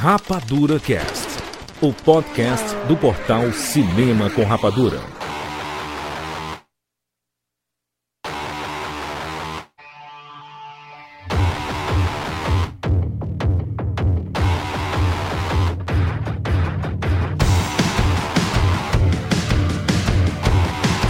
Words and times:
Rapadura 0.00 0.78
Cast, 0.78 1.26
o 1.82 1.92
podcast 1.92 2.72
do 2.86 2.96
portal 2.96 3.50
Cinema 3.52 4.30
com 4.30 4.44
Rapadura. 4.44 5.00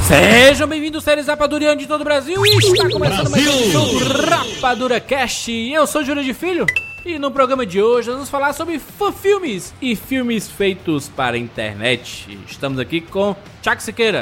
Sejam 0.06 0.66
bem-vindos, 0.66 1.04
séries 1.04 1.26
Rapadurianos 1.26 1.82
de 1.82 1.86
todo 1.86 2.00
o 2.00 2.04
Brasil. 2.04 2.42
E 2.46 2.56
está 2.56 2.88
começando 2.88 3.28
mais 3.28 3.46
um 3.46 3.70
show 3.70 3.86
do 3.86 4.24
Rapadura 4.24 4.98
Cast. 4.98 5.52
Eu 5.52 5.86
sou 5.86 6.02
Júlio 6.02 6.24
de 6.24 6.32
Filho. 6.32 6.64
E 7.04 7.18
no 7.18 7.30
programa 7.30 7.64
de 7.64 7.80
hoje 7.80 8.08
nós 8.08 8.16
vamos 8.16 8.30
falar 8.30 8.52
sobre 8.52 8.80
filmes 9.20 9.72
e 9.80 9.94
filmes 9.94 10.48
feitos 10.48 11.08
para 11.08 11.36
a 11.36 11.38
internet. 11.38 12.38
Estamos 12.46 12.78
aqui 12.78 13.00
com 13.00 13.34
Chuck 13.62 13.82
Siqueira. 13.82 14.20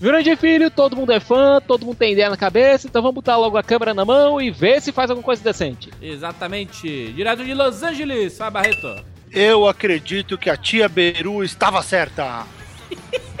Jurandir 0.00 0.36
Filho, 0.36 0.70
todo 0.70 0.96
mundo 0.96 1.12
é 1.12 1.20
fã, 1.20 1.60
todo 1.60 1.84
mundo 1.84 1.96
tem 1.96 2.12
ideia 2.12 2.30
na 2.30 2.36
cabeça, 2.36 2.86
então 2.86 3.02
vamos 3.02 3.16
botar 3.16 3.36
logo 3.36 3.58
a 3.58 3.62
câmera 3.62 3.92
na 3.92 4.04
mão 4.04 4.40
e 4.40 4.50
ver 4.50 4.80
se 4.80 4.92
faz 4.92 5.10
alguma 5.10 5.24
coisa 5.24 5.42
decente. 5.42 5.90
Exatamente. 6.00 7.12
Direto 7.12 7.44
de 7.44 7.52
Los 7.52 7.82
Angeles, 7.82 8.38
Fábio 8.38 8.52
Barreto. 8.52 9.04
Eu 9.30 9.68
acredito 9.68 10.38
que 10.38 10.48
a 10.48 10.56
tia 10.56 10.88
Beru 10.88 11.44
estava 11.44 11.82
certa. 11.82 12.46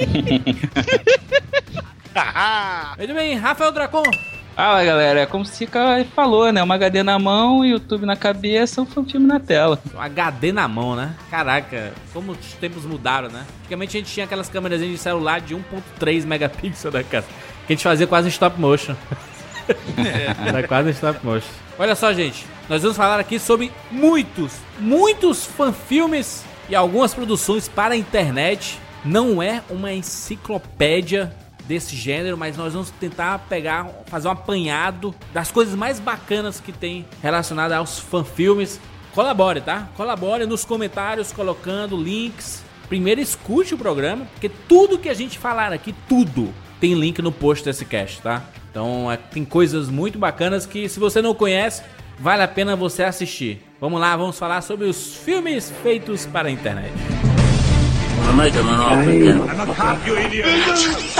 Muito 2.98 3.14
bem, 3.14 3.36
Rafael 3.36 3.72
Dracon. 3.72 4.02
Fala 4.54 4.84
galera, 4.84 5.20
é 5.20 5.26
como 5.26 5.44
o 5.44 5.46
Sica 5.46 6.04
falou, 6.14 6.52
né? 6.52 6.62
Uma 6.62 6.74
HD 6.74 7.02
na 7.02 7.18
mão, 7.18 7.64
YouTube 7.64 8.04
na 8.04 8.16
cabeça, 8.16 8.82
um 8.82 8.86
filme 8.86 9.26
na 9.26 9.40
tela. 9.40 9.80
Um 9.94 10.00
HD 10.00 10.52
na 10.52 10.68
mão, 10.68 10.94
né? 10.94 11.14
Caraca, 11.30 11.92
como 12.12 12.32
os 12.32 12.52
tempos 12.54 12.84
mudaram, 12.84 13.28
né? 13.28 13.46
Antigamente 13.60 13.96
a 13.96 14.00
gente 14.00 14.12
tinha 14.12 14.26
aquelas 14.26 14.48
câmeras 14.48 14.80
de 14.80 14.98
celular 14.98 15.40
de 15.40 15.54
1.3 15.54 16.26
megapixels, 16.26 16.92
né, 16.92 17.02
cara? 17.02 17.24
Que 17.66 17.72
a 17.72 17.76
gente 17.76 17.84
fazia 17.84 18.06
quase 18.06 18.28
stop 18.28 18.60
motion. 18.60 18.94
Era 20.46 20.66
quase 20.66 20.90
stop 20.90 21.24
motion. 21.24 21.48
Olha 21.78 21.94
só, 21.94 22.12
gente, 22.12 22.44
nós 22.68 22.82
vamos 22.82 22.96
falar 22.96 23.18
aqui 23.18 23.38
sobre 23.38 23.72
muitos, 23.90 24.52
muitos 24.78 25.46
fanfilmes 25.46 26.44
e 26.68 26.74
algumas 26.74 27.14
produções 27.14 27.68
para 27.68 27.94
a 27.94 27.96
internet. 27.96 28.78
Não 29.02 29.42
é 29.42 29.62
uma 29.70 29.92
enciclopédia 29.92 31.34
desse 31.66 31.96
gênero, 31.96 32.36
mas 32.36 32.56
nós 32.56 32.72
vamos 32.72 32.90
tentar 32.90 33.38
pegar, 33.48 33.88
fazer 34.06 34.28
um 34.28 34.32
apanhado 34.32 35.14
das 35.32 35.50
coisas 35.50 35.74
mais 35.74 36.00
bacanas 36.00 36.60
que 36.60 36.72
tem 36.72 37.06
relacionada 37.22 37.76
aos 37.76 37.98
fanfilmes. 37.98 38.80
Colabore, 39.14 39.60
tá? 39.60 39.88
Colabore 39.96 40.46
nos 40.46 40.64
comentários 40.64 41.32
colocando 41.32 41.96
links. 41.96 42.62
Primeiro 42.88 43.20
escute 43.20 43.74
o 43.74 43.78
programa, 43.78 44.24
porque 44.32 44.48
tudo 44.68 44.98
que 44.98 45.08
a 45.08 45.14
gente 45.14 45.38
falar 45.38 45.72
aqui, 45.72 45.94
tudo 46.08 46.52
tem 46.80 46.94
link 46.94 47.20
no 47.20 47.30
post 47.30 47.64
desse 47.64 47.84
cast, 47.84 48.20
tá? 48.22 48.42
Então 48.70 49.10
é, 49.10 49.16
tem 49.16 49.44
coisas 49.44 49.88
muito 49.88 50.18
bacanas 50.18 50.66
que 50.66 50.88
se 50.88 50.98
você 50.98 51.20
não 51.20 51.34
conhece, 51.34 51.82
vale 52.18 52.42
a 52.42 52.48
pena 52.48 52.74
você 52.74 53.02
assistir. 53.02 53.62
Vamos 53.80 54.00
lá, 54.00 54.16
vamos 54.16 54.38
falar 54.38 54.62
sobre 54.62 54.86
os 54.86 55.16
filmes 55.16 55.72
feitos 55.82 56.26
para 56.26 56.48
a 56.48 56.50
internet. 56.50 56.92
I'm 58.28 58.36
making 58.36 58.60
an 58.60 58.80
offer 58.80 59.10
again. 59.10 59.40
I'm 59.40 59.60
a 59.60 59.74
cop, 59.74 60.06
you 60.06 60.16
idiot. 60.18 61.19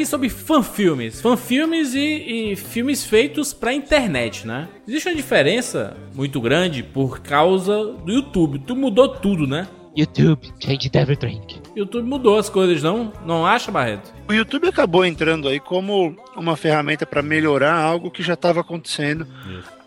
Aqui 0.00 0.06
sobre 0.06 0.28
fanfilmes. 0.28 1.20
Fanfilmes 1.20 1.94
e, 1.94 2.52
e 2.52 2.56
filmes 2.56 3.04
feitos 3.04 3.52
pra 3.52 3.72
internet, 3.72 4.46
né? 4.46 4.68
Existe 4.88 5.08
uma 5.08 5.14
diferença 5.14 5.96
muito 6.14 6.40
grande 6.40 6.82
por 6.82 7.20
causa 7.20 7.84
do 7.84 8.10
YouTube. 8.10 8.60
Tu 8.60 8.74
mudou 8.74 9.08
tudo, 9.08 9.46
né? 9.46 9.68
YouTube, 9.96 10.52
changed 10.60 10.96
everything. 10.96 11.40
YouTube 11.76 12.08
mudou 12.08 12.38
as 12.38 12.48
coisas, 12.48 12.82
não? 12.82 13.12
Não 13.26 13.44
acha, 13.44 13.70
Barreto? 13.70 14.12
O 14.28 14.32
YouTube 14.32 14.68
acabou 14.68 15.04
entrando 15.04 15.48
aí 15.48 15.60
como 15.60 16.16
uma 16.36 16.56
ferramenta 16.56 17.04
para 17.04 17.22
melhorar 17.22 17.74
algo 17.74 18.10
que 18.10 18.22
já 18.22 18.34
estava 18.34 18.60
acontecendo 18.60 19.26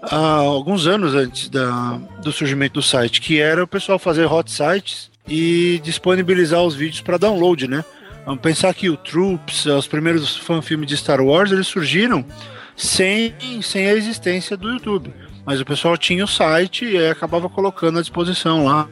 há 0.02 0.36
alguns 0.36 0.86
anos 0.86 1.16
antes 1.16 1.50
da, 1.50 2.00
do 2.22 2.32
surgimento 2.32 2.76
do 2.76 2.82
site, 2.82 3.22
que 3.22 3.40
era 3.40 3.64
o 3.64 3.68
pessoal 3.68 3.98
fazer 3.98 4.26
hot 4.26 4.52
sites 4.52 5.10
e 5.28 5.80
disponibilizar 5.84 6.62
os 6.62 6.76
vídeos 6.76 7.02
para 7.02 7.18
download, 7.18 7.68
né? 7.68 7.84
Vamos 8.26 8.42
pensar 8.42 8.74
que 8.74 8.90
o 8.90 8.96
Troops, 8.96 9.66
os 9.66 9.88
primeiros 9.88 10.38
fanfilmes 10.38 10.88
de 10.88 10.96
Star 10.96 11.22
Wars, 11.22 11.52
eles 11.52 11.68
surgiram 11.68 12.26
sem, 12.76 13.34
sem 13.62 13.88
a 13.88 13.94
existência 13.94 14.56
do 14.56 14.70
YouTube. 14.70 15.14
Mas 15.46 15.60
o 15.60 15.66
pessoal 15.66 15.98
tinha 15.98 16.24
o 16.24 16.28
site 16.28 16.86
e 16.86 17.06
acabava 17.08 17.50
colocando 17.50 18.00
à 18.00 18.02
disposição 18.02 18.66
lá. 18.66 18.88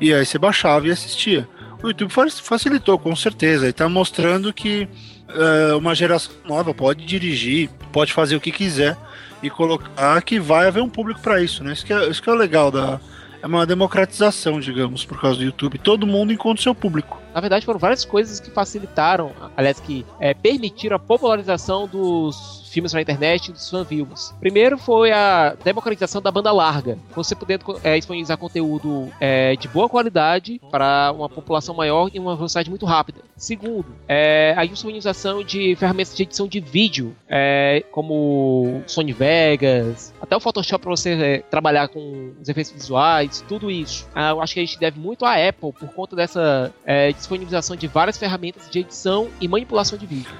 E 0.00 0.12
aí 0.12 0.26
você 0.26 0.38
baixava 0.38 0.88
e 0.88 0.90
assistia. 0.90 1.48
O 1.80 1.86
YouTube 1.86 2.10
fa- 2.10 2.28
facilitou, 2.28 2.98
com 2.98 3.14
certeza. 3.14 3.68
E 3.68 3.72
tá 3.72 3.88
mostrando 3.88 4.52
que 4.52 4.88
é, 5.28 5.74
uma 5.74 5.94
geração 5.94 6.32
nova 6.44 6.74
pode 6.74 7.04
dirigir, 7.04 7.70
pode 7.92 8.12
fazer 8.12 8.34
o 8.34 8.40
que 8.40 8.50
quiser 8.50 8.96
e 9.40 9.48
colocar 9.48 10.20
que 10.22 10.40
vai 10.40 10.66
haver 10.66 10.82
um 10.82 10.88
público 10.88 11.20
para 11.20 11.40
isso, 11.40 11.62
né? 11.62 11.72
Isso 11.72 11.86
que, 11.86 11.92
é, 11.92 12.08
isso 12.08 12.20
que 12.20 12.28
é 12.28 12.32
o 12.32 12.36
legal 12.36 12.72
da. 12.72 13.00
É 13.40 13.46
uma 13.46 13.64
democratização, 13.66 14.58
digamos, 14.58 15.04
por 15.04 15.20
causa 15.20 15.38
do 15.38 15.44
YouTube. 15.44 15.78
Todo 15.78 16.06
mundo 16.06 16.32
encontra 16.32 16.60
o 16.60 16.62
seu 16.62 16.74
público. 16.74 17.22
Na 17.34 17.40
verdade, 17.40 17.66
foram 17.66 17.80
várias 17.80 18.04
coisas 18.04 18.38
que 18.38 18.48
facilitaram, 18.48 19.32
aliás, 19.56 19.80
que 19.80 20.06
é, 20.20 20.32
permitiram 20.32 20.94
a 20.94 21.00
popularização 21.00 21.88
dos 21.88 22.64
filmes 22.74 22.92
na 22.92 23.00
internet 23.00 23.48
e 23.48 23.52
dos 23.52 23.70
fanfilmes. 23.70 24.34
Primeiro 24.40 24.76
foi 24.76 25.12
a 25.12 25.56
democratização 25.62 26.20
da 26.20 26.30
banda 26.30 26.50
larga, 26.50 26.98
você 27.14 27.34
podendo 27.34 27.78
é, 27.84 27.96
disponibilizar 27.96 28.36
conteúdo 28.36 29.08
é, 29.20 29.54
de 29.54 29.68
boa 29.68 29.88
qualidade 29.88 30.60
para 30.70 31.12
uma 31.12 31.28
população 31.28 31.74
maior 31.74 32.10
e 32.12 32.18
uma 32.18 32.34
velocidade 32.34 32.68
muito 32.68 32.84
rápida. 32.84 33.20
Segundo, 33.36 33.86
é, 34.08 34.54
a 34.56 34.64
disponibilização 34.64 35.44
de 35.44 35.76
ferramentas 35.76 36.16
de 36.16 36.22
edição 36.24 36.48
de 36.48 36.60
vídeo, 36.60 37.14
é, 37.28 37.84
como 37.92 38.82
Sony 38.86 39.12
Vegas, 39.12 40.12
até 40.20 40.36
o 40.36 40.40
Photoshop 40.40 40.82
para 40.82 40.90
você 40.90 41.12
é, 41.12 41.38
trabalhar 41.38 41.88
com 41.88 42.32
os 42.40 42.48
efeitos 42.48 42.72
visuais, 42.72 43.44
tudo 43.48 43.70
isso. 43.70 44.08
Ah, 44.14 44.30
eu 44.30 44.42
acho 44.42 44.54
que 44.54 44.60
a 44.60 44.64
gente 44.64 44.78
deve 44.78 44.98
muito 44.98 45.24
à 45.24 45.34
Apple 45.34 45.72
por 45.72 45.88
conta 45.94 46.16
dessa 46.16 46.72
é, 46.84 47.12
disponibilização 47.24 47.76
de 47.76 47.86
várias 47.86 48.16
ferramentas 48.16 48.68
de 48.70 48.80
edição 48.80 49.28
e 49.40 49.48
manipulação 49.48 49.98
de 49.98 50.06
vídeo. 50.06 50.32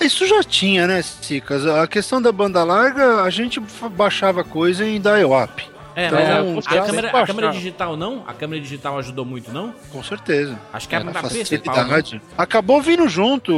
Isso 0.00 0.26
já 0.26 0.42
tinha, 0.42 0.86
né, 0.86 1.00
Cicas? 1.02 1.66
A 1.66 1.86
questão 1.86 2.20
da 2.20 2.30
banda 2.30 2.62
larga, 2.64 3.22
a 3.22 3.30
gente 3.30 3.60
baixava 3.90 4.44
coisa 4.44 4.86
em 4.86 5.00
dial-up. 5.00 5.71
É, 5.94 6.06
Então, 6.06 6.18
mas 6.18 6.28
a, 6.30 6.42
os 6.42 6.66
a 6.66 6.86
câmera, 6.86 7.08
a 7.10 7.26
câmera 7.26 7.50
digital 7.50 7.96
não? 7.96 8.24
A 8.26 8.32
câmera 8.32 8.60
digital 8.62 8.98
ajudou 8.98 9.24
muito, 9.24 9.52
não? 9.52 9.74
Com 9.90 10.02
certeza. 10.02 10.58
Acho 10.72 10.88
que 10.88 10.94
é 10.94 10.98
a 10.98 11.00
Era 11.00 11.10
a 11.10 11.22
principal. 11.22 11.74
né? 11.86 12.20
Acabou 12.36 12.80
vindo 12.80 13.08
junto. 13.08 13.52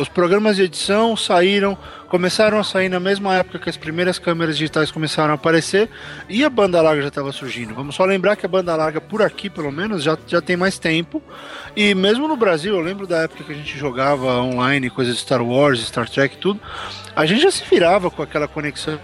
Os 0.00 0.08
programas 0.08 0.56
de 0.56 0.62
edição 0.62 1.16
saíram, 1.16 1.76
começaram 2.08 2.58
a 2.58 2.64
sair 2.64 2.88
na 2.88 2.98
mesma 2.98 3.36
época 3.36 3.58
que 3.58 3.70
as 3.70 3.76
primeiras 3.76 4.18
câmeras 4.18 4.56
digitais 4.56 4.90
começaram 4.90 5.32
a 5.32 5.34
aparecer 5.34 5.88
e 6.28 6.44
a 6.44 6.50
banda 6.50 6.80
larga 6.82 7.02
já 7.02 7.08
estava 7.08 7.32
surgindo. 7.32 7.74
Vamos 7.74 7.94
só 7.94 8.04
lembrar 8.04 8.36
que 8.36 8.46
a 8.46 8.48
banda 8.48 8.74
larga, 8.74 9.00
por 9.00 9.22
aqui 9.22 9.48
pelo 9.48 9.70
menos, 9.70 10.02
já, 10.02 10.16
já 10.26 10.40
tem 10.40 10.56
mais 10.56 10.78
tempo. 10.78 11.22
E 11.76 11.94
mesmo 11.94 12.26
no 12.26 12.36
Brasil, 12.36 12.74
eu 12.74 12.80
lembro 12.80 13.06
da 13.06 13.18
época 13.22 13.44
que 13.44 13.52
a 13.52 13.54
gente 13.54 13.78
jogava 13.78 14.40
online, 14.40 14.90
coisas 14.90 15.14
de 15.14 15.20
Star 15.20 15.42
Wars, 15.42 15.80
Star 15.86 16.08
Trek 16.08 16.34
e 16.34 16.38
tudo. 16.38 16.60
A 17.14 17.26
gente 17.26 17.42
já 17.42 17.50
se 17.50 17.64
virava 17.64 18.10
com 18.10 18.22
aquela 18.22 18.48
conexão 18.48 18.98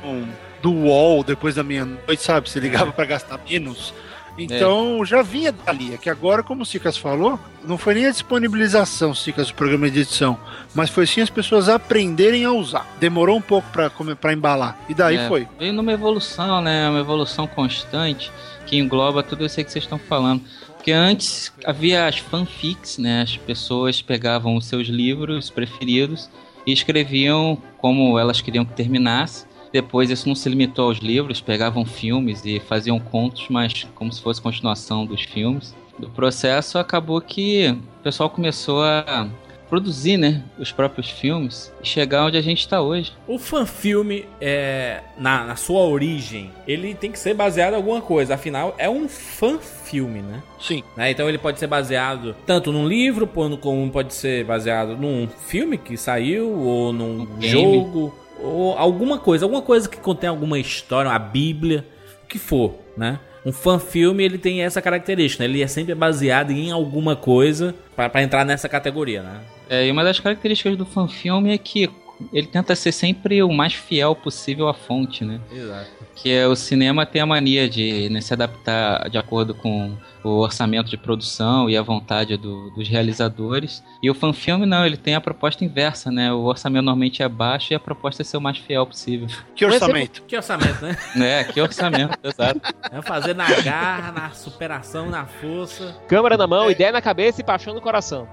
do 0.64 0.72
UOL 0.72 1.22
depois 1.22 1.54
da 1.56 1.62
meia-noite, 1.62 2.22
sabe? 2.22 2.48
Se 2.48 2.58
ligava 2.58 2.90
para 2.90 3.04
gastar 3.04 3.38
menos. 3.46 3.92
Então 4.38 5.04
já 5.04 5.20
vinha 5.20 5.52
dali. 5.52 5.92
É 5.94 5.98
que 5.98 6.08
agora, 6.08 6.42
como 6.42 6.62
o 6.62 6.66
Cicas 6.66 6.96
falou, 6.96 7.38
não 7.62 7.76
foi 7.76 7.94
nem 7.94 8.06
a 8.06 8.10
disponibilização, 8.10 9.14
Cicas, 9.14 9.48
do 9.48 9.54
programa 9.54 9.88
de 9.90 10.00
edição, 10.00 10.38
mas 10.74 10.88
foi 10.88 11.06
sim 11.06 11.20
as 11.20 11.28
pessoas 11.28 11.68
aprenderem 11.68 12.44
a 12.46 12.50
usar. 12.50 12.86
Demorou 12.98 13.36
um 13.36 13.42
pouco 13.42 13.68
para 13.70 14.32
embalar. 14.32 14.78
E 14.88 14.94
daí 14.94 15.16
É, 15.18 15.28
foi. 15.28 15.46
Veio 15.58 15.74
numa 15.74 15.92
evolução, 15.92 16.62
né? 16.62 16.88
Uma 16.88 17.00
evolução 17.00 17.46
constante 17.46 18.32
que 18.66 18.76
engloba 18.78 19.22
tudo 19.22 19.44
isso 19.44 19.62
que 19.62 19.70
vocês 19.70 19.84
estão 19.84 19.98
falando. 19.98 20.42
Porque 20.76 20.92
antes 20.92 21.52
havia 21.64 22.06
as 22.06 22.18
fanfics, 22.18 22.96
né? 22.98 23.20
As 23.22 23.36
pessoas 23.36 24.00
pegavam 24.00 24.56
os 24.56 24.64
seus 24.64 24.88
livros 24.88 25.50
preferidos 25.50 26.28
e 26.66 26.72
escreviam 26.72 27.56
como 27.78 28.18
elas 28.18 28.40
queriam 28.40 28.64
que 28.64 28.72
terminasse. 28.72 29.46
Depois 29.74 30.08
isso 30.08 30.28
não 30.28 30.36
se 30.36 30.48
limitou 30.48 30.84
aos 30.84 30.98
livros, 30.98 31.40
pegavam 31.40 31.84
filmes 31.84 32.44
e 32.44 32.60
faziam 32.60 33.00
contos, 33.00 33.46
mas 33.50 33.82
como 33.96 34.12
se 34.12 34.22
fosse 34.22 34.40
continuação 34.40 35.04
dos 35.04 35.22
filmes. 35.22 35.74
Do 35.98 36.08
processo 36.08 36.78
acabou 36.78 37.20
que 37.20 37.76
o 37.98 38.02
pessoal 38.04 38.30
começou 38.30 38.84
a 38.84 39.28
produzir, 39.68 40.16
né, 40.16 40.44
os 40.60 40.70
próprios 40.70 41.10
filmes 41.10 41.72
e 41.82 41.88
chegar 41.88 42.24
onde 42.24 42.36
a 42.36 42.40
gente 42.40 42.60
está 42.60 42.80
hoje. 42.80 43.12
O 43.26 43.36
fanfilme, 43.36 44.24
é, 44.40 45.00
na, 45.18 45.42
na 45.42 45.56
sua 45.56 45.80
origem, 45.80 46.52
ele 46.68 46.94
tem 46.94 47.10
que 47.10 47.18
ser 47.18 47.34
baseado 47.34 47.72
em 47.72 47.76
alguma 47.76 48.00
coisa. 48.00 48.34
Afinal, 48.34 48.76
é 48.78 48.88
um 48.88 49.08
fanfilme, 49.08 50.22
né? 50.22 50.40
Sim. 50.60 50.84
Né? 50.96 51.10
Então 51.10 51.28
ele 51.28 51.38
pode 51.38 51.58
ser 51.58 51.66
baseado 51.66 52.36
tanto 52.46 52.70
num 52.70 52.86
livro, 52.86 53.26
quanto 53.26 53.56
como 53.56 53.90
pode 53.90 54.14
ser 54.14 54.44
baseado 54.44 54.96
num 54.96 55.26
filme 55.48 55.76
que 55.76 55.96
saiu, 55.96 56.52
ou 56.60 56.92
num 56.92 57.26
game. 57.26 57.48
jogo, 57.48 58.14
ou 58.40 58.76
alguma 58.76 59.18
coisa, 59.18 59.44
alguma 59.44 59.62
coisa 59.62 59.88
que 59.88 59.96
contém 59.96 60.28
alguma 60.28 60.58
história, 60.58 61.10
uma 61.10 61.18
bíblia, 61.18 61.86
o 62.22 62.26
que 62.26 62.38
for, 62.38 62.74
né? 62.96 63.18
Um 63.44 63.52
fanfilme 63.52 64.24
ele 64.24 64.38
tem 64.38 64.62
essa 64.62 64.80
característica, 64.80 65.44
né? 65.44 65.50
ele 65.50 65.62
é 65.62 65.66
sempre 65.66 65.94
baseado 65.94 66.50
em 66.50 66.70
alguma 66.70 67.14
coisa 67.14 67.74
para 67.94 68.22
entrar 68.22 68.44
nessa 68.44 68.68
categoria, 68.68 69.22
né? 69.22 69.40
É, 69.68 69.86
e 69.86 69.90
uma 69.90 70.02
das 70.02 70.18
características 70.18 70.76
do 70.76 70.86
fanfilme 70.86 71.52
é 71.52 71.58
que 71.58 71.90
ele 72.32 72.46
tenta 72.46 72.74
ser 72.76 72.92
sempre 72.92 73.42
o 73.42 73.52
mais 73.52 73.74
fiel 73.74 74.14
possível 74.14 74.68
à 74.68 74.74
fonte, 74.74 75.24
né? 75.24 75.40
Exato. 75.52 75.90
Que 76.16 76.32
é 76.32 76.46
o 76.46 76.54
cinema 76.54 77.04
tem 77.04 77.20
a 77.20 77.26
mania 77.26 77.68
de 77.68 78.08
né, 78.08 78.20
se 78.20 78.32
adaptar 78.32 79.08
de 79.10 79.18
acordo 79.18 79.52
com 79.54 79.96
o 80.22 80.38
orçamento 80.38 80.88
de 80.88 80.96
produção 80.96 81.68
e 81.68 81.76
a 81.76 81.82
vontade 81.82 82.36
do- 82.36 82.70
dos 82.70 82.88
realizadores. 82.88 83.82
E 84.02 84.08
o 84.08 84.14
fanfilme 84.14 84.64
não, 84.64 84.86
ele 84.86 84.96
tem 84.96 85.14
a 85.14 85.20
proposta 85.20 85.64
inversa, 85.64 86.10
né? 86.10 86.32
O 86.32 86.44
orçamento 86.44 86.84
normalmente 86.84 87.22
é 87.22 87.28
baixo 87.28 87.72
e 87.72 87.76
a 87.76 87.80
proposta 87.80 88.22
é 88.22 88.24
ser 88.24 88.36
o 88.36 88.40
mais 88.40 88.56
fiel 88.58 88.86
possível. 88.86 89.26
Que 89.54 89.64
orçamento? 89.66 90.22
Que 90.22 90.36
orçamento, 90.36 90.82
né? 90.84 90.96
né? 91.16 91.44
Que 91.44 91.60
orçamento, 91.60 92.16
exato. 92.24 92.60
É 92.92 93.02
fazer 93.02 93.34
na 93.34 93.48
garra, 93.60 94.12
na 94.12 94.30
superação, 94.30 95.10
na 95.10 95.26
força. 95.26 95.94
Câmera 96.08 96.36
na 96.36 96.46
mão, 96.46 96.70
ideia 96.70 96.92
na 96.92 97.02
cabeça 97.02 97.40
e 97.40 97.44
paixão 97.44 97.74
no 97.74 97.80
coração. 97.80 98.26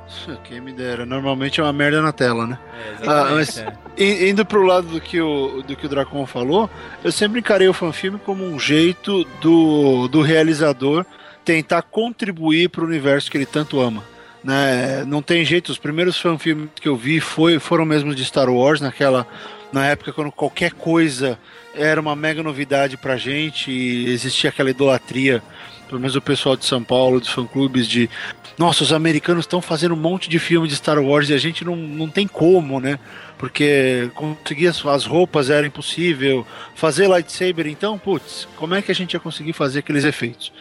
Quem 0.43 0.61
me 0.61 0.71
dera. 0.71 1.05
Normalmente 1.05 1.59
é 1.59 1.63
uma 1.63 1.73
merda 1.73 2.01
na 2.01 2.13
tela, 2.13 2.45
né? 2.47 2.59
É, 3.01 3.07
Ah, 3.09 3.27
mas- 3.31 3.57
é. 3.57 3.73
I- 3.97 4.29
Indo 4.29 4.45
pro 4.45 4.63
lado 4.63 4.87
do 4.87 5.01
que 5.01 5.19
o, 5.19 5.61
do 5.63 5.75
que 5.75 5.85
o 5.85 5.89
Dracon 5.89 6.25
falou, 6.25 6.69
eu 7.03 7.11
sempre 7.11 7.39
encarei 7.39 7.67
o 7.67 7.73
fanfilme 7.73 8.19
como 8.19 8.43
um 8.45 8.59
jeito 8.59 9.25
do, 9.41 10.07
do 10.07 10.21
realizador 10.21 11.05
tentar 11.43 11.81
contribuir 11.81 12.69
para 12.69 12.83
o 12.83 12.87
universo 12.87 13.29
que 13.31 13.37
ele 13.37 13.45
tanto 13.45 13.79
ama. 13.81 14.03
Né? 14.43 15.03
Não 15.05 15.21
tem 15.21 15.43
jeito, 15.45 15.69
os 15.69 15.77
primeiros 15.77 16.19
fanfilmes 16.19 16.69
que 16.79 16.87
eu 16.87 16.95
vi 16.95 17.19
foi, 17.19 17.59
foram 17.59 17.85
mesmo 17.85 18.13
de 18.15 18.23
Star 18.25 18.49
Wars, 18.49 18.81
naquela, 18.81 19.27
na 19.71 19.85
época 19.85 20.11
quando 20.13 20.31
qualquer 20.31 20.71
coisa 20.73 21.37
era 21.75 22.01
uma 22.01 22.15
mega 22.15 22.41
novidade 22.43 22.97
pra 22.97 23.17
gente 23.17 23.71
e 23.71 24.09
existia 24.09 24.49
aquela 24.49 24.69
idolatria, 24.71 25.41
pelo 25.91 25.99
menos 25.99 26.15
o 26.15 26.21
pessoal 26.21 26.55
de 26.55 26.65
São 26.65 26.81
Paulo, 26.81 27.19
dos 27.19 27.27
fã-clubes, 27.27 27.85
de 27.85 28.09
nossa, 28.57 28.81
os 28.81 28.93
americanos 28.93 29.43
estão 29.43 29.61
fazendo 29.61 29.93
um 29.93 29.97
monte 29.97 30.29
de 30.29 30.39
filme 30.39 30.65
de 30.65 30.75
Star 30.75 30.97
Wars 30.97 31.29
e 31.29 31.33
a 31.33 31.37
gente 31.37 31.65
não, 31.65 31.75
não 31.75 32.07
tem 32.07 32.25
como, 32.25 32.79
né? 32.79 32.97
Porque 33.37 34.09
conseguir 34.15 34.67
as, 34.67 34.85
as 34.85 35.05
roupas 35.05 35.49
era 35.49 35.67
impossível, 35.67 36.47
fazer 36.75 37.09
lightsaber, 37.09 37.67
então, 37.67 37.99
putz, 37.99 38.47
como 38.55 38.73
é 38.73 38.81
que 38.81 38.89
a 38.89 38.95
gente 38.95 39.13
ia 39.15 39.19
conseguir 39.19 39.51
fazer 39.51 39.79
aqueles 39.79 40.05
efeitos? 40.05 40.53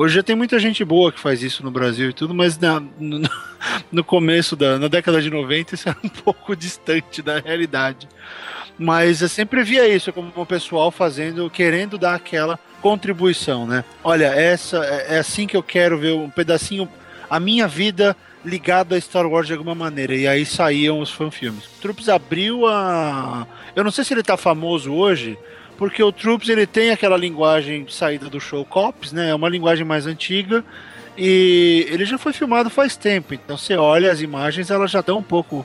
Hoje 0.00 0.14
já 0.14 0.22
tem 0.22 0.36
muita 0.36 0.60
gente 0.60 0.84
boa 0.84 1.10
que 1.10 1.18
faz 1.18 1.42
isso 1.42 1.64
no 1.64 1.72
Brasil 1.72 2.10
e 2.10 2.12
tudo, 2.12 2.32
mas 2.32 2.56
na- 2.56 2.78
no, 3.00 3.20
no 3.90 4.04
começo 4.04 4.54
da 4.54 4.78
na 4.78 4.86
década 4.86 5.20
de 5.20 5.28
90 5.28 5.74
isso 5.74 5.88
era 5.88 5.98
um 6.04 6.08
pouco 6.22 6.54
distante 6.54 7.20
da 7.20 7.40
realidade. 7.40 8.08
Mas 8.78 9.22
eu 9.22 9.28
sempre 9.28 9.64
via 9.64 9.88
isso 9.88 10.12
como 10.12 10.30
o 10.36 10.46
pessoal 10.46 10.92
fazendo, 10.92 11.50
querendo 11.50 11.98
dar 11.98 12.14
aquela 12.14 12.60
contribuição, 12.80 13.66
né? 13.66 13.84
Olha, 14.04 14.26
essa 14.26 14.84
é 14.84 15.16
é 15.16 15.18
assim 15.18 15.48
que 15.48 15.56
eu 15.56 15.64
quero 15.64 15.98
ver 15.98 16.12
um 16.14 16.30
pedacinho 16.30 16.88
a 17.28 17.40
minha 17.40 17.66
vida 17.66 18.16
ligada 18.44 18.94
a 18.94 19.00
Star 19.00 19.26
Wars 19.26 19.48
de 19.48 19.52
alguma 19.52 19.74
maneira. 19.74 20.14
E 20.14 20.28
aí 20.28 20.46
saíam 20.46 21.00
os 21.00 21.10
fanfilmes. 21.10 21.64
Troops 21.80 22.08
abriu 22.08 22.68
a. 22.68 23.48
Eu 23.74 23.82
não 23.82 23.90
sei 23.90 24.04
se 24.04 24.14
ele 24.14 24.22
tá 24.22 24.36
famoso 24.36 24.92
hoje, 24.92 25.36
porque 25.78 26.02
o 26.02 26.12
Troops 26.12 26.48
ele 26.50 26.66
tem 26.66 26.90
aquela 26.90 27.16
linguagem 27.16 27.86
saída 27.88 28.28
do 28.28 28.38
show 28.40 28.64
Cops, 28.64 29.12
né? 29.12 29.30
É 29.30 29.34
uma 29.34 29.48
linguagem 29.48 29.84
mais 29.86 30.06
antiga. 30.06 30.62
E 31.16 31.86
ele 31.90 32.04
já 32.04 32.18
foi 32.18 32.32
filmado 32.32 32.68
faz 32.70 32.96
tempo. 32.96 33.32
Então 33.34 33.56
você 33.56 33.76
olha 33.76 34.12
as 34.12 34.20
imagens, 34.20 34.70
elas 34.70 34.90
já 34.90 35.00
estão 35.00 35.18
um 35.18 35.22
pouco. 35.22 35.64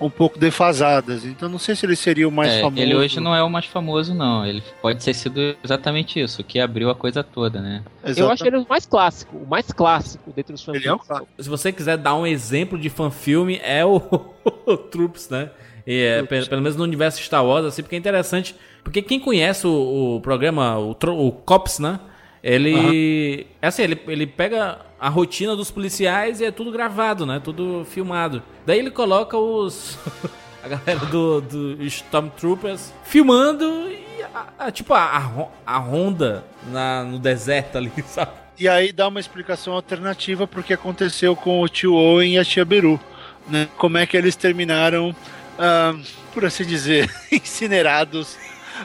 Um 0.00 0.10
pouco 0.10 0.36
defasadas, 0.36 1.24
então 1.24 1.48
não 1.48 1.58
sei 1.58 1.76
se 1.76 1.86
ele 1.86 1.94
seria 1.94 2.28
o 2.28 2.30
mais 2.30 2.52
É, 2.52 2.60
famoso. 2.60 2.82
ele 2.82 2.96
hoje 2.96 3.20
não 3.20 3.32
é 3.32 3.40
o 3.44 3.48
mais 3.48 3.64
famoso, 3.66 4.12
não. 4.12 4.44
Ele 4.44 4.60
pode 4.82 5.02
ter 5.02 5.14
sido 5.14 5.56
exatamente 5.62 6.20
isso, 6.20 6.42
que 6.42 6.58
abriu 6.58 6.90
a 6.90 6.96
coisa 6.96 7.22
toda, 7.22 7.60
né? 7.60 7.80
Eu 8.16 8.28
acho 8.28 8.44
ele 8.44 8.56
o 8.56 8.66
mais 8.68 8.84
clássico, 8.86 9.36
o 9.36 9.46
mais 9.48 9.70
clássico 9.70 10.32
dentre 10.34 10.52
os 10.52 10.66
Ele 10.66 10.78
é 10.78 10.80
fanfilmes. 10.80 11.06
clássico. 11.06 11.28
Se 11.38 11.48
você 11.48 11.72
quiser 11.72 11.96
dar 11.96 12.16
um 12.16 12.26
exemplo 12.26 12.76
de 12.76 12.90
fanfilme, 12.90 13.60
é 13.62 13.84
o, 13.84 14.02
o 14.66 14.76
Troops, 14.76 15.28
né? 15.30 15.48
E 15.86 16.00
é, 16.00 16.22
pelo, 16.22 16.46
pelo 16.48 16.62
menos 16.62 16.76
no 16.76 16.84
universo 16.84 17.22
Star 17.22 17.44
Wars, 17.44 17.66
assim, 17.66 17.82
porque 17.82 17.94
é 17.96 17.98
interessante. 17.98 18.54
Porque 18.82 19.02
quem 19.02 19.18
conhece 19.20 19.66
o, 19.66 20.16
o 20.16 20.20
programa, 20.20 20.78
o, 20.78 20.90
o 20.92 21.32
Cops, 21.32 21.78
né? 21.78 22.00
Ele. 22.42 23.46
É 23.62 23.68
assim, 23.68 23.82
ele, 23.82 24.00
ele 24.06 24.26
pega 24.26 24.78
a 25.00 25.08
rotina 25.08 25.56
dos 25.56 25.70
policiais 25.70 26.40
e 26.40 26.44
é 26.44 26.50
tudo 26.50 26.70
gravado, 26.70 27.24
né? 27.24 27.40
Tudo 27.42 27.86
filmado. 27.86 28.42
Daí 28.66 28.78
ele 28.78 28.90
coloca 28.90 29.36
os. 29.36 29.98
A 30.64 30.68
galera 30.68 31.04
do, 31.10 31.42
do 31.42 31.82
Stormtroopers 31.84 32.90
filmando 33.04 33.66
e 33.90 34.22
a, 34.34 34.46
a- 34.66 34.70
tipo 34.70 34.94
a, 34.94 35.50
a 35.66 35.76
ronda 35.76 36.42
na, 36.72 37.04
no 37.04 37.18
deserto 37.18 37.76
ali, 37.76 37.92
sabe? 38.08 38.30
E 38.58 38.66
aí 38.66 38.90
dá 38.90 39.08
uma 39.08 39.20
explicação 39.20 39.74
alternativa 39.74 40.46
pro 40.46 40.62
que 40.62 40.72
aconteceu 40.72 41.36
com 41.36 41.60
o 41.60 41.68
tio 41.68 41.92
Owen 41.92 42.36
e 42.36 42.38
a 42.38 42.44
tia 42.46 42.64
Beru. 42.64 42.98
Né? 43.46 43.68
Como 43.76 43.98
é 43.98 44.06
que 44.06 44.16
eles 44.16 44.36
terminaram, 44.36 45.14
ah, 45.58 45.94
por 46.32 46.44
assim 46.44 46.64
dizer, 46.64 47.10
incinerados 47.32 48.36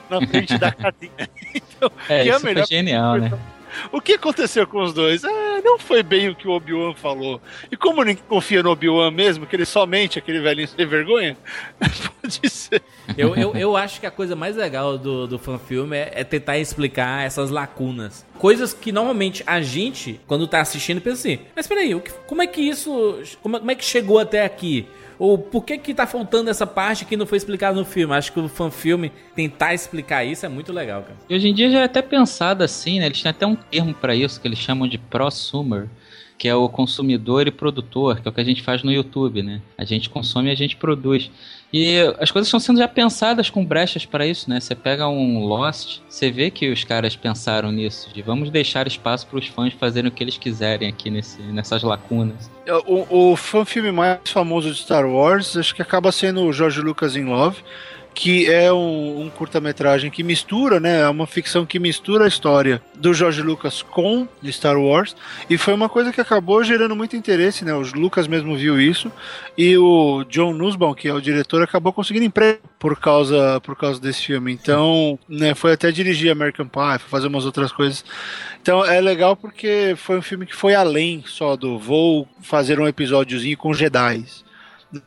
na 0.09 0.25
frente 0.25 0.57
da 0.57 0.71
cadeia. 0.71 1.11
Então, 1.79 1.91
É, 2.09 2.19
é 2.19 2.27
isso 2.27 2.39
foi 2.41 2.65
genial, 2.65 3.17
né? 3.17 3.31
O 3.91 4.01
que 4.01 4.13
aconteceu 4.13 4.67
com 4.67 4.81
os 4.83 4.93
dois? 4.93 5.23
É, 5.23 5.61
não 5.61 5.79
foi 5.79 6.03
bem 6.03 6.27
o 6.29 6.35
que 6.35 6.47
o 6.47 6.51
Obi-Wan 6.51 6.93
falou. 6.93 7.41
E 7.71 7.77
como 7.77 8.03
ninguém 8.03 8.21
confia 8.27 8.61
no 8.61 8.69
Obi-Wan 8.71 9.09
mesmo, 9.11 9.45
que 9.47 9.55
ele 9.55 9.65
somente 9.65 10.19
aquele 10.19 10.39
velhinho 10.41 10.67
sem 10.67 10.85
vergonha, 10.85 11.37
pode 12.21 12.49
ser. 12.49 12.81
Eu, 13.17 13.35
eu, 13.35 13.55
eu 13.55 13.77
acho 13.77 13.99
que 13.99 14.05
a 14.05 14.11
coisa 14.11 14.35
mais 14.35 14.55
legal 14.55 14.97
do, 14.97 15.25
do 15.25 15.39
fanfilme 15.39 15.95
é, 15.95 16.11
é 16.15 16.23
tentar 16.23 16.57
explicar 16.59 17.25
essas 17.25 17.49
lacunas. 17.49 18.25
Coisas 18.37 18.73
que 18.73 18.91
normalmente 18.91 19.43
a 19.47 19.61
gente, 19.61 20.19
quando 20.27 20.47
tá 20.47 20.59
assistindo, 20.61 20.99
pensa 21.01 21.15
assim: 21.27 21.39
mas 21.55 21.65
peraí, 21.65 21.95
o 21.95 22.01
que- 22.01 22.11
como 22.27 22.41
é 22.41 22.47
que 22.47 22.61
isso. 22.61 23.21
Como, 23.41 23.55
é- 23.55 23.59
como 23.59 23.71
é 23.71 23.75
que 23.75 23.85
chegou 23.85 24.19
até 24.19 24.43
aqui? 24.43 24.87
Ou 25.19 25.37
por 25.37 25.65
que 25.65 25.77
que 25.77 25.93
tá 25.93 26.07
faltando 26.07 26.49
essa 26.49 26.65
parte 26.65 27.03
que 27.03 27.17
não 27.17 27.25
foi 27.25 27.37
explicada 27.37 27.77
no 27.77 27.85
filme? 27.85 28.13
Acho 28.15 28.31
que 28.31 28.39
o 28.39 28.47
fanfilme 28.47 29.11
tentar 29.35 29.73
explicar 29.73 30.23
isso 30.23 30.45
é 30.45 30.49
muito 30.49 30.71
legal, 30.71 31.03
cara. 31.03 31.17
E 31.29 31.35
hoje 31.35 31.49
em 31.49 31.53
dia 31.53 31.69
já 31.69 31.81
é 31.81 31.83
até 31.83 32.01
pensado 32.01 32.63
assim, 32.63 32.99
né? 32.99 33.07
Eles 33.07 33.21
têm 33.21 33.29
até 33.29 33.45
um 33.45 33.55
termo 33.55 33.93
pra 33.93 34.15
isso 34.15 34.39
que 34.39 34.47
eles 34.47 34.57
chamam 34.57 34.87
de 34.87 34.97
prosumer, 34.97 35.89
que 36.37 36.47
é 36.47 36.55
o 36.55 36.69
consumidor 36.69 37.45
e 37.47 37.51
produtor, 37.51 38.21
que 38.21 38.27
é 38.29 38.31
o 38.31 38.33
que 38.33 38.39
a 38.39 38.45
gente 38.45 38.63
faz 38.63 38.81
no 38.81 38.93
YouTube, 38.93 39.43
né? 39.43 39.61
A 39.77 39.83
gente 39.83 40.09
consome 40.09 40.47
e 40.47 40.51
a 40.53 40.55
gente 40.55 40.77
produz. 40.77 41.29
E 41.71 41.99
as 42.19 42.31
coisas 42.31 42.47
estão 42.47 42.59
sendo 42.59 42.79
já 42.79 42.87
pensadas 42.87 43.49
com 43.49 43.63
brechas 43.63 44.05
para 44.05 44.25
isso, 44.25 44.49
né? 44.49 44.59
Você 44.59 44.73
pega 44.73 45.07
um 45.07 45.45
Lost, 45.45 45.99
você 46.09 46.31
vê 46.31 46.49
que 46.49 46.71
os 46.71 46.83
caras 46.83 47.15
pensaram 47.15 47.71
nisso, 47.71 48.11
de 48.13 48.21
vamos 48.21 48.49
deixar 48.49 48.87
espaço 48.87 49.27
para 49.27 49.37
os 49.37 49.47
fãs 49.47 49.73
fazerem 49.73 50.09
o 50.09 50.11
que 50.11 50.23
eles 50.23 50.37
quiserem 50.37 50.89
aqui 50.89 51.09
nesse, 51.11 51.41
nessas 51.41 51.83
lacunas. 51.83 52.49
O, 52.87 53.31
o 53.31 53.35
fanfilme 53.35 53.91
mais 53.91 54.19
famoso 54.25 54.71
de 54.71 54.79
Star 54.79 55.07
Wars, 55.07 55.55
acho 55.55 55.75
que 55.75 55.81
acaba 55.81 56.11
sendo 56.11 56.43
o 56.43 56.53
George 56.53 56.81
Lucas 56.81 57.15
in 57.15 57.25
Love, 57.25 57.57
que 58.19 58.51
é 58.51 58.69
um, 58.73 59.21
um 59.21 59.29
curta-metragem 59.29 60.11
que 60.11 60.23
mistura, 60.23 60.77
né? 60.77 60.99
É 61.03 61.07
uma 61.07 61.25
ficção 61.25 61.65
que 61.65 61.79
mistura 61.79 62.25
a 62.25 62.27
história 62.27 62.81
do 62.97 63.13
George 63.13 63.41
Lucas 63.41 63.81
com 63.81 64.27
Star 64.47 64.77
Wars. 64.77 65.15
E 65.49 65.57
foi 65.57 65.73
uma 65.73 65.87
coisa 65.87 66.11
que 66.11 66.19
acabou 66.19 66.61
gerando 66.61 66.97
muito 66.97 67.15
interesse, 67.15 67.63
né? 67.63 67.73
O 67.73 67.79
Lucas 67.95 68.27
mesmo 68.27 68.57
viu 68.57 68.77
isso. 68.77 69.09
E 69.57 69.77
o 69.77 70.25
John 70.25 70.53
Nussbaum, 70.53 70.93
que 70.93 71.07
é 71.07 71.13
o 71.13 71.21
diretor, 71.21 71.63
acabou 71.63 71.93
conseguindo 71.93 72.25
emprego 72.25 72.59
por 72.77 72.99
causa, 72.99 73.61
por 73.61 73.77
causa 73.77 74.01
desse 74.01 74.25
filme. 74.25 74.51
Então, 74.51 75.17
né, 75.29 75.55
foi 75.55 75.71
até 75.71 75.89
dirigir 75.89 76.29
American 76.29 76.67
Pie, 76.67 76.99
foi 76.99 77.09
fazer 77.09 77.27
umas 77.27 77.45
outras 77.45 77.71
coisas. 77.71 78.03
Então 78.61 78.83
é 78.83 78.99
legal 78.99 79.37
porque 79.37 79.93
foi 79.95 80.17
um 80.17 80.21
filme 80.21 80.45
que 80.45 80.53
foi 80.53 80.75
além 80.75 81.23
só 81.25 81.55
do 81.55 81.79
vou 81.79 82.27
fazer 82.41 82.81
um 82.81 82.87
episódiozinho 82.87 83.57
com 83.57 83.73
Jedi. 83.73 84.25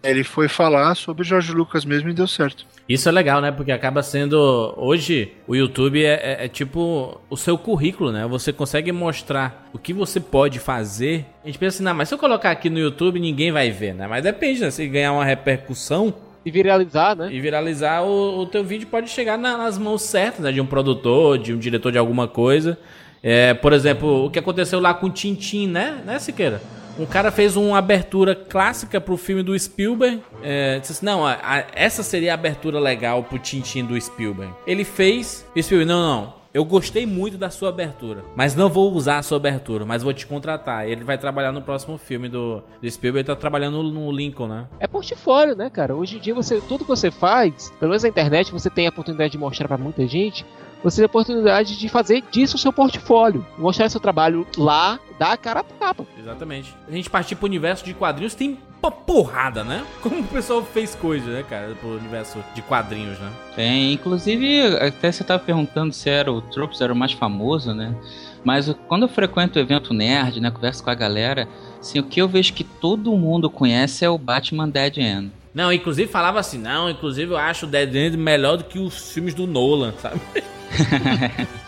Ele 0.03 0.23
foi 0.23 0.47
falar 0.47 0.95
sobre 0.95 1.25
George 1.25 1.53
Lucas 1.53 1.85
mesmo 1.85 2.09
e 2.09 2.13
deu 2.13 2.27
certo. 2.29 2.65
Isso 2.89 3.09
é 3.09 3.13
legal, 3.13 3.41
né? 3.41 3.51
Porque 3.51 3.73
acaba 3.73 4.03
sendo. 4.03 4.73
Hoje, 4.77 5.33
o 5.47 5.57
YouTube 5.57 6.05
é, 6.05 6.39
é- 6.41 6.45
é 6.45 6.49
tipo 6.49 7.21
o 7.29 7.37
seu 7.37 7.59
currículo, 7.59 8.13
né? 8.13 8.25
Você 8.29 8.53
consegue 8.53 8.93
mostrar 8.93 9.69
o 9.73 9.79
que 9.79 9.93
você 9.93 10.21
pode 10.21 10.59
fazer. 10.61 11.27
A 11.43 11.47
gente 11.49 11.59
pensa 11.59 11.77
assim, 11.79 11.85
não, 11.85 11.95
mas 11.95 12.09
se 12.09 12.15
eu 12.15 12.19
colocar 12.19 12.51
aqui 12.53 12.71
no 12.71 12.79
YouTube, 12.79 13.19
ninguém 13.19 13.51
vai 13.51 13.71
ver, 13.73 13.93
né? 13.95 14.07
Mas 14.07 14.23
depende, 14.23 14.61
né? 14.61 14.71
Se 14.71 14.87
ganhar 14.87 15.13
uma 15.13 15.25
repercussão, 15.25 16.15
E 16.45 16.51
viralizar, 16.51 17.17
né? 17.17 17.29
e 17.33 17.41
viralizar, 17.41 18.03
o, 18.03 18.41
o 18.41 18.47
teu 18.47 18.63
vídeo 18.63 18.87
pode 18.89 19.11
chegar 19.11 19.37
na- 19.37 19.57
nas 19.57 19.79
mãos 19.79 20.03
certas, 20.03 20.41
né? 20.41 20.53
De 20.53 20.61
um 20.61 20.67
produtor, 20.67 21.39
de 21.39 21.53
um 21.53 21.59
diretor 21.59 21.91
de 21.91 21.99
alguma 21.99 22.29
coisa. 22.29 22.79
É, 23.23 23.55
por 23.55 23.73
exemplo, 23.73 24.27
o 24.27 24.31
que 24.31 24.39
aconteceu 24.39 24.79
lá 24.81 24.93
com 24.95 25.07
o 25.07 25.11
Tintin, 25.11 25.67
né? 25.69 26.03
Né, 26.05 26.19
Siqueira? 26.19 26.61
Um 26.99 27.07
cara 27.07 27.31
fez 27.31 27.57
uma 27.57 27.79
abertura 27.79 28.35
clássica 28.35 29.01
pro 29.01 29.17
filme 29.17 29.43
do 29.43 29.59
Spielberg. 29.59 30.23
É, 30.43 30.79
disse 30.79 30.93
assim, 30.93 31.07
não, 31.07 31.27
a- 31.27 31.39
a- 31.43 31.65
essa 31.75 32.03
seria 32.03 32.33
a 32.33 32.35
abertura 32.35 32.79
legal 32.79 33.23
pro 33.25 33.39
Tintin 33.39 33.85
do 33.85 33.99
Spielberg. 34.01 34.53
Ele 34.67 34.85
fez. 34.85 35.47
Spielberg, 35.61 35.87
não, 35.89 36.03
não. 36.03 36.43
Eu 36.55 36.67
gostei 36.67 37.07
muito 37.07 37.39
da 37.39 37.49
sua 37.49 37.71
abertura, 37.71 38.23
mas 38.37 38.55
não 38.55 38.69
vou 38.69 38.93
usar 38.93 39.17
a 39.17 39.23
sua 39.23 39.39
abertura, 39.39 39.87
mas 39.87 40.03
vou 40.03 40.13
te 40.13 40.27
contratar. 40.27 40.87
Ele 40.87 41.03
vai 41.03 41.17
trabalhar 41.17 41.51
no 41.51 41.63
próximo 41.63 41.97
filme 41.97 42.29
do, 42.29 42.63
do 42.83 42.91
Spielberg, 42.91 43.27
tá 43.27 43.35
trabalhando 43.35 43.83
no 43.83 44.13
Lincoln, 44.13 44.47
né? 44.49 44.67
É 44.79 44.87
portfólio, 44.87 45.57
né, 45.57 45.71
cara? 45.71 45.97
Hoje 45.97 46.19
em 46.19 46.21
dia, 46.21 46.35
você, 46.35 46.61
tudo 46.61 46.85
que 46.85 46.91
você 46.91 47.11
faz, 47.11 47.73
pelo 47.81 47.89
menos 47.89 48.03
na 48.03 48.11
internet, 48.11 48.53
você 48.53 48.69
tem 48.69 48.87
a 48.87 48.91
oportunidade 48.91 49.33
de 49.33 49.39
mostrar 49.39 49.67
pra 49.67 49.79
muita 49.79 50.07
gente. 50.07 50.45
Você 50.83 50.97
tem 50.97 51.05
a 51.05 51.07
oportunidade 51.07 51.79
de 51.79 51.89
fazer 51.89 52.23
disso 52.31 52.57
o 52.57 52.59
seu 52.59 52.73
portfólio. 52.73 53.47
Mostrar 53.57 53.89
seu 53.89 54.01
trabalho 54.01 54.47
lá, 54.57 54.99
dar 55.19 55.33
a 55.33 55.37
cara 55.37 55.61
a 55.61 55.63
tapa. 55.63 56.05
Exatamente. 56.19 56.75
A 56.89 56.93
gente 56.93 57.09
partir 57.09 57.37
pro 57.37 57.47
universo 57.47 57.85
de 57.85 57.95
quadrinhos 57.95 58.35
tem 58.35 58.59
uma 58.83 58.91
porrada, 58.91 59.63
né? 59.63 59.87
Como 60.03 60.21
o 60.21 60.25
pessoal 60.25 60.65
fez 60.65 60.95
coisa, 60.95 61.31
né, 61.31 61.45
cara, 61.49 61.75
pro 61.77 61.97
universo 61.97 62.43
de 62.53 62.63
quadrinhos, 62.63 63.19
né? 63.19 63.31
Tem, 63.55 63.93
inclusive, 63.93 64.77
até 64.77 65.13
você 65.13 65.23
tava 65.23 65.43
perguntando 65.43 65.93
se 65.93 66.11
era 66.11 66.33
o 66.33 66.41
Tropes 66.41 66.81
era 66.81 66.93
o 66.93 66.97
mais 66.97 67.13
famoso, 67.13 67.73
né? 67.73 67.95
Mas 68.43 68.75
quando 68.89 69.03
eu 69.03 69.09
frequento 69.09 69.59
o 69.59 69.63
evento 69.63 69.95
nerd, 69.95 70.41
né, 70.41 70.51
converso 70.51 70.83
com 70.83 70.91
a 70.91 70.95
galera, 70.95 71.49
assim, 71.79 72.01
o 72.01 72.03
que 72.03 72.21
eu 72.21 72.27
vejo 72.27 72.53
que 72.53 72.65
todo 72.65 73.17
mundo 73.17 73.49
conhece 73.49 74.05
é 74.05 74.11
o 74.11 74.19
Batman 74.19 74.69
Dead 74.69 74.99
End. 74.99 75.31
Não, 75.55 75.73
inclusive 75.73 76.11
falava 76.11 76.41
assim, 76.41 76.59
não, 76.59 76.89
inclusive 76.89 77.33
eu 77.33 77.37
acho 77.37 77.67
o 77.67 77.69
Dead 77.69 77.95
End 77.95 78.17
melhor 78.17 78.57
do 78.57 78.65
que 78.65 78.79
os 78.79 79.13
filmes 79.13 79.35
do 79.35 79.47
Nolan, 79.47 79.93
sabe? 80.01 80.21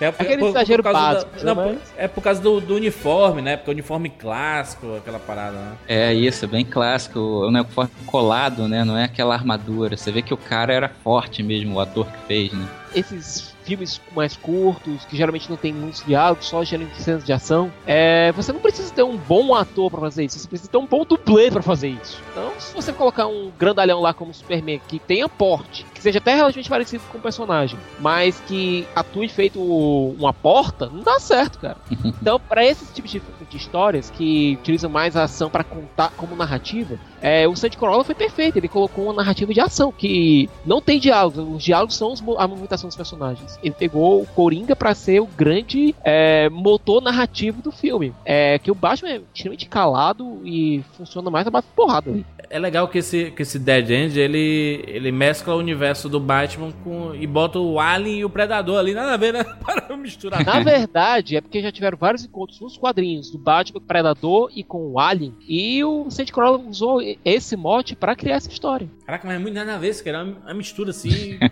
É 0.00 0.10
por- 0.10 0.22
Aquele 0.22 0.38
por- 0.38 0.46
por 0.52 0.56
exagero 0.56 0.82
causa 0.82 0.98
básico, 0.98 1.30
da- 1.44 1.54
não, 1.54 1.54
né, 1.66 1.72
por- 1.74 1.82
é 1.98 2.08
por 2.08 2.22
causa 2.22 2.40
do, 2.40 2.58
do 2.60 2.74
uniforme, 2.74 3.42
né? 3.42 3.56
Porque 3.56 3.70
o 3.70 3.74
uniforme 3.74 4.08
clássico, 4.08 4.96
aquela 4.96 5.18
parada, 5.18 5.56
né? 5.58 5.72
É 5.86 6.14
isso, 6.14 6.46
é 6.46 6.48
bem 6.48 6.64
clássico, 6.64 7.18
o 7.18 7.46
uniforme 7.48 7.90
colado, 8.06 8.66
né? 8.66 8.82
Não 8.82 8.96
é 8.96 9.04
aquela 9.04 9.34
armadura. 9.34 9.94
Você 9.96 10.10
vê 10.10 10.22
que 10.22 10.32
o 10.32 10.38
cara 10.38 10.72
era 10.72 10.88
forte 10.88 11.42
mesmo, 11.42 11.74
o 11.76 11.80
ator 11.80 12.06
que 12.06 12.26
fez, 12.26 12.52
né? 12.54 12.66
Esses 12.94 13.53
filmes 13.64 14.00
mais 14.14 14.36
curtos, 14.36 15.04
que 15.04 15.16
geralmente 15.16 15.48
não 15.48 15.56
tem 15.56 15.72
muitos 15.72 16.04
diálogos, 16.04 16.46
só 16.46 16.62
geralmente 16.62 17.00
cenas 17.00 17.24
de 17.24 17.32
ação, 17.32 17.72
é, 17.86 18.30
você 18.32 18.52
não 18.52 18.60
precisa 18.60 18.92
ter 18.92 19.02
um 19.02 19.16
bom 19.16 19.54
ator 19.54 19.90
pra 19.90 20.00
fazer 20.00 20.24
isso, 20.24 20.38
você 20.38 20.48
precisa 20.48 20.70
ter 20.70 20.78
um 20.78 20.86
bom 20.86 21.04
dublê 21.04 21.50
pra 21.50 21.62
fazer 21.62 21.88
isso. 21.88 22.22
Então, 22.30 22.52
se 22.58 22.74
você 22.74 22.92
colocar 22.92 23.26
um 23.26 23.50
grandalhão 23.58 24.00
lá 24.00 24.12
como 24.12 24.32
Superman, 24.32 24.80
que 24.86 24.98
tenha 24.98 25.28
porte, 25.28 25.86
seja 26.04 26.18
até 26.18 26.34
relativamente 26.34 26.68
parecido 26.68 27.02
com 27.10 27.16
o 27.16 27.20
personagem, 27.20 27.78
mas 27.98 28.38
que 28.46 28.86
atue 28.94 29.26
feito 29.26 29.58
uma 29.60 30.34
porta, 30.34 30.86
não 30.86 31.02
dá 31.02 31.18
certo, 31.18 31.58
cara. 31.58 31.76
Então, 32.24 32.38
pra 32.40 32.64
esses 32.64 32.90
tipos 32.94 33.10
de, 33.10 33.20
de 33.50 33.56
histórias 33.56 34.08
que 34.08 34.56
utilizam 34.60 34.88
mais 34.88 35.16
a 35.16 35.24
ação 35.24 35.50
pra 35.50 35.62
contar 35.62 36.10
como 36.16 36.34
narrativa, 36.36 36.98
é, 37.20 37.46
o 37.48 37.56
Sandy 37.56 37.76
Corolla 37.76 38.04
foi 38.04 38.14
perfeito. 38.14 38.58
Ele 38.58 38.68
colocou 38.68 39.04
uma 39.04 39.12
narrativa 39.14 39.52
de 39.52 39.60
ação 39.60 39.90
que 39.90 40.48
não 40.64 40.80
tem 40.80 40.98
diálogos. 40.98 41.38
Os 41.38 41.62
diálogos 41.62 41.96
são 41.96 42.14
a 42.38 42.46
movimentação 42.46 42.88
dos 42.88 42.96
personagens. 42.96 43.58
Ele 43.62 43.74
pegou 43.74 44.22
o 44.22 44.26
Coringa 44.26 44.76
pra 44.76 44.94
ser 44.94 45.20
o 45.20 45.26
grande 45.26 45.94
é, 46.04 46.48
motor 46.50 47.02
narrativo 47.02 47.62
do 47.62 47.72
filme. 47.72 48.14
É 48.24 48.58
que 48.58 48.70
o 48.70 48.74
Batman 48.74 49.10
é 49.10 49.20
extremamente 49.34 49.66
calado 49.66 50.40
e 50.44 50.82
funciona 50.96 51.30
mais 51.30 51.46
a 51.46 51.50
base 51.50 51.66
de 51.66 51.72
porrada 51.72 52.10
ali. 52.10 52.26
É 52.50 52.58
legal 52.58 52.86
que 52.88 52.98
esse, 52.98 53.30
que 53.30 53.42
esse 53.42 53.58
Dead 53.58 53.90
End, 53.90 54.18
ele, 54.18 54.84
ele 54.86 55.10
mescla 55.10 55.54
o 55.54 55.58
universo 55.58 55.93
do 56.08 56.18
Batman 56.20 56.72
com, 56.82 57.14
e 57.14 57.26
bota 57.26 57.58
o 57.58 57.78
Alien 57.80 58.18
e 58.20 58.24
o 58.24 58.30
Predador 58.30 58.78
ali, 58.78 58.92
nada 58.94 59.14
a 59.14 59.16
ver, 59.16 59.32
né? 59.32 59.44
Para 59.64 59.96
misturar. 59.96 60.44
Na 60.44 60.60
verdade, 60.60 61.36
é 61.36 61.40
porque 61.40 61.62
já 61.62 61.70
tiveram 61.72 61.96
vários 61.96 62.24
encontros 62.24 62.60
nos 62.60 62.76
quadrinhos 62.76 63.30
do 63.30 63.38
Batman 63.38 63.78
com 63.80 63.84
o 63.84 63.88
Predador 63.88 64.50
e 64.54 64.62
com 64.64 64.90
o 64.92 64.98
Alien. 64.98 65.34
E 65.48 65.82
o 65.84 66.10
Sandy 66.10 66.32
Corolla 66.32 66.58
usou 66.58 67.00
esse 67.24 67.56
mote 67.56 67.94
pra 67.96 68.14
criar 68.16 68.36
essa 68.36 68.50
história. 68.50 68.88
Caraca, 69.06 69.26
mas 69.26 69.36
é 69.36 69.38
muito 69.38 69.54
nada 69.54 69.74
a 69.74 69.78
ver, 69.78 69.90
isso, 69.90 70.04
cara. 70.04 70.18
É 70.18 70.22
uma- 70.22 70.36
uma 70.44 70.54
mistura 70.54 70.90
assim. 70.90 71.38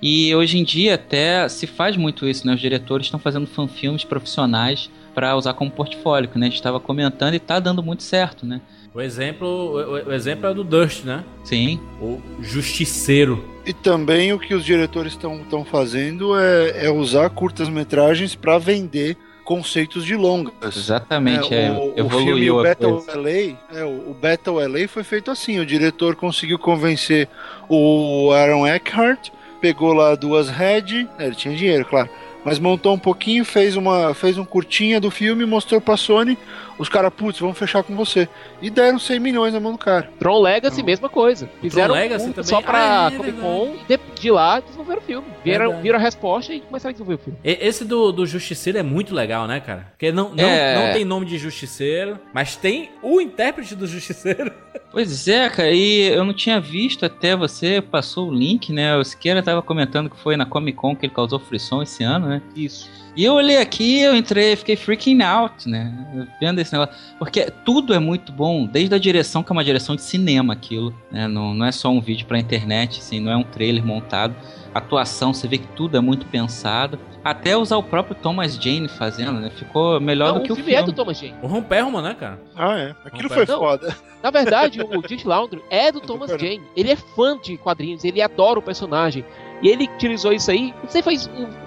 E 0.00 0.34
hoje 0.34 0.58
em 0.58 0.64
dia 0.64 0.94
até 0.94 1.48
se 1.48 1.66
faz 1.66 1.96
muito 1.96 2.26
isso, 2.28 2.46
né? 2.46 2.54
Os 2.54 2.60
diretores 2.60 3.06
estão 3.06 3.18
fazendo 3.18 3.46
fanfilmes 3.46 4.04
profissionais 4.04 4.90
para 5.14 5.34
usar 5.36 5.54
como 5.54 5.70
portfólio, 5.70 6.28
que 6.28 6.38
né? 6.38 6.46
a 6.46 6.48
gente 6.48 6.56
estava 6.58 6.78
comentando 6.78 7.34
e 7.34 7.38
tá 7.40 7.58
dando 7.58 7.82
muito 7.82 8.02
certo, 8.02 8.46
né? 8.46 8.60
o 8.94 9.00
exemplo, 9.00 9.46
o, 9.46 10.08
o 10.08 10.12
exemplo 10.12 10.46
é 10.46 10.50
o 10.50 10.54
do 10.54 10.64
Dust, 10.64 11.04
né? 11.04 11.22
Sim. 11.44 11.78
O 12.00 12.18
Justiceiro. 12.40 13.44
E 13.66 13.72
também 13.72 14.32
o 14.32 14.38
que 14.38 14.54
os 14.54 14.64
diretores 14.64 15.12
estão 15.12 15.64
fazendo 15.64 16.38
é, 16.38 16.86
é 16.86 16.90
usar 16.90 17.28
curtas-metragens 17.30 18.36
para 18.36 18.58
vender 18.58 19.16
conceitos 19.46 20.04
de 20.04 20.14
longas. 20.16 20.76
Exatamente, 20.76 21.54
é, 21.54 21.70
o, 21.70 22.04
o 22.04 22.10
filme 22.10 22.50
o 22.50 22.62
Battle 22.62 23.02
coisa. 23.02 23.18
LA, 23.18 23.56
é, 23.72 23.84
o, 23.84 24.10
o 24.10 24.16
Battle 24.20 24.58
LA 24.68 24.88
foi 24.88 25.04
feito 25.04 25.30
assim, 25.30 25.60
o 25.60 25.64
diretor 25.66 26.16
conseguiu 26.16 26.58
convencer 26.58 27.28
o 27.68 28.32
Aaron 28.32 28.66
Eckhart, 28.66 29.30
pegou 29.60 29.92
lá 29.92 30.14
duas 30.16 30.48
head, 30.48 31.08
né, 31.16 31.26
ele 31.26 31.34
tinha 31.36 31.54
dinheiro, 31.56 31.84
claro, 31.84 32.10
mas 32.44 32.58
montou 32.58 32.92
um 32.92 32.98
pouquinho, 32.98 33.44
fez 33.44 33.76
uma 33.76 34.14
fez 34.14 34.36
um 34.36 34.44
curtinha 34.44 35.00
do 35.00 35.10
filme, 35.10 35.46
mostrou 35.46 35.80
pra 35.80 35.96
Sony, 35.96 36.36
os 36.78 36.88
caras, 36.88 37.12
putz, 37.14 37.38
vamos 37.40 37.58
fechar 37.58 37.82
com 37.82 37.94
você. 37.96 38.28
E 38.60 38.68
deram 38.70 38.98
100 38.98 39.18
milhões 39.20 39.52
na 39.54 39.60
mão 39.60 39.72
do 39.72 39.78
cara. 39.78 40.10
Tron 40.18 40.40
Legacy, 40.40 40.82
mesma 40.82 41.08
coisa. 41.08 41.48
Fizeram 41.60 41.94
um 41.94 41.96
Legacy 41.98 42.24
curta 42.26 42.42
também? 42.42 42.48
só 42.50 42.62
pra 42.62 43.06
Ah, 43.06 43.10
é 43.12 43.16
Comic 43.16 43.40
Con 43.40 43.74
e 43.74 43.96
de, 43.96 44.00
de 44.20 44.30
lá 44.30 44.60
desenvolveram 44.60 45.00
o 45.00 45.04
filme. 45.04 45.26
Viram, 45.44 45.58
Verdade. 45.66 45.82
viram 45.82 45.98
a 45.98 46.02
resposta 46.02 46.52
e 46.52 46.60
começaram 46.60 46.90
a 46.90 46.92
desenvolver 46.92 47.14
o 47.20 47.24
filme. 47.24 47.38
E- 47.44 47.58
Esse 47.66 47.84
do, 47.84 48.12
do 48.12 48.26
Justiceiro 48.26 48.78
é 48.78 48.82
muito 48.82 49.14
legal, 49.14 49.46
né, 49.46 49.60
cara? 49.60 49.88
Porque 49.92 50.12
não, 50.12 50.30
não, 50.34 50.44
É. 50.44 50.86
não 50.86 50.92
tem 50.92 51.04
nome 51.04 51.26
de 51.26 51.38
Justiceiro, 51.38 52.18
mas 52.32 52.56
tem 52.56 52.90
o 53.02 53.20
intérprete 53.20 53.74
do 53.74 53.86
Justiceiro. 53.86 54.52
Pois 54.92 55.28
é, 55.28 55.50
cara, 55.50 55.70
e 55.72 56.02
eu 56.08 56.24
não 56.24 56.32
tinha 56.32 56.58
visto 56.58 57.04
até 57.04 57.36
você 57.36 57.82
passou 57.82 58.28
o 58.30 58.34
link, 58.34 58.72
né? 58.72 58.96
O 58.96 59.04
Siqueira 59.04 59.42
tava 59.42 59.60
comentando 59.60 60.08
que 60.08 60.18
foi 60.18 60.36
na 60.38 60.46
Comic 60.46 60.78
Con 60.78 60.96
que 60.96 61.04
ele 61.04 61.12
causou 61.12 61.38
frição 61.38 61.82
esse 61.82 62.02
ano, 62.02 62.28
né? 62.28 62.40
Isso. 62.54 62.88
E 63.16 63.24
eu 63.24 63.32
olhei 63.32 63.56
aqui, 63.56 64.00
eu 64.02 64.14
entrei, 64.14 64.54
fiquei 64.56 64.76
freaking 64.76 65.22
out, 65.22 65.66
né? 65.68 65.90
Vendo 66.38 66.58
esse 66.60 66.70
negócio. 66.72 66.94
Porque 67.18 67.50
tudo 67.64 67.94
é 67.94 67.98
muito 67.98 68.30
bom, 68.30 68.66
desde 68.66 68.94
a 68.94 68.98
direção, 68.98 69.42
que 69.42 69.50
é 69.50 69.54
uma 69.54 69.64
direção 69.64 69.96
de 69.96 70.02
cinema 70.02 70.52
aquilo, 70.52 70.94
né? 71.10 71.26
Não, 71.26 71.54
não 71.54 71.64
é 71.64 71.72
só 71.72 71.88
um 71.88 72.00
vídeo 72.00 72.26
pra 72.26 72.38
internet, 72.38 72.98
assim, 73.00 73.18
não 73.18 73.32
é 73.32 73.36
um 73.36 73.42
trailer 73.42 73.84
montado. 73.84 74.34
Atuação, 74.74 75.32
você 75.32 75.48
vê 75.48 75.56
que 75.56 75.66
tudo 75.68 75.96
é 75.96 76.00
muito 76.00 76.26
pensado. 76.26 76.98
Até 77.24 77.56
usar 77.56 77.78
o 77.78 77.82
próprio 77.82 78.14
Thomas 78.14 78.54
Jane 78.56 78.86
fazendo, 78.88 79.40
né? 79.40 79.48
Ficou 79.48 79.98
melhor 79.98 80.34
Não, 80.34 80.40
do 80.40 80.44
que 80.44 80.50
o 80.50 80.52
o 80.52 80.56
filme 80.56 80.72
filme. 80.72 80.82
é 80.82 80.86
do 80.86 80.92
Thomas 80.92 81.18
Jane. 81.18 81.34
O 81.42 81.46
Ron 81.46 81.62
Perlman, 81.62 82.02
né, 82.02 82.14
cara? 82.20 82.38
Ah, 82.54 82.78
é. 82.78 82.94
Aquilo 83.04 83.30
foi 83.30 83.46
não. 83.46 83.58
foda. 83.58 83.96
Na 84.22 84.30
verdade, 84.30 84.82
o 84.82 85.00
Dick 85.08 85.26
Laundry 85.26 85.62
é 85.70 85.90
do 85.90 86.00
Thomas 86.00 86.30
Pera. 86.30 86.38
Jane. 86.38 86.62
Ele 86.76 86.90
é 86.90 86.96
fã 86.96 87.38
de 87.38 87.56
quadrinhos, 87.56 88.04
ele 88.04 88.20
adora 88.20 88.58
o 88.58 88.62
personagem. 88.62 89.24
E 89.62 89.68
ele 89.68 89.84
utilizou 89.84 90.32
isso 90.32 90.50
aí. 90.50 90.74
Não 90.82 90.88
sei, 90.88 91.02
foi, 91.02 91.16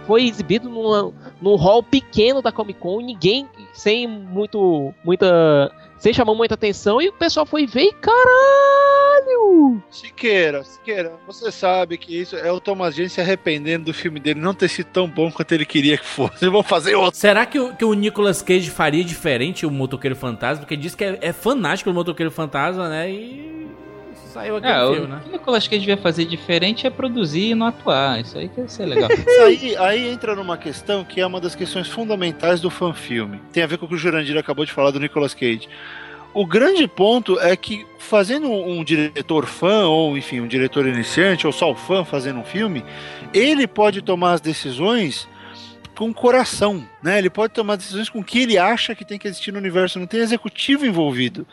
foi 0.05 0.23
exibido 0.25 0.69
numa, 0.69 1.11
num 1.41 1.55
hall 1.55 1.81
pequeno 1.81 2.41
da 2.41 2.51
Comic 2.51 2.79
Con, 2.79 3.01
ninguém, 3.01 3.47
sem 3.73 4.07
muito. 4.07 4.93
muita. 5.03 5.71
sem 5.97 6.13
chamar 6.13 6.35
muita 6.35 6.53
atenção, 6.53 7.01
e 7.01 7.09
o 7.09 7.13
pessoal 7.13 7.45
foi 7.45 7.65
ver 7.65 7.85
e 7.85 7.93
caralho! 7.93 9.81
Siqueira, 9.89 10.63
Siqueira, 10.63 11.13
você 11.25 11.51
sabe 11.51 11.97
que 11.97 12.19
isso 12.19 12.35
é 12.35 12.51
o 12.51 12.59
Thomas 12.59 12.95
Jane 12.95 13.09
se 13.09 13.19
arrependendo 13.19 13.85
do 13.85 13.93
filme 13.93 14.19
dele 14.19 14.39
não 14.39 14.53
ter 14.53 14.69
sido 14.69 14.87
tão 14.87 15.07
bom 15.07 15.31
quanto 15.31 15.51
ele 15.51 15.65
queria 15.65 15.97
que 15.97 16.05
fosse. 16.05 16.47
Vão 16.47 16.63
fazer 16.63 16.95
outro. 16.95 17.19
Será 17.19 17.45
que 17.45 17.59
o, 17.59 17.75
que 17.75 17.83
o 17.83 17.93
Nicolas 17.93 18.41
Cage 18.41 18.69
faria 18.69 19.03
diferente 19.03 19.65
o 19.65 19.71
Motoqueiro 19.71 20.15
Fantasma? 20.15 20.59
Porque 20.63 20.77
diz 20.77 20.95
que 20.95 21.03
é, 21.03 21.17
é 21.21 21.33
fanático 21.33 21.89
do 21.89 21.93
Motoqueiro 21.93 22.31
Fantasma, 22.31 22.87
né? 22.87 23.11
E 23.11 23.67
saiu 24.29 24.57
aquele 24.57 24.73
É, 24.73 24.79
filme, 24.79 24.99
o 24.99 25.07
né? 25.07 25.19
que 25.23 25.29
o 25.29 25.31
Nicolas 25.33 25.67
Cage 25.67 25.79
devia 25.79 25.97
fazer 25.97 26.25
diferente 26.25 26.85
é 26.87 26.89
produzir 26.89 27.51
e 27.51 27.55
não 27.55 27.67
atuar. 27.67 28.19
Isso 28.21 28.37
aí 28.37 28.47
que 28.47 28.61
ia 28.61 28.67
ser 28.67 28.85
legal. 28.85 29.09
Isso 29.11 29.41
aí, 29.43 29.75
aí 29.77 30.07
entra 30.07 30.35
numa 30.35 30.57
questão 30.57 31.03
que 31.03 31.19
é 31.19 31.25
uma 31.25 31.39
das 31.41 31.55
questões 31.55 31.87
fundamentais 31.87 32.61
do 32.61 32.69
fanfilme. 32.69 33.41
Tem 33.51 33.63
a 33.63 33.67
ver 33.67 33.77
com 33.77 33.85
o 33.85 33.89
que 33.89 33.95
o 33.95 33.97
Jurandir 33.97 34.37
acabou 34.37 34.65
de 34.65 34.71
falar 34.71 34.91
do 34.91 34.99
Nicolas 34.99 35.33
Cage. 35.33 35.67
O 36.31 36.45
grande 36.45 36.87
ponto 36.87 37.39
é 37.39 37.55
que 37.55 37.87
fazendo 37.97 38.51
um 38.51 38.83
diretor 38.83 39.47
fã, 39.47 39.85
ou 39.87 40.15
enfim, 40.15 40.39
um 40.39 40.47
diretor 40.47 40.85
iniciante, 40.85 41.47
ou 41.47 41.51
só 41.51 41.71
o 41.71 41.75
fã 41.75 42.05
fazendo 42.05 42.39
um 42.39 42.43
filme, 42.43 42.85
ele 43.33 43.65
pode 43.65 44.01
tomar 44.03 44.33
as 44.33 44.41
decisões 44.41 45.27
com 45.99 46.13
coração, 46.13 46.87
né? 47.03 47.17
Ele 47.17 47.29
pode 47.29 47.51
tomar 47.51 47.75
decisões 47.75 48.07
com 48.07 48.19
o 48.19 48.23
que 48.23 48.39
ele 48.39 48.57
acha 48.57 48.95
que 48.95 49.03
tem 49.03 49.19
que 49.19 49.27
existir 49.27 49.51
no 49.51 49.59
universo, 49.59 49.99
não 49.99 50.07
tem 50.07 50.21
executivo 50.21 50.85
envolvido. 50.85 51.45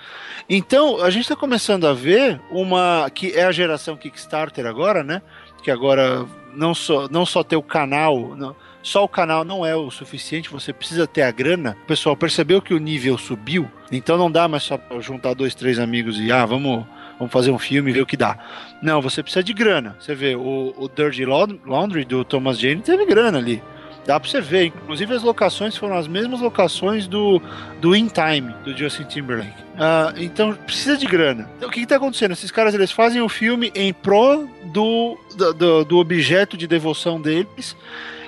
Então, 0.48 1.02
a 1.02 1.10
gente 1.10 1.22
está 1.22 1.34
começando 1.34 1.84
a 1.84 1.92
ver 1.92 2.40
uma 2.48 3.10
que 3.12 3.32
é 3.32 3.44
a 3.44 3.50
geração 3.50 3.96
Kickstarter 3.96 4.64
agora, 4.64 5.02
né? 5.02 5.20
Que 5.64 5.70
agora 5.70 6.24
não 6.54 6.76
só 6.76 7.08
não 7.08 7.26
só 7.26 7.42
ter 7.42 7.56
o 7.56 7.62
canal, 7.62 8.36
não- 8.36 8.54
só 8.84 9.02
o 9.02 9.08
canal 9.08 9.44
não 9.44 9.66
é 9.66 9.74
o 9.74 9.90
suficiente, 9.90 10.48
você 10.48 10.72
precisa 10.72 11.08
ter 11.08 11.22
a 11.22 11.32
grana. 11.32 11.76
O 11.82 11.86
pessoal 11.88 12.16
percebeu 12.16 12.62
que 12.62 12.72
o 12.72 12.78
nível 12.78 13.18
subiu, 13.18 13.68
então 13.90 14.16
não 14.16 14.30
dá 14.30 14.46
mais 14.46 14.62
só 14.62 14.78
juntar 15.00 15.34
dois, 15.34 15.56
três 15.56 15.76
amigos 15.80 16.20
e 16.20 16.30
ah, 16.30 16.46
vamos 16.46 16.84
vamos 17.18 17.32
fazer 17.32 17.50
um 17.50 17.58
filme 17.58 17.90
e 17.90 17.94
ver 17.94 18.02
o 18.02 18.06
que 18.06 18.16
dá. 18.16 18.38
Não, 18.80 19.02
você 19.02 19.24
precisa 19.24 19.42
de 19.42 19.52
grana. 19.52 19.96
Você 19.98 20.14
vê, 20.14 20.36
o, 20.36 20.72
o 20.76 20.88
Dirty 20.88 21.24
Laundry 21.24 22.04
do 22.04 22.24
Thomas 22.24 22.60
Jane 22.60 22.80
teve 22.80 23.04
grana 23.06 23.38
ali. 23.38 23.60
Dá 24.06 24.20
pra 24.20 24.30
você 24.30 24.40
ver, 24.40 24.66
inclusive 24.66 25.12
as 25.12 25.22
locações 25.22 25.76
foram 25.76 25.96
as 25.96 26.06
mesmas 26.06 26.40
locações 26.40 27.08
do, 27.08 27.42
do 27.80 27.94
In 27.94 28.08
Time, 28.08 28.54
do 28.64 28.76
Justin 28.76 29.02
Timberlake. 29.04 29.64
Ah, 29.76 30.14
então 30.16 30.54
precisa 30.54 30.96
de 30.96 31.06
grana. 31.06 31.50
Então, 31.56 31.68
o 31.68 31.72
que, 31.72 31.80
que 31.80 31.86
tá 31.86 31.96
acontecendo? 31.96 32.30
Esses 32.32 32.52
caras 32.52 32.72
eles 32.72 32.92
fazem 32.92 33.20
o 33.20 33.28
filme 33.28 33.72
em 33.74 33.92
prol 33.92 34.48
do, 34.66 35.18
do, 35.54 35.84
do 35.84 35.98
objeto 35.98 36.56
de 36.56 36.68
devoção 36.68 37.20
deles 37.20 37.76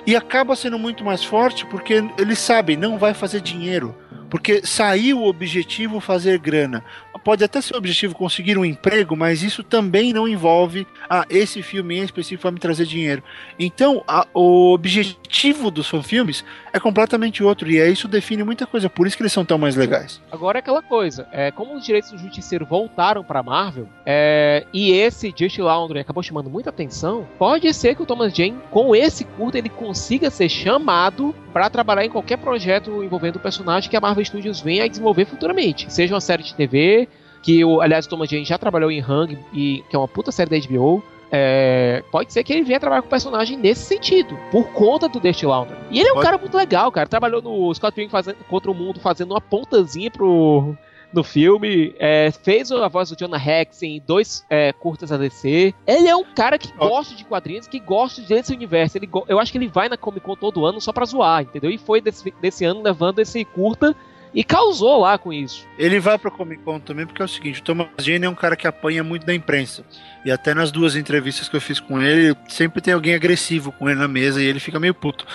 e 0.05 0.15
acaba 0.15 0.55
sendo 0.55 0.77
muito 0.77 1.03
mais 1.03 1.23
forte 1.23 1.65
porque 1.65 2.03
eles 2.17 2.39
sabem, 2.39 2.75
não 2.75 2.97
vai 2.97 3.13
fazer 3.13 3.39
dinheiro. 3.39 3.95
Porque 4.29 4.61
saiu 4.65 5.19
o 5.19 5.27
objetivo 5.27 5.99
fazer 5.99 6.37
grana. 6.39 6.83
Pode 7.23 7.43
até 7.43 7.59
ser 7.59 7.73
o 7.73 7.77
objetivo 7.77 8.15
conseguir 8.15 8.57
um 8.57 8.63
emprego, 8.63 9.15
mas 9.15 9.43
isso 9.43 9.61
também 9.61 10.13
não 10.13 10.25
envolve 10.27 10.87
ah, 11.09 11.25
esse 11.29 11.61
filme 11.61 11.97
em 11.97 12.03
específico 12.03 12.43
vai 12.43 12.51
me 12.53 12.59
trazer 12.59 12.85
dinheiro. 12.85 13.21
Então, 13.59 14.03
a- 14.07 14.25
o 14.33 14.71
objetivo 14.73 15.69
dos 15.69 15.87
fanfilmes 15.89 16.45
é 16.71 16.79
completamente 16.79 17.43
outro, 17.43 17.69
e 17.69 17.79
aí 17.79 17.91
isso 17.91 18.07
define 18.07 18.43
muita 18.43 18.65
coisa, 18.65 18.89
por 18.89 19.07
isso 19.07 19.17
que 19.17 19.23
eles 19.23 19.33
são 19.33 19.45
tão 19.45 19.57
mais 19.57 19.75
legais. 19.75 20.21
Agora 20.31 20.57
é 20.57 20.61
aquela 20.61 20.81
coisa, 20.81 21.27
é, 21.31 21.51
como 21.51 21.75
os 21.75 21.85
direitos 21.85 22.11
do 22.11 22.17
Justiceiro 22.17 22.65
voltaram 22.65 23.23
pra 23.23 23.43
Marvel, 23.43 23.87
é, 24.05 24.65
e 24.73 24.91
esse 24.91 25.33
Just 25.35 25.57
Laundry 25.59 25.99
acabou 25.99 26.23
chamando 26.23 26.49
muita 26.49 26.69
atenção, 26.69 27.27
pode 27.37 27.73
ser 27.73 27.95
que 27.95 28.03
o 28.03 28.05
Thomas 28.05 28.33
Jane, 28.33 28.57
com 28.71 28.95
esse 28.95 29.23
curto, 29.23 29.57
ele 29.57 29.69
consiga 29.69 30.29
ser 30.29 30.49
chamado 30.49 31.33
pra 31.51 31.69
trabalhar 31.69 32.05
em 32.05 32.09
qualquer 32.09 32.37
projeto 32.37 33.03
envolvendo 33.03 33.37
o 33.37 33.39
personagem 33.39 33.89
que 33.89 33.97
a 33.97 34.01
Marvel 34.01 34.23
Studios 34.23 34.61
venha 34.61 34.83
a 34.85 34.87
desenvolver 34.87 35.25
futuramente. 35.25 35.91
Seja 35.91 36.13
uma 36.13 36.21
série 36.21 36.43
de 36.43 36.53
TV, 36.53 37.07
que 37.41 37.61
aliás, 37.81 38.05
o 38.05 38.09
Thomas 38.09 38.29
Jane 38.29 38.45
já 38.45 38.57
trabalhou 38.57 38.91
em 38.91 39.01
Hang, 39.01 39.37
e, 39.53 39.83
que 39.89 39.95
é 39.95 39.99
uma 39.99 40.07
puta 40.07 40.31
série 40.31 40.49
da 40.49 40.67
HBO, 40.67 41.03
é, 41.31 42.03
pode 42.11 42.33
ser 42.33 42.43
que 42.43 42.51
ele 42.53 42.63
venha 42.63 42.79
trabalhar 42.79 43.01
com 43.01 43.07
o 43.07 43.09
personagem 43.09 43.57
nesse 43.57 43.81
sentido, 43.85 44.37
por 44.51 44.65
conta 44.71 45.07
do 45.07 45.19
Dusty 45.19 45.45
Laundry. 45.45 45.75
E 45.91 45.99
ele 45.99 46.09
é 46.09 46.11
um 46.11 46.15
Pode- 46.15 46.25
cara 46.25 46.37
muito 46.37 46.55
legal, 46.57 46.91
cara. 46.91 47.07
Trabalhou 47.07 47.41
no 47.41 47.73
Scott 47.73 47.93
Pilgrim 47.93 48.09
fazendo 48.11 48.37
contra 48.49 48.71
o 48.71 48.73
mundo, 48.73 48.99
fazendo 48.99 49.31
uma 49.31 49.41
pontazinha 49.41 50.09
pro 50.11 50.75
no 51.11 51.23
filme, 51.23 51.95
é, 51.97 52.29
fez 52.43 52.71
a 52.71 52.87
voz 52.87 53.09
do 53.09 53.15
Jonah 53.17 53.35
Rex 53.35 53.81
em 53.81 53.99
dois 54.05 54.45
é, 54.47 54.71
curtas 54.71 55.11
ADC. 55.11 55.73
Ele 55.87 56.07
é 56.07 56.15
um 56.15 56.23
cara 56.23 56.55
que 56.59 56.71
gosta 56.71 57.15
de 57.15 57.25
quadrinhos, 57.25 57.67
que 57.67 57.79
gosta 57.79 58.21
desse 58.21 58.53
universo. 58.53 58.95
Ele 58.95 59.09
eu 59.27 59.39
acho 59.39 59.51
que 59.51 59.57
ele 59.57 59.67
vai 59.67 59.89
na 59.89 59.97
Comic 59.97 60.23
Con 60.23 60.35
todo 60.35 60.67
ano 60.67 60.79
só 60.79 60.93
pra 60.93 61.05
zoar, 61.05 61.41
entendeu? 61.41 61.71
E 61.71 61.79
foi 61.79 61.99
desse, 61.99 62.31
desse 62.39 62.63
ano 62.63 62.83
levando 62.83 63.17
esse 63.17 63.43
curta 63.43 63.95
e 64.33 64.43
causou 64.43 65.01
lá 65.01 65.17
com 65.17 65.33
isso. 65.33 65.67
Ele 65.77 65.99
vai 65.99 66.17
pra 66.17 66.29
Comic 66.29 66.63
Con 66.63 66.79
também 66.79 67.05
porque 67.05 67.21
é 67.21 67.25
o 67.25 67.27
seguinte, 67.27 67.61
o 67.61 67.63
Thomas 67.63 67.87
Jane 67.99 68.25
é 68.25 68.29
um 68.29 68.35
cara 68.35 68.55
que 68.55 68.67
apanha 68.67 69.03
muito 69.03 69.25
da 69.25 69.33
imprensa. 69.33 69.83
E 70.23 70.31
até 70.31 70.53
nas 70.53 70.71
duas 70.71 70.95
entrevistas 70.95 71.47
que 71.47 71.55
eu 71.55 71.61
fiz 71.61 71.79
com 71.79 72.01
ele, 72.01 72.35
sempre 72.47 72.81
tem 72.81 72.93
alguém 72.93 73.15
agressivo 73.15 73.71
com 73.71 73.89
ele 73.89 73.99
na 73.99 74.07
mesa 74.07 74.41
e 74.41 74.45
ele 74.45 74.59
fica 74.59 74.79
meio 74.79 74.93
puto. 74.93 75.25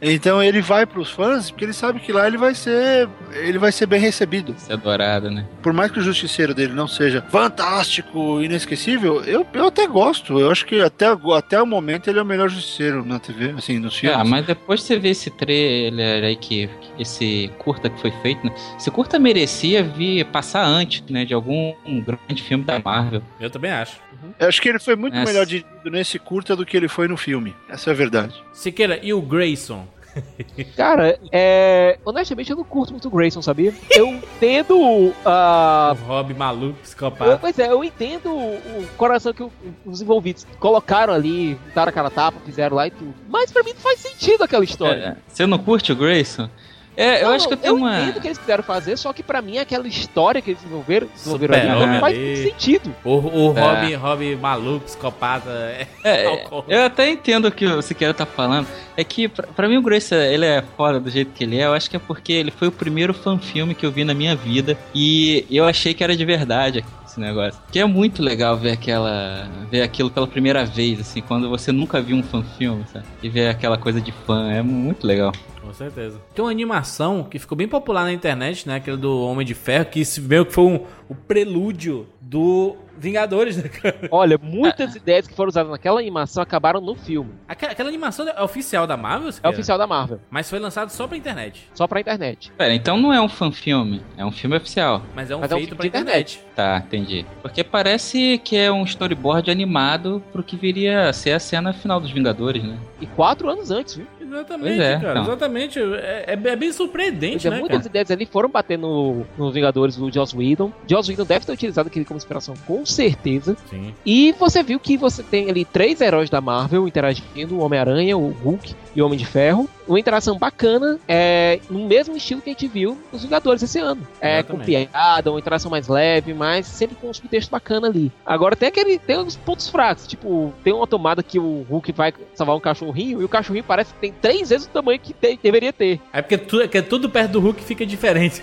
Então 0.00 0.42
ele 0.42 0.60
vai 0.60 0.84
pros 0.84 1.10
fãs 1.10 1.50
porque 1.50 1.64
ele 1.64 1.72
sabe 1.72 2.00
que 2.00 2.12
lá 2.12 2.26
ele 2.26 2.36
vai 2.36 2.54
ser, 2.54 3.08
ele 3.32 3.58
vai 3.58 3.72
ser 3.72 3.86
bem 3.86 4.00
recebido. 4.00 4.54
Ser 4.58 4.74
adorado, 4.74 5.30
né? 5.30 5.46
Por 5.62 5.72
mais 5.72 5.90
que 5.90 5.98
o 5.98 6.02
justiceiro 6.02 6.54
dele 6.54 6.74
não 6.74 6.86
seja 6.86 7.24
fantástico, 7.30 8.42
inesquecível, 8.42 9.24
eu, 9.24 9.46
eu 9.52 9.66
até 9.66 9.86
gosto. 9.86 10.38
Eu 10.38 10.50
acho 10.50 10.66
que 10.66 10.80
até, 10.80 11.06
até 11.36 11.60
o 11.60 11.66
momento 11.66 12.08
ele 12.08 12.18
é 12.18 12.22
o 12.22 12.26
melhor 12.26 12.48
justiceiro 12.50 13.04
na 13.04 13.18
TV, 13.18 13.54
assim, 13.56 13.78
nos 13.78 13.96
filmes. 13.96 14.18
Ah, 14.18 14.24
mas 14.24 14.44
depois 14.44 14.82
você 14.82 14.98
vê 14.98 15.10
esse 15.10 15.30
trailer 15.30 16.24
aí 16.24 16.36
que 16.36 16.68
esse 16.98 17.50
curta 17.58 17.88
que 17.88 18.00
foi 18.00 18.10
feito, 18.22 18.43
né? 18.44 18.54
Esse 18.78 18.90
curta 18.90 19.18
merecia 19.18 19.82
vir 19.82 20.24
passar 20.26 20.64
antes, 20.64 21.02
né, 21.10 21.24
de 21.24 21.34
algum 21.34 21.74
um 21.86 22.00
grande 22.00 22.42
filme 22.42 22.64
da 22.64 22.78
Marvel. 22.78 23.22
Eu 23.40 23.50
também 23.50 23.70
acho. 23.70 23.98
Eu 24.38 24.48
acho 24.48 24.60
que 24.62 24.68
ele 24.68 24.78
foi 24.78 24.96
muito 24.96 25.16
Essa- 25.16 25.24
melhor 25.32 25.44
dirigido 25.46 25.90
nesse 25.90 26.18
curta 26.18 26.54
do 26.56 26.64
que 26.64 26.76
ele 26.76 26.88
foi 26.88 27.08
no 27.08 27.16
filme. 27.16 27.54
Essa 27.68 27.90
é 27.90 27.92
a 27.92 27.96
verdade. 27.96 28.34
Siqueira, 28.52 28.98
e 29.02 29.12
o 29.12 29.20
Grayson? 29.20 29.86
Cara, 30.76 31.18
é, 31.32 31.98
honestamente 32.04 32.48
eu 32.50 32.56
não 32.56 32.62
curto 32.64 32.92
muito 32.92 33.08
o 33.08 33.10
Grayson, 33.10 33.42
sabia? 33.42 33.74
Eu 33.90 34.06
entendo 34.06 34.78
O 34.78 35.12
a 35.24 35.94
Rob 36.06 36.32
maluco, 36.34 36.78
Eu- 36.78 36.82
psicopata. 36.82 37.36
pois 37.38 37.58
é, 37.58 37.68
eu 37.70 37.82
entendo 37.82 38.30
o, 38.30 38.54
o 38.54 38.86
coração 38.96 39.32
que 39.32 39.42
o- 39.42 39.50
os 39.84 40.00
envolvidos 40.00 40.46
colocaram 40.60 41.12
ali, 41.12 41.58
daram 41.74 41.90
a 41.90 41.92
cara 41.92 42.08
a 42.08 42.10
tapa, 42.12 42.38
fizeram 42.46 42.76
lá 42.76 42.86
e 42.86 42.92
tudo. 42.92 43.12
Mas 43.28 43.50
pra 43.50 43.62
mim 43.64 43.72
não 43.72 43.80
faz 43.80 43.98
sentido 43.98 44.42
aquela 44.44 44.64
história. 44.64 45.00
É, 45.00 45.16
você 45.28 45.46
não 45.46 45.58
curte 45.58 45.90
o 45.92 45.96
Grayson? 45.96 46.48
É, 46.96 47.22
eu 47.22 47.28
Não, 47.28 47.34
acho 47.34 47.48
que 47.48 47.54
eu 47.54 47.58
tenho 47.58 47.76
uma. 47.76 48.00
entendo 48.02 48.16
o 48.18 48.20
que 48.20 48.26
eles 48.28 48.38
quiseram 48.38 48.62
fazer, 48.62 48.96
só 48.96 49.12
que 49.12 49.22
pra 49.22 49.42
mim 49.42 49.58
aquela 49.58 49.86
história 49.88 50.40
que 50.40 50.50
eles 50.50 50.62
desenvolveram, 50.62 51.08
desenvolveram 51.14 51.54
ali 51.54 51.86
não 51.92 52.00
faz 52.00 52.16
muito 52.16 52.38
sentido. 52.42 52.94
O, 53.04 53.10
o 53.50 53.54
É. 53.58 53.60
Rob, 53.60 53.94
Rob 53.94 54.36
maluco, 54.36 54.84
psicopata. 54.84 55.50
É, 55.50 55.86
É, 56.04 56.26
álcool. 56.44 56.64
eu 56.68 56.84
até 56.84 57.10
entendo 57.10 57.48
o 57.48 57.52
que 57.52 57.66
o 57.66 57.82
Siqueira 57.82 58.14
tá 58.14 58.24
falando. 58.24 58.66
É 58.96 59.02
que, 59.02 59.26
pra, 59.28 59.46
pra 59.48 59.68
mim, 59.68 59.76
o 59.76 59.82
Grayson, 59.82 60.14
ele 60.16 60.46
é 60.46 60.62
foda 60.76 61.00
do 61.00 61.10
jeito 61.10 61.32
que 61.32 61.42
ele 61.44 61.58
é. 61.58 61.64
Eu 61.66 61.74
acho 61.74 61.90
que 61.90 61.96
é 61.96 61.98
porque 61.98 62.32
ele 62.32 62.50
foi 62.52 62.68
o 62.68 62.72
primeiro 62.72 63.12
fanfilme 63.12 63.74
que 63.74 63.84
eu 63.84 63.90
vi 63.90 64.04
na 64.04 64.14
minha 64.14 64.36
vida. 64.36 64.78
E 64.94 65.44
eu 65.50 65.64
achei 65.64 65.94
que 65.94 66.04
era 66.04 66.16
de 66.16 66.24
verdade 66.24 66.84
esse 67.04 67.18
negócio. 67.18 67.60
Que 67.72 67.80
é 67.80 67.84
muito 67.84 68.22
legal 68.22 68.56
ver 68.56 68.70
aquela. 68.72 69.48
ver 69.70 69.82
aquilo 69.82 70.10
pela 70.10 70.26
primeira 70.28 70.64
vez, 70.64 71.00
assim, 71.00 71.20
quando 71.20 71.48
você 71.48 71.72
nunca 71.72 72.00
viu 72.00 72.16
um 72.16 72.22
fanfilme, 72.22 72.84
sabe? 72.92 73.04
E 73.22 73.28
ver 73.28 73.48
aquela 73.48 73.76
coisa 73.76 74.00
de 74.00 74.12
fã. 74.12 74.50
É 74.52 74.62
muito 74.62 75.04
legal. 75.06 75.32
Com 75.74 75.78
certeza. 75.78 76.20
Tem 76.32 76.44
uma 76.44 76.52
animação 76.52 77.24
que 77.24 77.36
ficou 77.36 77.58
bem 77.58 77.66
popular 77.66 78.04
na 78.04 78.12
internet, 78.12 78.66
né? 78.68 78.76
Aquele 78.76 78.96
do 78.96 79.22
Homem 79.22 79.44
de 79.44 79.54
Ferro, 79.54 79.86
que 79.86 80.00
isso 80.00 80.22
meio 80.22 80.46
que 80.46 80.52
foi 80.52 80.64
um, 80.64 80.86
o 81.08 81.16
prelúdio 81.16 82.06
do 82.20 82.76
Vingadores, 82.96 83.56
né, 83.56 83.68
cara? 83.68 83.98
Olha, 84.10 84.38
muitas 84.40 84.94
ideias 84.94 85.26
que 85.26 85.34
foram 85.34 85.48
usadas 85.48 85.70
naquela 85.70 85.98
animação 85.98 86.42
acabaram 86.42 86.80
no 86.80 86.94
filme. 86.94 87.32
Aquela, 87.48 87.72
aquela 87.72 87.88
animação 87.88 88.28
é 88.28 88.42
oficial 88.42 88.86
da 88.86 88.96
Marvel? 88.96 89.30
É 89.42 89.48
oficial 89.48 89.76
da 89.76 89.86
Marvel, 89.86 90.20
Mas 90.30 90.48
foi 90.48 90.60
lançado 90.60 90.90
só 90.90 91.08
pra 91.08 91.16
internet. 91.16 91.68
só 91.74 91.86
pra 91.88 92.00
internet. 92.00 92.52
Pera, 92.56 92.72
então 92.72 92.96
não 92.96 93.12
é 93.12 93.20
um 93.20 93.28
fanfilme, 93.28 94.00
é 94.16 94.24
um 94.24 94.30
filme 94.30 94.56
oficial. 94.56 95.02
Mas 95.14 95.30
é 95.30 95.36
um 95.36 95.40
Mas 95.40 95.50
é 95.50 95.54
um 95.54 95.58
feito 95.58 95.70
filme 95.70 95.90
pra 95.90 96.00
de 96.00 96.04
internet. 96.04 96.40
Tá, 96.54 96.82
entendi. 96.86 97.26
Porque 97.42 97.64
parece 97.64 98.40
que 98.44 98.56
é 98.56 98.70
um 98.70 98.84
storyboard 98.84 99.50
animado 99.50 100.22
pro 100.32 100.42
que 100.42 100.56
viria 100.56 101.08
a 101.08 101.12
ser 101.12 101.32
a 101.32 101.40
cena 101.40 101.72
final 101.72 102.00
dos 102.00 102.12
Vingadores, 102.12 102.62
né? 102.62 102.78
E 103.00 103.06
quatro 103.06 103.50
anos 103.50 103.70
antes, 103.72 103.96
viu? 103.96 104.06
Exatamente, 104.26 104.80
é, 104.80 104.92
cara. 104.98 105.10
então. 105.10 105.22
Exatamente. 105.22 105.78
É, 105.80 106.24
é- 106.28 106.32
é 106.48 106.56
bem 106.56 106.72
surpreendente, 106.72 107.42
Pois 107.42 107.46
é, 107.46 107.50
né, 107.50 107.58
muitas 107.58 107.78
cara? 107.78 107.88
ideias 107.88 108.10
ali 108.10 108.26
foram 108.26 108.48
bater 108.48 108.78
no, 108.78 109.24
nos 109.38 109.54
Vingadores 109.54 109.96
do 109.96 110.10
Joss 110.12 110.36
Whedon. 110.36 110.72
Joss 110.88 111.08
Whedon 111.10 111.24
deve 111.24 111.46
ter 111.46 111.52
utilizado 111.52 111.88
aquele 111.88 112.04
como 112.04 112.16
inspiração, 112.18 112.54
com 112.66 112.84
certeza. 112.86 113.56
Sim. 113.70 113.94
E 114.04 114.32
você 114.38 114.62
viu 114.62 114.78
que 114.80 114.96
você 114.96 115.22
tem 115.22 115.48
ali 115.50 115.64
três 115.64 116.00
heróis 116.00 116.30
da 116.30 116.40
Marvel 116.40 116.86
interagindo: 116.88 117.56
o 117.56 117.60
Homem-Aranha, 117.60 118.16
o 118.16 118.30
Hulk 118.30 118.74
e 118.94 119.02
Homem 119.02 119.18
de 119.18 119.26
Ferro. 119.26 119.68
Uma 119.86 119.98
interação 120.00 120.38
bacana, 120.38 120.98
é, 121.06 121.60
no 121.68 121.86
mesmo 121.86 122.16
estilo 122.16 122.40
que 122.40 122.50
a 122.50 122.52
gente 122.52 122.66
viu 122.68 122.98
nos 123.12 123.22
Vingadores 123.22 123.62
esse 123.62 123.78
ano. 123.78 124.06
É, 124.20 124.42
com 124.42 124.54
Exatamente. 124.54 124.88
piada, 124.90 125.30
uma 125.30 125.38
interação 125.38 125.70
mais 125.70 125.88
leve, 125.88 126.32
mas 126.32 126.66
sempre 126.66 126.96
com 126.96 127.08
um 127.10 127.14
subtexto 127.14 127.50
bacana 127.50 127.88
ali. 127.88 128.10
Agora 128.24 128.56
tem 128.56 128.68
aquele. 128.68 128.98
Tem 128.98 129.18
uns 129.18 129.36
pontos 129.36 129.68
fracos, 129.68 130.06
tipo, 130.06 130.52
tem 130.62 130.72
uma 130.72 130.86
tomada 130.86 131.22
que 131.22 131.38
o 131.38 131.66
Hulk 131.68 131.92
vai 131.92 132.12
salvar 132.34 132.56
um 132.56 132.60
cachorrinho 132.60 133.20
e 133.20 133.24
o 133.24 133.28
cachorrinho 133.28 133.64
parece 133.64 133.92
que 133.94 134.00
tem 134.00 134.12
três 134.12 134.48
vezes 134.50 134.66
o 134.66 134.70
tamanho 134.70 134.98
que 134.98 135.12
tem- 135.12 135.38
deveria 135.42 135.72
ter. 135.72 136.00
É 136.12 136.22
porque 136.22 136.38
tu, 136.38 136.60
é 136.60 136.68
que 136.68 136.80
tudo 136.82 137.10
perto 137.10 137.32
do 137.32 137.40
Hulk 137.40 137.62
fica 137.62 137.84
diferente. 137.84 138.42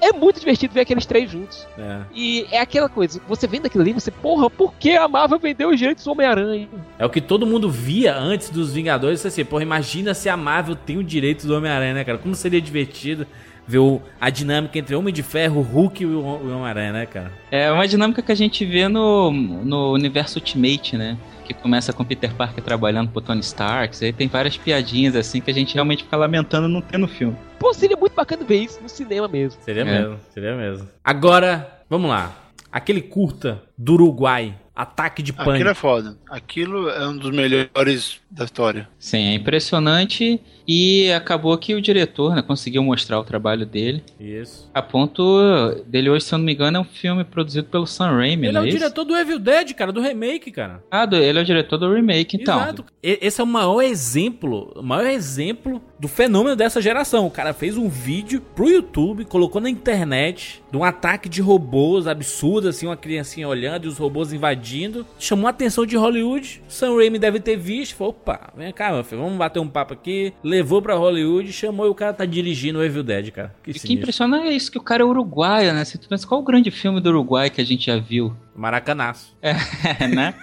É 0.00 0.12
muito 0.12 0.38
divertido 0.38 0.72
ver 0.74 0.80
aqueles 0.82 1.04
três 1.06 1.30
juntos. 1.30 1.66
É. 1.78 2.00
E 2.14 2.46
é 2.52 2.60
aquela 2.60 2.88
coisa, 2.88 3.20
você 3.28 3.46
vendo 3.46 3.66
aquilo 3.66 3.82
ali, 3.82 3.92
você, 3.92 4.10
porra, 4.10 4.48
por 4.48 4.72
que 4.74 4.96
a 4.96 5.08
Marvel 5.08 5.38
vendeu 5.38 5.70
os 5.70 5.78
direitos 5.78 6.04
do 6.04 6.12
Homem-Aranha? 6.12 6.68
É 6.98 7.04
o 7.04 7.10
que 7.10 7.20
todo 7.20 7.46
mundo 7.46 7.68
via 7.70 8.14
antes 8.16 8.50
dos 8.50 8.72
Vingadores. 8.72 9.24
Assim, 9.26 9.44
porra, 9.44 9.62
imagina 9.62 10.14
se 10.14 10.28
a 10.28 10.36
Marvel 10.36 10.76
tem 10.76 10.98
o 10.98 11.04
direito 11.04 11.46
do 11.46 11.54
Homem-Aranha, 11.56 11.94
né, 11.94 12.04
cara? 12.04 12.18
Como 12.18 12.34
seria 12.34 12.60
divertido 12.60 13.26
ver 13.66 13.78
o- 13.78 14.00
a 14.20 14.30
dinâmica 14.30 14.78
entre 14.78 14.94
Homem 14.94 15.12
de 15.12 15.22
Ferro, 15.22 15.60
o 15.60 15.62
Hulk 15.62 16.02
e 16.02 16.06
o, 16.06 16.20
o 16.20 16.50
Homem-Aranha, 16.52 16.92
né, 16.92 17.06
cara? 17.06 17.30
É 17.50 17.70
uma 17.70 17.86
dinâmica 17.86 18.22
que 18.22 18.32
a 18.32 18.34
gente 18.34 18.64
vê 18.64 18.88
no, 18.88 19.30
no 19.30 19.92
universo 19.92 20.38
Ultimate, 20.38 20.96
né? 20.96 21.18
Que 21.48 21.54
começa 21.54 21.94
com 21.94 22.04
Peter 22.04 22.34
Parker 22.34 22.62
trabalhando 22.62 23.10
pro 23.10 23.22
Tony 23.22 23.40
Stark. 23.40 24.04
Aí 24.04 24.12
tem 24.12 24.28
várias 24.28 24.58
piadinhas 24.58 25.16
assim 25.16 25.40
que 25.40 25.50
a 25.50 25.54
gente 25.54 25.72
realmente 25.72 26.04
fica 26.04 26.14
lamentando 26.14 26.68
não 26.68 26.82
ter 26.82 26.98
no 26.98 27.08
filme. 27.08 27.34
Pô, 27.58 27.72
seria 27.72 27.96
muito 27.96 28.12
bacana 28.14 28.44
ver 28.44 28.58
isso 28.58 28.78
no 28.82 28.88
cinema 28.88 29.26
mesmo. 29.26 29.58
Seria 29.62 29.80
É. 29.80 29.84
mesmo, 29.84 30.20
seria 30.34 30.54
mesmo. 30.54 30.86
Agora, 31.02 31.80
vamos 31.88 32.10
lá. 32.10 32.36
Aquele 32.70 33.00
curta 33.00 33.62
do 33.78 33.94
Uruguai, 33.94 34.54
Ataque 34.76 35.22
de 35.22 35.32
Aquilo 35.32 35.50
é 35.54 35.58
pânico. 35.58 35.74
foda. 35.74 36.18
Aquilo 36.30 36.90
é 36.90 37.08
um 37.08 37.16
dos 37.16 37.30
melhores 37.34 38.20
da 38.30 38.44
história. 38.44 38.88
Sim, 38.98 39.28
é 39.28 39.34
impressionante 39.34 40.40
e 40.70 41.10
acabou 41.12 41.56
que 41.56 41.74
o 41.74 41.80
diretor 41.80 42.34
né, 42.34 42.42
conseguiu 42.42 42.82
mostrar 42.82 43.18
o 43.18 43.24
trabalho 43.24 43.64
dele. 43.64 44.02
Isso. 44.20 44.68
A 44.74 44.82
ponto 44.82 45.82
dele 45.86 46.10
hoje, 46.10 46.26
se 46.26 46.34
eu 46.34 46.38
não 46.38 46.44
me 46.44 46.52
engano, 46.52 46.76
é 46.76 46.80
um 46.80 46.84
filme 46.84 47.24
produzido 47.24 47.66
pelo 47.68 47.86
Sam 47.86 48.10
Raimi, 48.16 48.48
Ele 48.48 48.48
é 48.48 48.52
não 48.52 48.62
o 48.62 48.66
isso? 48.66 48.76
diretor 48.76 49.04
do 49.04 49.16
Evil 49.16 49.38
Dead, 49.38 49.72
cara, 49.72 49.90
do 49.90 50.00
remake, 50.02 50.50
cara. 50.50 50.82
Ah, 50.90 51.06
do- 51.06 51.16
ele 51.16 51.38
é 51.38 51.42
o 51.42 51.44
diretor 51.44 51.78
do 51.78 51.92
remake, 51.92 52.36
então. 52.36 52.60
Exato. 52.60 52.84
Esse 53.02 53.40
é 53.40 53.44
o 53.44 53.46
maior 53.46 53.80
exemplo, 53.80 54.72
o 54.76 54.82
maior 54.82 55.06
exemplo 55.06 55.80
do 55.98 56.06
fenômeno 56.06 56.54
dessa 56.54 56.82
geração. 56.82 57.26
O 57.26 57.30
cara 57.30 57.54
fez 57.54 57.78
um 57.78 57.88
vídeo 57.88 58.42
pro 58.54 58.68
YouTube, 58.68 59.24
colocou 59.24 59.60
na 59.60 59.70
internet 59.70 60.62
de 60.70 60.76
um 60.76 60.84
ataque 60.84 61.28
de 61.30 61.40
robôs 61.40 62.06
absurdo, 62.06 62.68
assim, 62.68 62.86
uma 62.86 62.96
criancinha 62.96 63.48
olhando 63.48 63.86
e 63.86 63.88
os 63.88 63.96
robôs 63.96 64.32
invadindo. 64.34 65.06
Chamou 65.18 65.46
a 65.46 65.50
atenção 65.50 65.86
de 65.86 65.96
Hollywood. 65.96 66.62
Sam 66.68 66.94
Raimi 66.96 67.18
deve 67.18 67.40
ter 67.40 67.56
visto. 67.56 67.96
Falou, 67.96 68.12
opa, 68.18 68.52
vem 68.56 68.72
cá, 68.72 68.92
meu 68.92 69.04
filho, 69.04 69.22
vamos 69.22 69.38
bater 69.38 69.60
um 69.60 69.68
papo 69.68 69.94
aqui. 69.94 70.32
Levou 70.42 70.82
pra 70.82 70.94
Hollywood, 70.94 71.52
chamou 71.52 71.86
e 71.86 71.88
o 71.88 71.94
cara 71.94 72.12
tá 72.12 72.24
dirigindo 72.24 72.78
o 72.78 72.84
Evil 72.84 73.02
Dead, 73.02 73.30
cara. 73.30 73.54
Que 73.62 73.70
E 73.70 73.74
que 73.74 73.92
impressiona 73.92 74.42
é 74.42 74.50
isso, 74.50 74.70
que 74.70 74.78
o 74.78 74.82
cara 74.82 75.02
é 75.02 75.06
uruguaio, 75.06 75.72
né? 75.72 75.84
Você 75.84 75.98
pensa, 75.98 76.26
qual 76.26 76.40
o 76.40 76.44
grande 76.44 76.70
filme 76.70 77.00
do 77.00 77.08
Uruguai 77.08 77.48
que 77.50 77.60
a 77.60 77.64
gente 77.64 77.86
já 77.86 77.96
viu? 77.96 78.34
Maracanaço. 78.58 79.36
É, 79.40 79.54
né? 80.08 80.34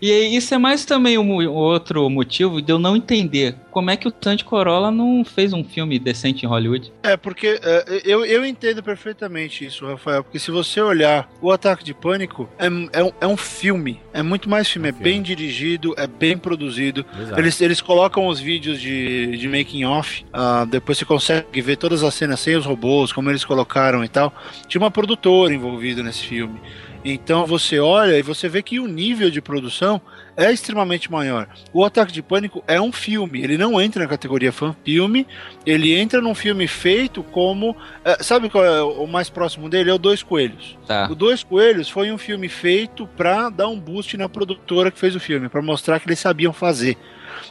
E 0.00 0.10
aí, 0.10 0.36
isso 0.36 0.54
é 0.54 0.58
mais 0.58 0.84
também 0.84 1.18
um, 1.18 1.48
outro 1.48 2.08
motivo 2.08 2.62
de 2.62 2.72
eu 2.72 2.78
não 2.78 2.96
entender 2.96 3.56
como 3.70 3.90
é 3.90 3.96
que 3.96 4.06
o 4.06 4.10
Tandy 4.10 4.44
Corolla 4.44 4.90
não 4.90 5.24
fez 5.24 5.52
um 5.52 5.64
filme 5.64 5.98
decente 5.98 6.46
em 6.46 6.48
Hollywood. 6.48 6.92
É, 7.02 7.16
porque 7.16 7.60
é, 7.62 8.02
eu, 8.04 8.24
eu 8.24 8.46
entendo 8.46 8.82
perfeitamente 8.82 9.66
isso, 9.66 9.86
Rafael. 9.86 10.22
Porque 10.22 10.38
se 10.38 10.50
você 10.50 10.80
olhar 10.80 11.28
o 11.40 11.50
Ataque 11.50 11.84
de 11.84 11.92
Pânico, 11.92 12.48
é, 12.58 12.66
é, 12.66 13.04
um, 13.04 13.12
é 13.20 13.26
um 13.26 13.36
filme. 13.36 14.00
É 14.12 14.22
muito 14.22 14.48
mais 14.48 14.68
filme. 14.68 14.88
É, 14.88 14.92
filme. 14.92 15.04
bem 15.04 15.20
dirigido, 15.20 15.94
é 15.98 16.06
bem 16.06 16.38
produzido. 16.38 17.04
Exato. 17.18 17.40
Eles, 17.40 17.60
eles 17.60 17.80
colocam 17.80 18.26
os 18.28 18.38
vídeos 18.38 18.80
de, 18.80 19.36
de 19.36 19.48
making 19.48 19.84
off. 19.84 20.24
ah, 20.32 20.64
depois 20.64 20.96
você 20.96 21.04
consegue 21.04 21.60
ver 21.60 21.76
todas 21.76 22.02
as 22.02 22.14
cenas 22.14 22.40
sem 22.40 22.56
os 22.56 22.64
robôs, 22.64 23.12
como 23.12 23.30
eles 23.30 23.44
colocaram 23.44 24.04
e 24.04 24.08
tal. 24.08 24.32
Tinha 24.68 24.80
uma 24.80 24.90
produtora 24.90 25.52
envolvida 25.52 26.02
nesse 26.02 26.24
filme. 26.24 26.60
Então 27.04 27.46
você 27.46 27.80
olha 27.80 28.16
e 28.18 28.22
você 28.22 28.48
vê 28.48 28.62
que 28.62 28.78
o 28.78 28.86
nível 28.86 29.30
de 29.30 29.40
produção 29.40 30.00
é 30.36 30.52
extremamente 30.52 31.10
maior. 31.10 31.48
O 31.72 31.84
Ataque 31.84 32.12
de 32.12 32.22
Pânico 32.22 32.62
é 32.66 32.80
um 32.80 32.92
filme, 32.92 33.42
ele 33.42 33.58
não 33.58 33.80
entra 33.80 34.02
na 34.02 34.08
categoria 34.08 34.52
fan-filme, 34.52 35.26
ele 35.66 35.94
entra 35.94 36.20
num 36.20 36.34
filme 36.34 36.66
feito 36.66 37.22
como. 37.22 37.76
eh, 38.04 38.18
sabe 38.22 38.48
qual 38.48 38.64
é 38.64 38.82
o 38.82 39.06
mais 39.06 39.28
próximo 39.28 39.68
dele? 39.68 39.90
É 39.90 39.94
o 39.94 39.98
Dois 39.98 40.22
Coelhos. 40.22 40.78
Tá. 40.86 41.08
O 41.10 41.14
Dois 41.14 41.42
Coelhos 41.42 41.88
foi 41.88 42.12
um 42.12 42.18
filme 42.18 42.48
feito 42.48 43.06
pra 43.16 43.50
dar 43.50 43.68
um 43.68 43.78
boost 43.78 44.16
na 44.16 44.28
produtora 44.28 44.90
que 44.90 44.98
fez 44.98 45.14
o 45.16 45.20
filme, 45.20 45.48
pra 45.48 45.60
mostrar 45.60 45.98
que 46.00 46.08
eles 46.08 46.18
sabiam 46.18 46.52
fazer. 46.52 46.96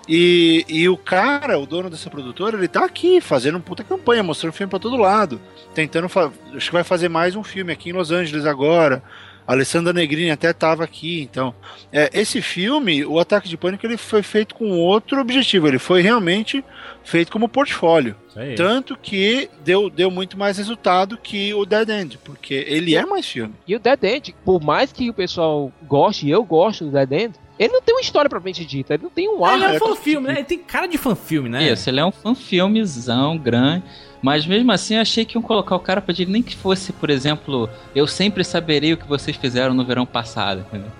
E, 0.07 0.65
e 0.67 0.87
o 0.89 0.97
cara, 0.97 1.59
o 1.59 1.65
dono 1.65 1.89
dessa 1.89 2.09
produtora, 2.09 2.57
ele 2.57 2.67
tá 2.67 2.85
aqui 2.85 3.19
fazendo 3.19 3.55
uma 3.55 3.61
puta 3.61 3.83
campanha, 3.83 4.23
mostrando 4.23 4.53
filme 4.53 4.69
pra 4.69 4.79
todo 4.79 4.95
lado. 4.97 5.39
Tentando. 5.73 6.07
Acho 6.55 6.67
que 6.67 6.73
vai 6.73 6.83
fazer 6.83 7.09
mais 7.09 7.35
um 7.35 7.43
filme 7.43 7.71
aqui 7.71 7.89
em 7.89 7.93
Los 7.93 8.11
Angeles 8.11 8.45
agora. 8.45 9.03
A 9.51 9.53
Alessandra 9.53 9.91
Negrini 9.91 10.31
até 10.31 10.53
tava 10.53 10.85
aqui, 10.85 11.21
então. 11.21 11.53
É, 11.91 12.09
esse 12.13 12.41
filme, 12.41 13.05
o 13.05 13.19
Ataque 13.19 13.49
de 13.49 13.57
Pânico, 13.57 13.85
ele 13.85 13.97
foi 13.97 14.23
feito 14.23 14.55
com 14.55 14.71
outro 14.71 15.19
objetivo. 15.19 15.67
Ele 15.67 15.77
foi 15.77 16.01
realmente 16.01 16.63
feito 17.03 17.29
como 17.29 17.49
portfólio. 17.49 18.15
Tanto 18.55 18.95
que 18.95 19.49
deu, 19.61 19.89
deu 19.89 20.09
muito 20.09 20.39
mais 20.39 20.57
resultado 20.57 21.17
que 21.17 21.53
o 21.53 21.65
Dead 21.65 21.89
End, 21.89 22.17
porque 22.23 22.65
ele 22.65 22.95
é 22.95 23.05
mais 23.05 23.27
filme. 23.27 23.53
E 23.67 23.75
o 23.75 23.79
Dead 23.79 24.01
End, 24.01 24.33
por 24.45 24.63
mais 24.63 24.93
que 24.93 25.09
o 25.09 25.13
pessoal 25.13 25.69
goste, 25.83 26.27
e 26.27 26.31
eu 26.31 26.45
gosto 26.45 26.85
do 26.85 26.91
Dead 26.91 27.11
End, 27.11 27.35
ele 27.59 27.73
não 27.73 27.81
tem 27.81 27.93
uma 27.93 28.01
história 28.01 28.29
propriamente 28.29 28.63
dita, 28.63 28.93
ele 28.93 29.03
não 29.03 29.09
tem 29.09 29.27
um 29.27 29.43
ar. 29.43 29.55
ele 29.55 29.65
é 29.65 29.67
um 29.67 29.73
é 29.73 29.79
fã-filme, 29.79 30.27
né? 30.27 30.33
Ele 30.35 30.43
tem 30.45 30.59
cara 30.59 30.87
de 30.87 30.97
fã-filme, 30.97 31.49
né? 31.49 31.69
Isso, 31.69 31.89
ele 31.89 31.99
é 31.99 32.05
um 32.05 32.11
fanfilmezão 32.11 33.37
grande. 33.37 33.83
Mas 34.21 34.45
mesmo 34.45 34.71
assim, 34.71 34.95
eu 34.95 35.01
achei 35.01 35.25
que 35.25 35.35
iam 35.35 35.41
colocar 35.41 35.75
o 35.75 35.79
cara 35.79 36.01
pra 36.01 36.13
dizer 36.13 36.29
nem 36.29 36.43
que 36.43 36.55
fosse, 36.55 36.93
por 36.93 37.09
exemplo, 37.09 37.69
eu 37.95 38.05
sempre 38.05 38.43
saberei 38.43 38.93
o 38.93 38.97
que 38.97 39.07
vocês 39.07 39.35
fizeram 39.35 39.73
no 39.73 39.83
verão 39.83 40.05
passado. 40.05 40.61
entendeu? 40.67 40.91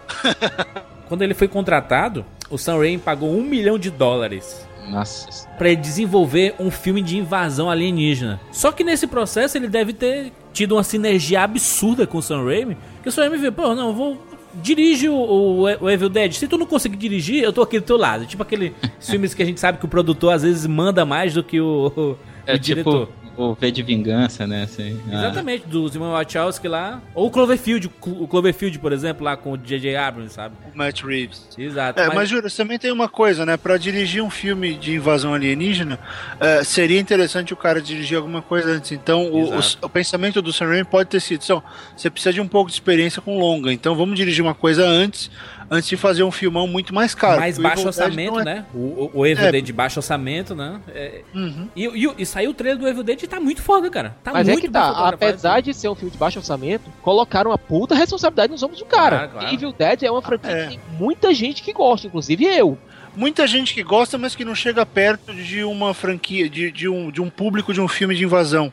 Quando 1.08 1.22
ele 1.22 1.34
foi 1.34 1.48
contratado, 1.48 2.26
o 2.50 2.58
Sam 2.58 2.78
Raimi 2.78 2.98
pagou 2.98 3.30
um 3.36 3.44
milhão 3.44 3.78
de 3.78 3.92
dólares 3.92 4.66
Nossa. 4.90 5.48
pra 5.58 5.70
ele 5.70 5.82
desenvolver 5.82 6.56
um 6.58 6.72
filme 6.72 7.02
de 7.02 7.18
invasão 7.18 7.70
alienígena. 7.70 8.40
Só 8.52 8.72
que 8.72 8.84
nesse 8.84 9.06
processo 9.06 9.58
ele 9.58 9.68
deve 9.68 9.94
ter 9.94 10.32
tido 10.54 10.76
uma 10.76 10.84
sinergia 10.84 11.44
absurda 11.44 12.08
com 12.08 12.18
o 12.18 12.22
Sam 12.22 12.46
Raimi, 12.46 12.78
que 13.04 13.10
o 13.10 13.12
Sam 13.12 13.24
Raimi 13.24 13.38
viu, 13.38 13.52
pô, 13.52 13.76
não, 13.76 13.90
eu 13.90 13.94
vou 13.94 14.31
dirige 14.56 15.08
o, 15.10 15.16
o, 15.16 15.62
o 15.64 15.90
Evil 15.90 16.10
Dead. 16.10 16.34
Se 16.34 16.48
tu 16.48 16.58
não 16.58 16.66
conseguir 16.66 16.98
dirigir, 16.98 17.44
eu 17.44 17.54
tô 17.54 17.62
aqui 17.62 17.80
do 17.80 17.86
teu 17.86 17.98
lado. 17.98 18.26
Tipo 18.26 18.44
aquele 18.44 18.74
filmes 19.00 19.34
que 19.34 19.42
a 19.42 19.46
gente 19.46 19.60
sabe 19.60 19.78
que 19.78 19.86
o 19.86 19.88
produtor 19.88 20.34
às 20.34 20.44
vezes 20.44 20.66
manda 20.68 21.06
mais 21.06 21.34
do 21.34 21.44
que 21.44 21.60
o, 21.62 21.92
o, 21.96 22.18
É 22.46 22.56
o 22.56 22.60
diretor. 22.60 23.08
tipo 23.08 23.21
o 23.38 23.54
V 23.56 23.72
de 23.72 23.82
Vingança, 23.84 24.46
né? 24.46 24.63
Assim, 24.63 25.00
ah. 25.12 25.15
Exatamente, 25.15 25.67
dos 25.67 25.94
irmãos 25.96 26.12
Wachowski 26.12 26.67
lá. 26.67 27.02
Ou 27.15 27.28
o 27.28 27.32
Cloverfield, 27.32 27.89
o 28.06 28.28
Cloverfield, 28.28 28.78
por 28.80 28.91
exemplo, 28.91 29.24
lá 29.24 29.36
com 29.38 29.52
o 29.54 29.58
J.J. 29.58 29.96
Abrams, 29.96 30.34
sabe? 30.34 30.56
O 30.74 30.78
Matt 30.78 31.02
Reeves. 31.04 31.48
Exato. 31.58 32.00
É, 32.00 32.13
mas, 32.13 32.30
juro, 32.30 32.50
também 32.52 32.78
tem 32.78 32.91
uma 32.91 33.08
coisa, 33.10 33.46
né? 33.46 33.58
Pra 33.58 33.78
dirigir 33.78 34.22
um 34.24 34.30
filme 34.30 34.76
de 34.76 34.96
invasão 34.96 35.34
alienígena, 35.34 36.00
é, 36.39 36.63
seria 36.63 37.00
interessante 37.00 37.54
o 37.54 37.58
cara 37.58 37.82
dirigir 37.82 38.17
alguma 38.17 38.41
coisa 38.41 38.70
antes. 38.72 38.91
Então, 38.91 39.26
o, 39.32 39.56
o- 39.58 39.62
o 39.84 39.89
pensamento 39.89 40.41
do 40.41 40.52
Sam 40.54 40.67
Raimi 40.67 40.84
pode 40.86 41.10
ter 41.10 41.20
sido: 41.20 41.44
"São, 41.44 41.63
você 41.96 42.10
precisa 42.10 42.34
de 42.34 42.41
um 42.41 42.48
pouco 42.48 42.70
de 42.70 42.76
experiência 42.76 43.22
com 43.22 43.38
longa, 43.39 43.72
então 43.72 43.96
vamos 43.96 44.15
dirigir 44.15 44.44
uma 44.44 44.54
coisa 44.56 44.86
antes, 44.86 45.32
antes 45.74 45.88
de 45.88 45.96
fazer 45.96 46.22
um 46.24 46.32
filmão 46.32 46.68
muito 46.68 46.94
mais 46.94 47.16
caro. 47.16 47.40
mais 47.40 47.58
baixo 47.58 47.88
orçamento, 47.88 48.34
não 48.34 48.42
é- 48.42 48.44
né? 48.44 48.66
O, 48.74 48.78
o, 48.78 49.12
o 49.22 49.26
Evil 49.26 49.46
É. 49.46 49.52
Dead 49.54 49.64
de 49.66 49.72
baixo 49.72 50.00
orçamento, 50.00 50.54
né? 50.54 50.82
É, 50.90 51.22
Uhum. 51.34 51.70
e, 51.74 51.86
e, 51.88 52.14
e 52.18 52.26
saiu 52.26 52.52
o 52.52 52.54
trailer 52.54 52.78
do 52.78 52.88
Evil 52.88 53.04
Dead 53.04 53.24
e 53.24 53.28
tá 53.28 53.40
muito 53.40 53.62
foda, 53.62 53.90
cara. 53.90 54.18
Tá 54.22 54.34
Mas 54.34 54.48
é 54.50 54.52
muito 54.52 54.64
que 54.66 54.68
bem 54.70 54.82
tá, 54.82 55.08
apesar 55.08 55.62
de 55.62 55.74
ser 55.74 55.88
um 55.88 55.96
filme 55.96 56.12
de 56.12 56.18
baixo 56.18 56.38
orçamento, 56.40 56.92
colocaram 57.02 57.52
uma 57.52 57.58
puta 57.58 57.96
responsabilidade 57.96 58.52
nos 58.52 58.62
ombros 58.62 58.80
do 58.80 58.86
cara. 58.86 59.18
Claro, 59.30 59.32
claro. 59.32 59.54
Evil 59.56 59.72
Dead 59.72 60.04
é 60.04 60.12
uma 60.12 60.22
franquia 60.22 60.52
É. 60.52 60.64
que 60.64 60.70
tem 60.72 60.80
muita 61.00 61.34
gente 61.34 61.64
que 61.64 61.72
gosta, 61.72 62.06
inclusive 62.08 62.44
eu. 62.46 62.78
Muita 63.16 63.48
gente 63.48 63.74
que 63.74 63.82
gosta, 63.84 64.18
mas 64.18 64.36
que 64.36 64.44
não 64.46 64.56
chega 64.56 64.86
perto 64.86 65.34
de 65.34 65.64
uma 65.64 65.94
franquia, 65.94 66.50
de, 66.50 66.70
de, 66.72 66.88
um, 66.90 67.10
de 67.10 67.22
um 67.22 67.30
público 67.30 67.74
de 67.74 67.80
um 67.82 67.88
filme 67.88 68.14
de 68.16 68.24
invasão. 68.26 68.72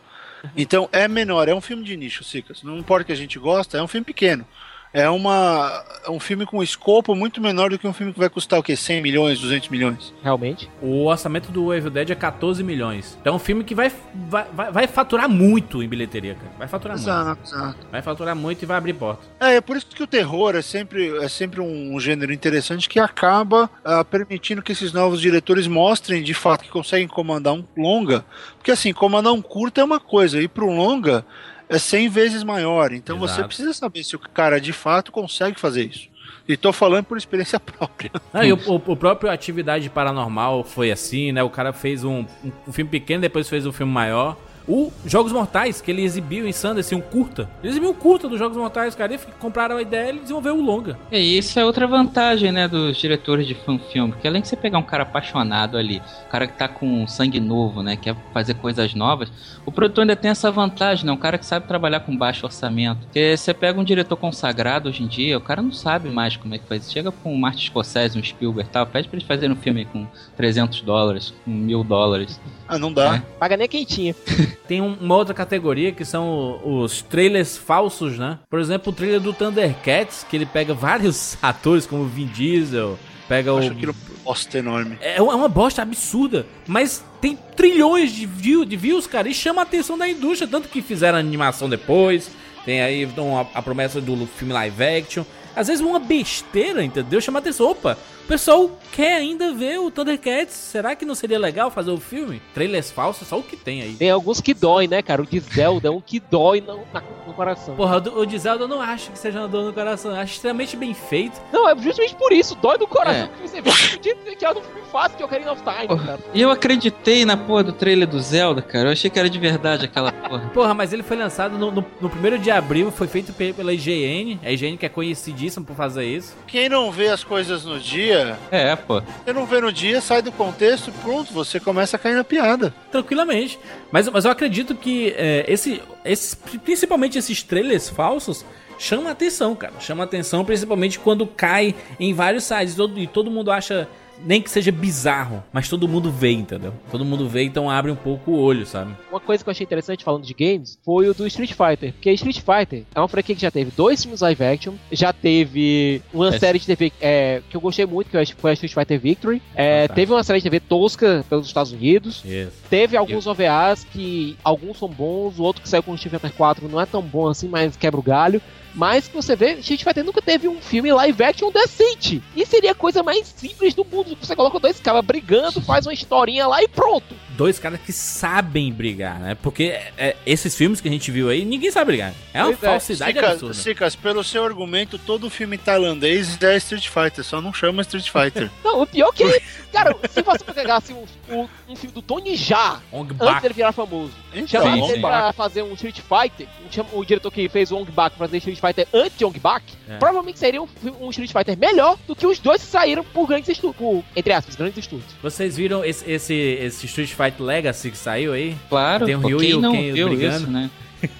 Então 0.56 0.88
é 0.92 1.08
menor, 1.08 1.48
é 1.48 1.54
um 1.54 1.60
filme 1.60 1.82
de 1.82 1.96
nicho, 1.96 2.22
Cicas. 2.22 2.62
Não 2.62 2.78
importa 2.78 3.04
que 3.04 3.12
a 3.12 3.16
gente 3.16 3.38
gosta, 3.38 3.78
é 3.78 3.82
um 3.82 3.88
filme 3.88 4.04
pequeno. 4.04 4.44
É, 4.92 5.08
uma, 5.08 5.84
é 6.06 6.10
um 6.10 6.18
filme 6.18 6.46
com 6.46 6.62
escopo 6.62 7.14
muito 7.14 7.40
menor 7.40 7.70
do 7.70 7.78
que 7.78 7.86
um 7.86 7.92
filme 7.92 8.12
que 8.12 8.18
vai 8.18 8.28
custar 8.28 8.58
o 8.58 8.62
quê? 8.62 8.74
100 8.74 9.02
milhões, 9.02 9.40
200 9.40 9.68
milhões? 9.68 10.14
Realmente. 10.22 10.70
O 10.80 11.04
orçamento 11.06 11.52
do 11.52 11.72
Evil 11.74 11.90
Dead 11.90 12.10
é 12.10 12.14
14 12.14 12.62
milhões. 12.62 13.16
Então 13.20 13.34
é 13.34 13.36
um 13.36 13.38
filme 13.38 13.64
que 13.64 13.74
vai, 13.74 13.92
vai, 14.14 14.46
vai, 14.52 14.72
vai 14.72 14.86
faturar 14.86 15.28
muito 15.28 15.82
em 15.82 15.88
bilheteria, 15.88 16.34
cara. 16.34 16.52
Vai 16.58 16.68
faturar 16.68 16.96
muito. 16.96 17.08
Exato, 17.08 17.40
exato. 17.44 17.86
Vai 17.90 18.02
faturar 18.02 18.34
muito 18.34 18.62
e 18.62 18.66
vai 18.66 18.76
abrir 18.76 18.94
porta. 18.94 19.22
É, 19.40 19.56
é 19.56 19.60
por 19.60 19.76
isso 19.76 19.86
que 19.86 20.02
o 20.02 20.06
terror 20.06 20.54
é 20.56 20.62
sempre, 20.62 21.16
é 21.18 21.28
sempre 21.28 21.60
um 21.60 21.98
gênero 22.00 22.32
interessante 22.32 22.88
que 22.88 22.98
acaba 22.98 23.70
ah, 23.84 24.04
permitindo 24.04 24.62
que 24.62 24.72
esses 24.72 24.92
novos 24.92 25.20
diretores 25.20 25.66
mostrem 25.66 26.22
de 26.22 26.34
fato 26.34 26.64
que 26.64 26.70
conseguem 26.70 27.08
comandar 27.08 27.54
um 27.54 27.64
longa. 27.76 28.24
Porque 28.56 28.70
assim, 28.70 28.92
comandar 28.92 29.32
um 29.32 29.42
curta 29.42 29.80
é 29.80 29.84
uma 29.84 30.00
coisa, 30.00 30.40
ir 30.40 30.48
para 30.48 30.64
um 30.64 30.76
longa 30.76 31.24
é 31.68 31.78
100 31.78 32.08
vezes 32.08 32.42
maior. 32.44 32.92
Então 32.92 33.18
você 33.18 33.34
Exato. 33.34 33.48
precisa 33.48 33.72
saber 33.72 34.04
se 34.04 34.16
o 34.16 34.18
cara 34.18 34.60
de 34.60 34.72
fato 34.72 35.12
consegue 35.12 35.58
fazer 35.58 35.84
isso. 35.84 36.08
E 36.48 36.56
tô 36.56 36.72
falando 36.72 37.04
por 37.04 37.18
experiência 37.18 37.60
própria. 37.60 38.10
E 38.42 38.52
o, 38.52 38.56
o- 38.70 38.92
o 38.92 38.96
próprio 38.96 39.30
Atividade 39.30 39.88
Paranormal 39.90 40.64
foi 40.64 40.90
assim, 40.90 41.30
né? 41.32 41.42
O 41.42 41.50
cara 41.50 41.72
fez 41.72 42.04
um- 42.04 42.24
um 42.66 42.72
filme 42.72 42.90
pequeno, 42.90 43.20
depois 43.20 43.48
fez 43.48 43.66
um 43.66 43.72
filme 43.72 43.92
maior. 43.92 44.36
O 44.68 44.92
Jogos 45.06 45.32
Mortais, 45.32 45.80
que 45.80 45.90
ele 45.90 46.02
exibiu 46.02 46.46
em 46.46 46.52
Sundance, 46.52 46.94
um 46.94 47.00
curta. 47.00 47.48
Ele 47.62 47.70
exibiu 47.70 47.90
um 47.90 47.94
curta 47.94 48.28
dos 48.28 48.38
Jogos 48.38 48.56
Mortais, 48.56 48.94
cara. 48.94 49.14
E 49.14 49.18
compraram 49.38 49.78
a 49.78 49.82
ideia 49.82 50.12
e 50.12 50.18
desenvolveu 50.18 50.56
o 50.56 50.60
longa. 50.60 50.98
E 51.10 51.38
isso 51.38 51.58
é 51.58 51.64
outra 51.64 51.86
vantagem, 51.86 52.52
né, 52.52 52.68
dos 52.68 52.98
diretores 52.98 53.46
de 53.46 53.54
fanfilme, 53.54 54.12
porque 54.12 54.28
além 54.28 54.42
de 54.42 54.48
você 54.48 54.56
pegar 54.56 54.78
um 54.78 54.82
cara 54.82 55.04
apaixonado 55.04 55.78
ali, 55.78 56.02
um 56.26 56.30
cara 56.30 56.46
que 56.46 56.52
tá 56.52 56.68
com 56.68 57.06
sangue 57.06 57.40
novo, 57.40 57.82
né, 57.82 57.96
quer 57.96 58.14
fazer 58.34 58.54
coisas 58.54 58.94
novas, 58.94 59.32
o 59.64 59.72
produtor 59.72 60.02
ainda 60.02 60.14
tem 60.14 60.30
essa 60.30 60.50
vantagem, 60.50 61.06
né, 61.06 61.12
um 61.12 61.16
cara 61.16 61.38
que 61.38 61.46
sabe 61.46 61.66
trabalhar 61.66 62.00
com 62.00 62.14
baixo 62.14 62.44
orçamento. 62.44 63.06
Porque 63.06 63.36
você 63.36 63.54
pega 63.54 63.80
um 63.80 63.84
diretor 63.84 64.16
consagrado 64.16 64.90
hoje 64.90 65.02
em 65.02 65.06
dia, 65.06 65.38
o 65.38 65.40
cara 65.40 65.62
não 65.62 65.72
sabe 65.72 66.10
mais 66.10 66.36
como 66.36 66.54
é 66.54 66.58
que 66.58 66.66
faz. 66.66 66.92
Chega 66.92 67.10
com 67.10 67.32
um 67.32 67.38
Martin 67.38 67.66
Scorsese, 67.66 68.18
um 68.18 68.22
Spielberg 68.22 68.68
e 68.68 68.72
tal, 68.72 68.86
pede 68.86 69.08
pra 69.08 69.16
eles 69.16 69.26
fazerem 69.26 69.56
um 69.56 69.60
filme 69.60 69.86
com 69.86 70.06
300 70.36 70.82
dólares, 70.82 71.32
com 71.44 71.50
mil 71.50 71.82
dólares. 71.82 72.38
Ah, 72.68 72.78
não 72.78 72.92
dá. 72.92 73.16
É. 73.16 73.22
Paga 73.38 73.56
nem 73.56 73.66
quem 73.66 73.84
tinha. 73.84 74.14
Tem 74.66 74.80
um- 74.82 74.94
uma 75.00 75.14
outra 75.16 75.32
categoria 75.34 75.92
que 75.92 76.04
são 76.04 76.60
os 76.64 77.00
trailers 77.02 77.56
falsos, 77.56 78.18
né? 78.18 78.38
Por 78.50 78.58
exemplo, 78.60 78.92
o 78.92 78.94
trailer 78.94 79.20
do 79.20 79.32
Thundercats, 79.32 80.26
que 80.28 80.36
ele 80.36 80.44
pega 80.46 80.74
vários 80.74 81.38
atores, 81.42 81.86
como 81.86 82.02
o 82.02 82.06
Vin 82.06 82.26
Diesel, 82.26 82.98
pega 83.28 83.50
Eu 83.50 83.54
o. 83.54 83.58
acho 83.58 83.70
aquilo 83.72 83.94
bosta 84.24 84.58
enorme. 84.58 84.98
É 85.00 85.22
uma 85.22 85.32
é 85.32 85.36
uma 85.36 85.48
bosta 85.48 85.80
absurda, 85.80 86.44
mas 86.66 87.02
tem 87.20 87.38
trilhões 87.56 88.12
de, 88.12 88.26
view, 88.26 88.64
de 88.64 88.76
views, 88.76 89.06
cara, 89.06 89.26
e 89.28 89.32
chama 89.34 89.62
a 89.62 89.64
atenção 89.64 89.96
da 89.96 90.06
indústria, 90.08 90.46
tanto 90.50 90.68
que 90.68 90.82
fizeram 90.82 91.18
animação 91.18 91.66
depois, 91.68 92.30
tem 92.66 92.82
aí 92.82 93.02
então, 93.04 93.38
a, 93.38 93.46
a 93.58 93.62
promessa 93.62 94.00
do 94.02 94.26
filme 94.26 94.52
live 94.52 94.84
action. 94.84 95.24
às 95.56 95.68
vezes 95.68 95.82
uma 95.82 95.98
besteira, 95.98 96.84
entendeu? 96.84 97.20
Chama 97.22 97.38
atenção. 97.38 97.70
Opa, 97.70 97.96
pessoal 98.28 98.70
quer 98.92 99.16
ainda 99.16 99.52
ver 99.52 99.78
o 99.80 99.90
Thundercats. 99.90 100.52
Será 100.54 100.94
que 100.94 101.04
não 101.04 101.14
seria 101.14 101.38
legal 101.38 101.70
fazer 101.70 101.90
o 101.90 101.98
filme? 101.98 102.40
Trailers 102.54 102.90
falsos, 102.90 103.26
só 103.26 103.38
o 103.38 103.42
que 103.42 103.56
tem 103.56 103.82
aí. 103.82 103.94
Tem 103.94 104.10
alguns 104.10 104.40
que 104.40 104.52
dói, 104.54 104.86
né, 104.86 105.02
cara? 105.02 105.22
O 105.22 105.26
de 105.26 105.40
Zelda 105.40 105.88
é 105.88 105.90
um 105.90 106.00
que 106.00 106.20
dói 106.20 106.60
no, 106.60 106.80
no 107.26 107.32
coração. 107.34 107.74
Porra, 107.74 107.96
o 107.98 108.26
de 108.26 108.38
Zelda 108.38 108.64
eu 108.64 108.68
não 108.68 108.80
acho 108.80 109.10
que 109.10 109.18
seja 109.18 109.40
uma 109.40 109.48
dor 109.48 109.64
no 109.64 109.72
coração. 109.72 110.10
Eu 110.12 110.18
acho 110.20 110.34
extremamente 110.34 110.76
bem 110.76 110.92
feito. 110.94 111.40
Não, 111.52 111.68
é 111.68 111.76
justamente 111.76 112.14
por 112.14 112.32
isso, 112.32 112.54
dói 112.56 112.76
no 112.78 112.86
coração. 112.86 113.24
É. 113.24 113.26
Porque 113.28 113.48
você 113.48 113.60
vê 113.60 113.70
que 113.98 114.36
que 114.36 114.44
é 114.44 114.50
um 114.50 114.54
filme 114.54 114.80
fácil 114.92 115.16
de 115.18 115.24
Ocarina 115.24 115.52
of 115.52 115.62
Time, 115.62 115.98
cara. 116.06 116.18
E 116.34 116.40
eu 116.42 116.50
acreditei 116.50 117.24
na 117.24 117.36
porra 117.36 117.64
do 117.64 117.72
trailer 117.72 118.06
do 118.06 118.20
Zelda, 118.20 118.62
cara. 118.62 118.88
Eu 118.88 118.92
achei 118.92 119.10
que 119.10 119.18
era 119.18 119.28
de 119.28 119.38
verdade 119.38 119.84
aquela 119.86 120.12
porra. 120.12 120.50
Porra, 120.54 120.74
mas 120.74 120.92
ele 120.92 121.02
foi 121.02 121.16
lançado 121.16 121.58
no, 121.58 121.70
no, 121.70 121.84
no 122.00 122.10
primeiro 122.10 122.38
de 122.38 122.50
abril, 122.50 122.90
foi 122.90 123.06
feito 123.08 123.32
pe- 123.32 123.52
pela 123.52 123.72
IGN. 123.72 124.38
A 124.44 124.50
IGN 124.52 124.76
que 124.76 124.86
é 124.86 124.88
conhecidíssima 124.88 125.64
por 125.64 125.74
fazer 125.76 126.04
isso. 126.04 126.36
Quem 126.46 126.68
não 126.68 126.90
vê 126.92 127.08
as 127.08 127.24
coisas 127.24 127.64
no 127.64 127.78
dia, 127.80 128.17
É, 128.50 128.76
pô. 128.76 129.00
você 129.00 129.32
não 129.32 129.46
vê 129.46 129.60
no 129.60 129.72
dia, 129.72 130.00
sai 130.00 130.22
do 130.22 130.32
contexto, 130.32 130.92
pronto, 131.02 131.32
você 131.32 131.58
começa 131.58 131.96
a 131.96 131.98
cair 131.98 132.14
na 132.14 132.24
piada. 132.24 132.74
Tranquilamente. 132.90 133.58
Mas, 133.90 134.08
mas 134.08 134.24
eu 134.24 134.30
acredito 134.30 134.74
que 134.74 135.14
é, 135.16 135.44
esse, 135.48 135.82
esses, 136.04 136.34
principalmente 136.34 137.18
esses 137.18 137.42
trailers 137.42 137.88
falsos 137.88 138.44
chama 138.78 139.10
atenção, 139.10 139.54
cara. 139.54 139.74
Chama 139.80 140.04
atenção 140.04 140.44
principalmente 140.44 140.98
quando 140.98 141.26
cai 141.26 141.74
em 141.98 142.14
vários 142.14 142.44
sites 142.44 142.74
e 142.74 142.76
todo, 142.76 142.98
e 142.98 143.06
todo 143.06 143.30
mundo 143.30 143.50
acha, 143.50 143.88
nem 144.24 144.42
que 144.42 144.50
seja 144.50 144.70
bizarro, 144.72 145.42
mas 145.52 145.68
todo 145.68 145.86
mundo 145.88 146.10
vê, 146.10 146.32
entendeu? 146.32 146.72
Todo 146.90 147.04
mundo 147.04 147.28
vê, 147.28 147.44
então 147.44 147.70
abre 147.70 147.90
um 147.90 147.96
pouco 147.96 148.32
o 148.32 148.38
olho, 148.38 148.66
sabe? 148.66 148.92
Uma 149.10 149.20
coisa 149.20 149.42
que 149.42 149.48
eu 149.48 149.52
achei 149.52 149.64
interessante 149.64 150.04
falando 150.04 150.24
de 150.24 150.34
games 150.34 150.78
foi 150.84 151.08
o 151.08 151.14
do 151.14 151.26
Street 151.26 151.52
Fighter. 151.52 151.92
Porque 151.92 152.10
Street 152.12 152.40
Fighter 152.40 152.84
é 152.94 153.00
uma 153.00 153.08
franquia 153.08 153.34
que 153.34 153.40
já 153.42 153.50
teve 153.50 153.70
dois 153.76 154.02
filmes 154.02 154.20
live 154.20 154.44
action, 154.44 154.74
já 154.90 155.12
teve 155.12 156.02
uma 156.12 156.28
É. 156.34 156.38
série 156.38 156.58
de 156.58 156.66
TV 156.66 156.92
é, 157.00 157.42
que 157.48 157.56
eu 157.56 157.60
gostei 157.60 157.86
muito, 157.86 158.10
que 158.10 158.16
eu 158.16 158.20
acho 158.20 158.34
que 158.34 158.40
foi 158.40 158.50
a 158.50 158.54
Street 158.54 158.74
Fighter 158.74 159.00
Victory. 159.00 159.42
É, 159.54 159.84
Ah, 159.84 159.88
tá. 159.88 159.94
Teve 159.94 160.12
uma 160.12 160.22
série 160.22 160.38
de 160.40 160.44
TV 160.44 160.60
tosca 160.60 161.24
pelos 161.28 161.46
Estados 161.46 161.72
Unidos. 161.72 162.22
Isso. 162.24 162.52
Teve 162.68 162.96
alguns 162.96 163.26
OVAs 163.26 163.84
que 163.84 164.36
alguns 164.44 164.78
são 164.78 164.88
bons, 164.88 165.38
o 165.38 165.42
outro 165.42 165.62
que 165.62 165.68
saiu 165.68 165.82
com 165.82 165.92
o 165.92 165.94
Street 165.94 166.14
Fighter 166.20 166.32
4 166.36 166.68
não 166.68 166.80
é 166.80 166.86
tão 166.86 167.02
bom 167.02 167.28
assim, 167.28 167.48
mas 167.48 167.76
quebra 167.76 167.98
o 168.00 168.02
galho. 168.02 168.40
Mas 168.78 169.08
que 169.08 169.14
você 169.16 169.34
vê, 169.34 169.54
Street 169.54 169.82
Fighter 169.82 170.04
nunca 170.04 170.22
teve 170.22 170.46
um 170.46 170.60
filme 170.62 170.92
live 170.92 171.20
action 171.24 171.50
decente. 171.50 172.22
E 172.36 172.46
seria 172.46 172.70
a 172.70 172.74
coisa 172.76 173.02
mais 173.02 173.26
simples 173.26 173.74
do 173.74 173.84
mundo. 173.84 174.16
Você 174.22 174.36
coloca 174.36 174.60
dois 174.60 174.78
caras 174.78 175.04
brigando, 175.04 175.60
faz 175.60 175.84
uma 175.84 175.92
historinha 175.92 176.46
lá 176.46 176.62
e 176.62 176.68
pronto. 176.68 177.12
Dois 177.36 177.58
caras 177.58 177.80
que 177.80 177.92
sabem 177.92 178.72
brigar, 178.72 179.18
né? 179.18 179.34
Porque 179.34 179.76
é, 179.96 180.14
esses 180.24 180.54
filmes 180.56 180.80
que 180.80 180.88
a 180.88 180.90
gente 180.92 181.10
viu 181.10 181.28
aí, 181.28 181.44
ninguém 181.44 181.72
sabe 181.72 181.86
brigar. 181.86 182.12
É 182.32 182.42
uma 182.44 182.52
Pois 182.52 182.62
é. 182.62 182.66
falsidade 182.66 183.12
Sicas, 183.14 183.30
absurda. 183.32 183.54
Sicas, 183.54 183.96
pelo 183.96 184.22
seu 184.24 184.44
argumento, 184.44 184.96
todo 184.96 185.28
filme 185.28 185.58
tailandês 185.58 186.40
é 186.40 186.56
Street 186.56 186.88
Fighter, 186.88 187.24
só 187.24 187.40
não 187.40 187.52
chama 187.52 187.82
Street 187.82 188.08
Fighter. 188.10 188.48
Não, 188.64 188.82
o 188.82 188.86
pior 188.86 189.12
que. 189.12 189.24
Cara, 189.72 189.94
se 190.08 190.22
você 190.22 190.44
pegasse 190.44 190.92
um, 190.92 191.04
um, 191.30 191.48
um 191.68 191.76
filme 191.76 191.94
do 191.94 192.00
Tony 192.02 192.36
Jaa, 192.36 192.80
Ong 192.90 193.14
antes 193.20 193.42
dele 193.42 193.54
virar 193.54 193.72
famoso, 193.72 194.12
Então, 194.34 194.46
chamasse 194.48 194.92
ele 194.92 195.00
pra 195.00 195.32
fazer 195.32 195.62
um 195.62 195.72
Street 195.74 196.00
Fighter, 196.00 196.46
chama- 196.70 196.88
o 196.92 197.04
diretor 197.04 197.30
que 197.30 197.48
fez 197.48 197.70
o 197.70 197.76
Ong 197.76 197.90
Bak 197.90 198.16
pra 198.16 198.26
fazer 198.26 198.38
Street 198.38 198.58
Fighter 198.58 198.67
antes 198.92 199.16
de 199.18 199.24
Ong 199.24 199.38
Bak, 199.38 199.64
É. 199.88 199.96
provavelmente 199.98 200.38
seria 200.38 200.62
um, 200.62 200.68
um 201.00 201.10
Street 201.10 201.32
Fighter 201.32 201.56
melhor 201.58 201.96
do 202.06 202.14
que 202.14 202.26
os 202.26 202.38
dois 202.38 202.60
que 202.62 202.68
saíram 202.68 203.02
por 203.04 203.26
grandes 203.26 203.48
estúdios, 203.48 203.76
por, 203.76 204.04
entre 204.16 204.32
aspas, 204.32 204.54
grandes 204.56 204.78
estúdios. 204.78 205.10
Vocês 205.22 205.56
viram 205.56 205.84
esse, 205.84 206.10
esse, 206.10 206.34
esse 206.34 206.86
Street 206.86 207.10
Fighter 207.10 207.42
Legacy 207.42 207.90
que 207.90 207.96
saiu 207.96 208.32
aí? 208.32 208.56
Claro, 208.68 209.06
Tem 209.06 209.14
o 209.14 209.20
Ryu 209.20 209.38
quem 209.38 209.50
e 209.50 209.54
o 209.54 209.60
não 209.60 209.72
Ken 209.72 209.92
viu 209.92 210.08
brigando. 210.08 210.36
isso, 210.36 210.50
né? 210.50 210.70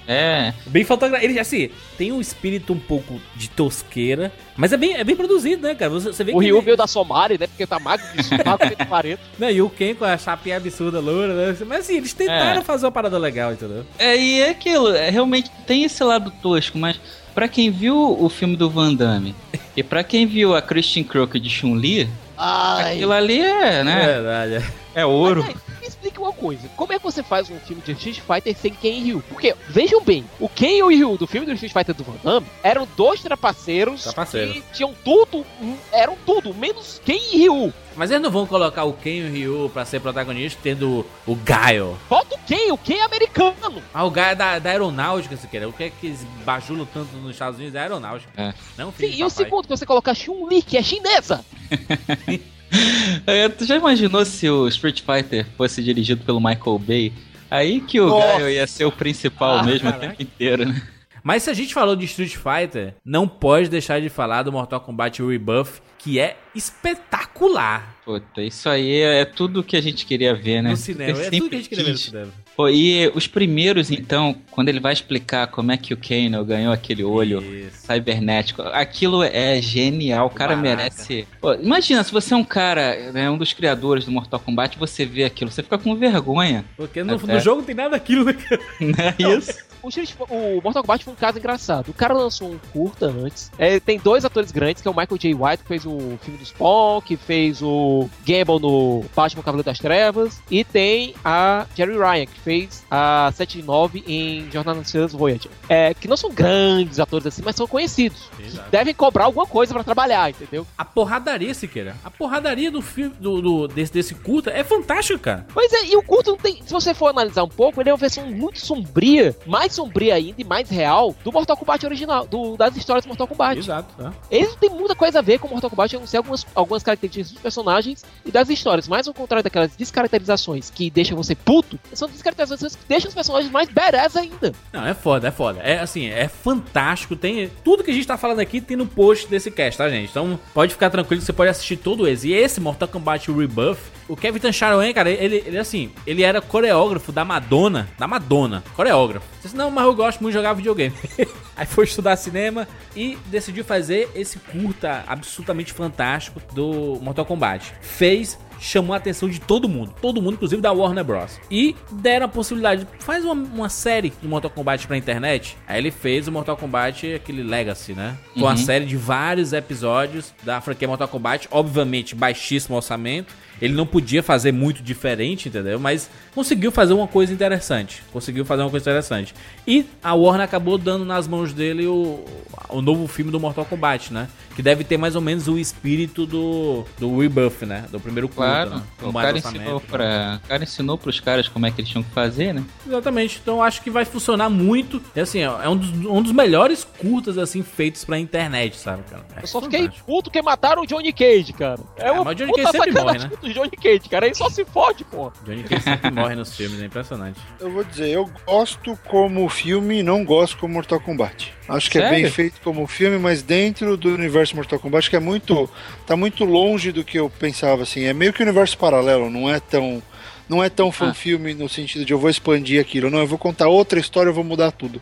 É, 0.07 0.53
Bem 0.65 0.83
fotografado. 0.83 1.23
Ele, 1.29 1.39
assim, 1.39 1.69
tem 1.97 2.11
um 2.11 2.19
espírito 2.19 2.73
um 2.73 2.79
pouco 2.79 3.21
de 3.35 3.49
tosqueira, 3.49 4.31
mas 4.57 4.73
é 4.73 4.77
bem, 4.77 4.93
é 4.95 5.03
bem 5.03 5.15
produzido, 5.15 5.67
né, 5.67 5.75
cara? 5.75 5.91
Você, 5.91 6.11
você 6.11 6.23
vê 6.23 6.31
O 6.33 6.39
que 6.39 6.45
Ryu 6.45 6.57
ele- 6.57 6.65
veio 6.65 6.77
da 6.77 6.87
Somália, 6.87 7.37
né? 7.39 7.47
Porque 7.47 7.65
tá 7.65 7.79
magro, 7.79 8.05
magro 8.45 8.67
feito 8.67 8.85
40. 8.85 9.21
Né, 9.37 9.53
e 9.53 9.61
o 9.61 9.69
Ken 9.69 9.93
com 9.95 10.05
a 10.05 10.17
chapinha 10.17 10.57
absurda 10.57 10.99
loura, 10.99 11.33
né? 11.33 11.57
Mas 11.65 11.79
assim, 11.81 11.97
eles 11.97 12.13
tentaram 12.13 12.61
É. 12.61 12.63
fazer 12.63 12.85
uma 12.85 12.91
parada 12.91 13.17
legal, 13.17 13.53
entendeu? 13.53 13.85
é, 13.97 14.17
e 14.17 14.41
é 14.41 14.49
aquilo, 14.49 14.93
é, 14.93 15.09
realmente 15.09 15.49
tem 15.65 15.83
esse 15.83 16.03
lado 16.03 16.31
tosco, 16.41 16.77
mas 16.77 16.99
pra 17.33 17.47
quem 17.47 17.71
viu 17.71 17.95
o 18.19 18.27
filme 18.29 18.55
do 18.57 18.69
Van 18.69 18.93
Damme 18.93 19.33
e 19.77 19.83
pra 19.83 20.03
quem 20.03 20.25
viu 20.25 20.55
a 20.55 20.61
Christian 20.61 21.03
Crook 21.03 21.39
de 21.39 21.49
Chun-Li, 21.49 22.09
aquilo 22.37 23.11
ali 23.13 23.39
é, 23.39 23.83
né? 23.83 24.05
verdade. 24.05 24.53
é. 24.55 25.01
É 25.01 25.05
ouro. 25.05 25.43
Mas, 25.45 25.55
aí, 25.55 25.68
me 25.79 25.87
explica 25.87 26.21
uma 26.21 26.33
coisa. 26.33 26.69
Como 26.75 26.93
é 26.93 26.97
que 26.97 27.03
você 27.03 27.23
faz 27.23 27.49
um 27.49 27.59
filme 27.59 27.81
de 27.81 27.91
Street 27.93 28.19
Fighter 28.19 28.55
sem 28.55 28.73
Ken 28.73 28.89
e 28.89 29.03
Ryu? 29.03 29.23
Porque, 29.27 29.55
vejam 29.67 30.01
bem, 30.03 30.25
o 30.39 30.47
Ken 30.49 30.77
e 30.77 30.83
o 30.83 30.87
Ryu 30.89 31.17
do 31.17 31.27
filme 31.27 31.45
do 31.45 31.53
Street 31.53 31.73
Fighter 31.73 31.95
do 31.95 32.03
Van 32.03 32.15
Damme 32.23 32.47
eram 32.63 32.87
dois 32.95 33.21
trapaceiros 33.21 34.03
Trapaceiro. 34.03 34.53
que 34.53 34.63
tinham 34.73 34.93
tudo, 35.03 35.45
eram 35.91 36.17
tudo, 36.25 36.53
menos 36.53 37.01
Ken 37.03 37.19
e 37.33 37.37
Ryu. 37.37 37.73
Mas 37.95 38.11
eles 38.11 38.23
não 38.23 38.31
vão 38.31 38.45
colocar 38.45 38.85
o 38.85 38.93
Ken 38.93 39.09
e 39.17 39.23
o 39.23 39.31
Ryu 39.31 39.69
pra 39.73 39.83
ser 39.83 39.99
protagonista 39.99 40.59
tendo 40.63 41.05
o 41.25 41.35
Gaio. 41.35 41.97
Bota 42.09 42.35
o 42.35 42.39
Ken, 42.39 42.71
o 42.71 42.77
Ken 42.77 42.95
é 42.95 43.03
americano. 43.03 43.83
Ah, 43.93 44.05
o 44.05 44.11
Gaio 44.11 44.31
é 44.31 44.35
da, 44.35 44.59
da 44.59 44.69
aeronáutica, 44.69 45.35
se 45.35 45.47
quer. 45.47 45.67
O 45.67 45.73
que 45.73 45.83
é 45.83 45.89
que 45.89 46.07
eles 46.07 46.25
bajulam 46.45 46.87
tanto 46.93 47.15
nos 47.17 47.31
Estados 47.31 47.57
Unidos 47.57 47.75
é 47.75 47.79
aeronáutica. 47.81 48.31
É. 48.37 48.53
Não, 48.77 48.91
filho 48.91 49.09
Sim, 49.09 49.15
de 49.17 49.21
e 49.21 49.25
o 49.25 49.29
segundo, 49.29 49.63
que 49.63 49.75
você 49.75 49.85
coloca 49.85 50.13
Chun-Li, 50.13 50.61
que 50.61 50.77
é 50.77 50.83
chinesa. 50.83 51.43
É, 53.27 53.47
tu 53.49 53.65
já 53.65 53.75
imaginou 53.75 54.23
se 54.25 54.49
o 54.49 54.67
Street 54.67 55.01
Fighter 55.01 55.45
fosse 55.57 55.83
dirigido 55.83 56.23
pelo 56.23 56.39
Michael 56.39 56.79
Bay? 56.79 57.13
Aí 57.51 57.81
que 57.81 57.99
o. 57.99 58.17
Gaio 58.19 58.49
ia 58.49 58.65
ser 58.65 58.85
o 58.85 58.91
principal 58.91 59.59
Ah, 59.59 59.63
mesmo 59.63 59.89
o 59.89 59.91
caraca. 59.91 60.07
tempo 60.09 60.21
inteiro, 60.21 60.65
né? 60.65 60.81
Mas 61.23 61.43
se 61.43 61.49
a 61.49 61.53
gente 61.53 61.73
falou 61.73 61.95
de 61.95 62.05
Street 62.05 62.35
Fighter, 62.37 62.95
não 63.03 63.27
pode 63.27 63.69
deixar 63.69 63.99
de 63.99 64.09
falar 64.09 64.43
do 64.43 64.51
Mortal 64.51 64.79
Kombat 64.81 65.21
Rebuff, 65.21 65.81
que 65.97 66.17
é 66.19 66.37
espetacular 66.55 67.95
Puta, 68.05 68.41
isso 68.41 68.67
aí 68.69 69.01
é 69.01 69.25
tudo 69.25 69.63
que 69.63 69.75
a 69.75 69.81
gente 69.81 70.05
queria 70.05 70.33
ver, 70.33 70.61
né? 70.63 70.71
no 70.71 70.77
cinema. 70.77 71.19
É 71.21 71.29
tudo 71.29 71.49
que 71.49 71.55
a 71.55 71.57
gente 71.59 71.69
queria 71.69 71.85
ver 71.85 71.91
no 71.91 71.97
cinema. 71.97 72.31
Pô, 72.59 72.67
e 72.67 73.09
os 73.15 73.25
primeiros, 73.25 73.89
então, 73.89 74.35
quando 74.51 74.67
ele 74.67 74.81
vai 74.81 74.91
explicar 74.91 75.47
como 75.47 75.71
é 75.71 75.77
que 75.77 75.93
o 75.93 75.97
Kano 75.97 76.43
ganhou 76.43 76.73
aquele 76.73 77.05
olho 77.05 77.41
Isso. 77.41 77.87
cibernético, 77.87 78.61
aquilo 78.63 79.23
é 79.23 79.61
genial, 79.61 80.27
o 80.27 80.29
cara 80.29 80.57
merece. 80.57 81.25
Pô, 81.39 81.53
imagina, 81.53 82.03
se 82.03 82.11
você 82.11 82.33
é 82.33 82.37
um 82.37 82.43
cara, 82.43 83.13
né, 83.13 83.29
um 83.29 83.37
dos 83.37 83.53
criadores 83.53 84.03
do 84.03 84.11
Mortal 84.11 84.41
Kombat, 84.41 84.77
você 84.77 85.05
vê 85.05 85.23
aquilo, 85.23 85.49
você 85.49 85.63
fica 85.63 85.77
com 85.77 85.95
vergonha, 85.95 86.65
Porque 86.75 87.01
no, 87.01 87.15
Até. 87.15 87.35
no 87.35 87.39
jogo 87.39 87.59
não 87.59 87.65
tem 87.65 87.75
nada 87.75 87.91
daquilo, 87.91 88.25
né, 88.25 88.33
cara? 88.33 88.61
né? 88.81 89.15
Isso. 89.17 89.69
O, 89.81 89.87
Street- 89.87 90.13
o 90.29 90.61
Mortal 90.61 90.83
Kombat 90.83 91.05
foi 91.05 91.13
um 91.13 91.15
caso 91.15 91.37
engraçado. 91.37 91.87
O 91.87 91.93
cara 91.93 92.13
lançou 92.13 92.51
um 92.51 92.57
curta 92.73 93.05
antes. 93.05 93.49
É, 93.57 93.79
tem 93.79 93.97
dois 93.97 94.25
atores 94.25 94.51
grandes, 94.51 94.81
que 94.81 94.87
é 94.89 94.91
o 94.91 94.93
Michael 94.93 95.17
J. 95.17 95.33
White, 95.33 95.63
que 95.63 95.67
fez 95.69 95.85
o 95.85 96.19
filme 96.21 96.37
do 96.37 96.45
Spawn, 96.45 96.99
que 96.99 97.15
fez 97.15 97.61
o 97.61 98.09
Gamble 98.27 98.59
no 98.59 99.05
Batman 99.15 99.41
Cavaleiro 99.41 99.65
das 99.65 99.79
Trevas. 99.79 100.41
E 100.51 100.65
tem 100.65 101.15
a 101.23 101.65
Jerry 101.77 101.97
Ryan, 101.97 102.25
que 102.25 102.39
fez 102.41 102.48
a 102.89 103.31
7 103.35 103.59
e 103.59 103.63
9 103.63 104.03
em 104.07 104.49
Jornada 104.51 104.77
nas 104.79 104.87
Estrelas 104.87 105.13
Voyager. 105.13 105.51
É, 105.67 105.93
que 105.93 106.07
não 106.07 106.17
são 106.17 106.31
grandes 106.31 106.99
atores 106.99 107.27
assim, 107.27 107.41
mas 107.45 107.55
são 107.55 107.67
conhecidos. 107.67 108.29
Devem 108.71 108.93
cobrar 108.93 109.25
alguma 109.25 109.45
coisa 109.45 109.73
pra 109.73 109.83
trabalhar, 109.83 110.29
entendeu? 110.29 110.65
A 110.77 110.83
porradaria, 110.85 111.53
Siqueira. 111.53 111.95
A 112.03 112.09
porradaria 112.09 112.71
do 112.71 112.81
filme, 112.81 113.13
do, 113.19 113.41
do- 113.41 113.67
desse, 113.67 113.91
desse 113.93 114.15
culto 114.15 114.49
é 114.49 114.63
fantástica, 114.63 115.19
cara. 115.19 115.47
Pois 115.53 115.71
é, 115.73 115.85
e 115.85 115.95
o 115.95 116.03
curto 116.03 116.31
não 116.31 116.37
tem. 116.37 116.61
Se 116.65 116.71
você 116.73 116.93
for 116.93 117.07
analisar 117.07 117.43
um 117.43 117.49
pouco, 117.49 117.81
ele 117.81 117.89
é 117.89 117.93
uma 117.93 117.97
versão 117.97 118.25
muito 118.31 118.59
sombria, 118.59 119.35
mais 119.45 119.73
sombria 119.73 120.15
ainda 120.15 120.41
e 120.41 120.43
mais 120.43 120.69
real 120.69 121.15
do 121.23 121.31
Mortal 121.31 121.55
Kombat 121.57 121.85
original, 121.85 122.25
do- 122.25 122.55
das 122.57 122.75
histórias 122.75 123.05
do 123.05 123.09
Mortal 123.09 123.27
Kombat. 123.27 123.59
Exato. 123.59 123.93
Tá? 123.95 124.13
Eles 124.31 124.49
não 124.49 124.57
têm 124.57 124.69
muita 124.69 124.95
coisa 124.95 125.19
a 125.19 125.21
ver 125.21 125.39
com 125.39 125.47
Mortal 125.47 125.69
Kombat, 125.69 125.95
a 125.95 125.99
não 125.99 126.07
ser 126.07 126.17
algumas, 126.17 126.45
algumas 126.55 126.83
características 126.83 127.31
dos 127.31 127.41
personagens 127.41 128.03
e 128.25 128.31
das 128.31 128.49
histórias. 128.49 128.87
Mas 128.87 129.07
ao 129.07 129.13
contrário 129.13 129.43
daquelas 129.43 129.75
descaracterizações 129.75 130.69
que 130.69 130.89
deixam 130.89 131.15
você 131.17 131.35
puto, 131.35 131.79
são 131.93 132.07
descaracterizações 132.07 132.38
que 132.75 132.87
deixam 132.87 133.09
os 133.09 133.15
personagens 133.15 133.51
mais 133.51 133.69
badass 133.69 134.15
ainda. 134.15 134.53
Não, 134.71 134.85
é 134.85 134.93
foda, 134.93 135.27
é 135.27 135.31
foda. 135.31 135.59
É 135.59 135.79
assim, 135.79 136.07
é 136.07 136.27
fantástico. 136.27 137.15
Tem 137.15 137.49
tudo 137.63 137.83
que 137.83 137.91
a 137.91 137.93
gente 137.93 138.07
tá 138.07 138.17
falando 138.17 138.39
aqui 138.39 138.61
tem 138.61 138.77
no 138.77 138.85
post 138.85 139.27
desse 139.27 139.51
cast, 139.51 139.77
tá, 139.77 139.89
gente? 139.89 140.09
Então 140.09 140.39
pode 140.53 140.73
ficar 140.73 140.89
tranquilo 140.89 141.21
você 141.21 141.33
pode 141.33 141.49
assistir 141.49 141.77
todo 141.77 142.07
esse. 142.07 142.29
E 142.29 142.33
esse 142.33 142.59
Mortal 142.59 142.87
Kombat 142.87 143.31
Rebuff, 143.31 143.81
o 144.07 144.15
Kevin 144.15 144.39
Tancharoen, 144.39 144.93
cara, 144.93 145.09
ele, 145.09 145.43
ele 145.45 145.57
assim, 145.57 145.91
ele 146.05 146.23
era 146.23 146.41
coreógrafo 146.41 147.11
da 147.11 147.23
Madonna, 147.23 147.87
da 147.97 148.07
Madonna, 148.07 148.63
coreógrafo. 148.75 149.25
Você 149.35 149.47
disse, 149.47 149.55
não, 149.55 149.69
mas 149.71 149.85
eu 149.85 149.95
gosto 149.95 150.21
muito 150.21 150.33
de 150.33 150.39
jogar 150.39 150.53
videogame. 150.53 150.95
Aí 151.55 151.65
foi 151.65 151.85
estudar 151.85 152.15
cinema 152.15 152.67
e 152.95 153.17
decidiu 153.27 153.63
fazer 153.63 154.09
esse 154.15 154.39
curta 154.39 155.03
absolutamente 155.07 155.73
fantástico 155.73 156.41
do 156.53 156.97
Mortal 157.01 157.25
Kombat. 157.25 157.73
Fez 157.81 158.37
chamou 158.59 158.93
a 158.93 158.97
atenção 158.97 159.29
de 159.29 159.39
todo 159.39 159.67
mundo, 159.69 159.93
todo 160.01 160.21
mundo, 160.21 160.33
inclusive 160.35 160.61
da 160.61 160.71
Warner 160.71 161.03
Bros. 161.03 161.39
E 161.49 161.75
deram 161.91 162.25
a 162.25 162.29
possibilidade, 162.29 162.85
faz 162.99 163.23
uma, 163.23 163.33
uma 163.33 163.69
série 163.69 164.11
de 164.21 164.27
Mortal 164.27 164.51
Kombat 164.51 164.85
pra 164.87 164.97
internet. 164.97 165.57
Aí 165.67 165.77
ele 165.79 165.91
fez 165.91 166.27
o 166.27 166.31
Mortal 166.31 166.57
Kombat, 166.57 167.13
aquele 167.13 167.41
Legacy, 167.43 167.93
né? 167.93 168.17
Uma 168.35 168.51
Uhum. 168.51 168.57
série 168.57 168.85
de 168.85 168.97
vários 168.97 169.53
episódios 169.53 170.33
da 170.43 170.59
franquia 170.61 170.87
Mortal 170.87 171.07
Kombat, 171.07 171.47
obviamente 171.51 172.15
baixíssimo 172.15 172.75
orçamento. 172.75 173.33
Ele 173.61 173.73
não 173.73 173.85
podia 173.85 174.23
fazer 174.23 174.53
muito 174.53 174.81
diferente, 174.81 175.49
entendeu? 175.49 175.77
Mas 175.79 176.09
conseguiu 176.33 176.71
fazer 176.71 176.93
uma 176.93 177.07
coisa 177.07 177.33
interessante. 177.33 178.01
Conseguiu 178.13 178.45
fazer 178.45 178.61
uma 178.63 178.69
coisa 178.69 178.83
interessante. 178.89 179.33
E 179.67 179.85
a 180.01 180.13
Warner 180.13 180.45
acabou 180.45 180.77
dando 180.77 181.03
nas 181.03 181.27
mãos 181.27 181.51
dele 181.51 181.85
o, 181.85 182.23
o 182.69 182.81
novo 182.81 183.05
filme 183.07 183.31
do 183.31 183.39
Mortal 183.39 183.65
Kombat, 183.65 184.13
né? 184.13 184.29
Que 184.59 184.63
deve 184.63 184.83
ter 184.83 184.97
mais 184.97 185.15
ou 185.15 185.21
menos 185.21 185.47
o 185.47 185.57
espírito 185.57 186.25
do, 186.25 186.83
do 186.97 187.17
Rebuff, 187.17 187.65
né? 187.65 187.85
Do 187.89 187.97
primeiro 187.97 188.27
culto, 188.27 188.41
Claro, 188.41 188.69
né? 188.71 188.83
Com 188.99 189.07
o 189.09 189.13
mais 189.13 189.27
cara, 189.27 189.37
ensinou 189.37 189.75
né? 189.79 189.85
pra, 189.89 190.41
o 190.43 190.47
cara 190.49 190.63
ensinou 190.63 190.97
pros 190.97 191.19
caras 191.21 191.47
como 191.47 191.65
é 191.65 191.71
que 191.71 191.79
eles 191.79 191.89
tinham 191.89 192.03
que 192.03 192.09
fazer, 192.09 192.53
né? 192.53 192.61
Exatamente, 192.85 193.39
então 193.41 193.55
eu 193.55 193.63
acho 193.63 193.81
que 193.81 193.89
vai 193.89 194.03
funcionar 194.03 194.49
muito. 194.49 195.01
E 195.15 195.19
assim, 195.21 195.45
ó, 195.45 195.63
é 195.63 195.69
um 195.69 195.77
dos, 195.77 195.89
um 195.91 196.21
dos 196.21 196.33
melhores 196.33 196.83
curtas, 196.83 197.37
assim, 197.37 197.63
feitos 197.63 198.03
pra 198.03 198.19
internet, 198.19 198.75
sabe, 198.75 199.03
cara? 199.09 199.23
É 199.37 199.43
Eu 199.43 199.47
só 199.47 199.61
fiquei 199.61 199.89
puto 200.05 200.29
que 200.29 200.41
mataram 200.41 200.81
o 200.81 200.85
Johnny 200.85 201.13
Cage, 201.13 201.53
cara. 201.53 201.79
É, 201.95 202.11
mas 202.11 202.27
o 202.27 202.35
Johnny 202.35 202.51
puta 202.51 202.63
Cage 202.63 202.77
sempre 202.77 203.01
morre, 203.01 203.17
né? 203.17 203.31
do 203.41 203.53
Johnny 203.53 203.71
Cage, 203.71 204.09
cara. 204.09 204.25
Aí 204.25 204.35
só 204.35 204.49
se 204.49 204.65
fode, 204.65 205.05
pô. 205.05 205.31
Johnny 205.45 205.63
Cage 205.63 205.83
sempre 205.83 206.11
morre 206.11 206.35
nos 206.35 206.53
filmes, 206.53 206.81
é 206.81 206.85
impressionante. 206.85 207.39
Eu 207.61 207.71
vou 207.71 207.85
dizer, 207.85 208.09
eu 208.09 208.29
gosto 208.45 208.99
como 209.07 209.47
filme 209.47 209.99
e 209.99 210.03
não 210.03 210.25
gosto 210.25 210.57
como 210.57 210.73
Mortal 210.73 210.99
Kombat. 210.99 211.53
Acho 211.69 211.91
que 211.91 211.99
é 211.99 212.01
bem 212.09 212.19
Sério? 212.21 212.31
feito 212.31 212.61
como 212.63 212.87
filme, 212.87 213.19
mas 213.19 213.43
dentro 213.43 213.95
do 213.95 214.09
universo 214.09 214.48
Mortal 214.55 214.79
Kombat 214.79 215.09
que 215.09 215.15
é 215.15 215.19
muito 215.19 215.69
tá 216.05 216.15
muito 216.15 216.43
longe 216.45 216.91
do 216.91 217.03
que 217.03 217.17
eu 217.19 217.29
pensava 217.29 217.83
assim. 217.83 218.03
É 218.03 218.13
meio 218.13 218.33
que 218.33 218.41
um 218.41 218.45
universo 218.45 218.77
paralelo, 218.77 219.29
não 219.29 219.49
é 219.49 219.59
tão 219.59 220.01
não 220.47 220.63
é 220.63 220.69
tão 220.69 220.91
fã 220.91 221.13
filme 221.13 221.53
no 221.53 221.69
sentido 221.69 222.03
de 222.03 222.11
eu 222.11 222.17
vou 222.17 222.29
expandir 222.29 222.81
aquilo, 222.81 223.09
não, 223.09 223.19
eu 223.19 223.27
vou 223.27 223.37
contar 223.37 223.67
outra 223.67 223.99
história, 223.99 224.29
eu 224.29 224.33
vou 224.33 224.43
mudar 224.43 224.71
tudo. 224.71 224.99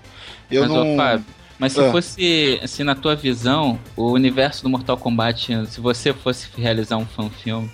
Eu 0.52 0.64
mas, 0.64 0.72
não 0.72 0.98
Fábio, 0.98 1.26
mas 1.58 1.74
se 1.74 1.80
Ah. 1.80 1.92
fosse, 1.92 2.60
assim, 2.62 2.84
na 2.84 2.96
tua 2.96 3.16
visão, 3.16 3.80
o 3.96 4.12
universo 4.12 4.62
do 4.62 4.70
Mortal 4.70 4.98
Kombat, 4.98 5.68
se 5.68 5.80
você 5.80 6.12
fosse 6.14 6.50
realizar 6.58 6.98
um 6.98 7.06
fan-filme, 7.06 7.70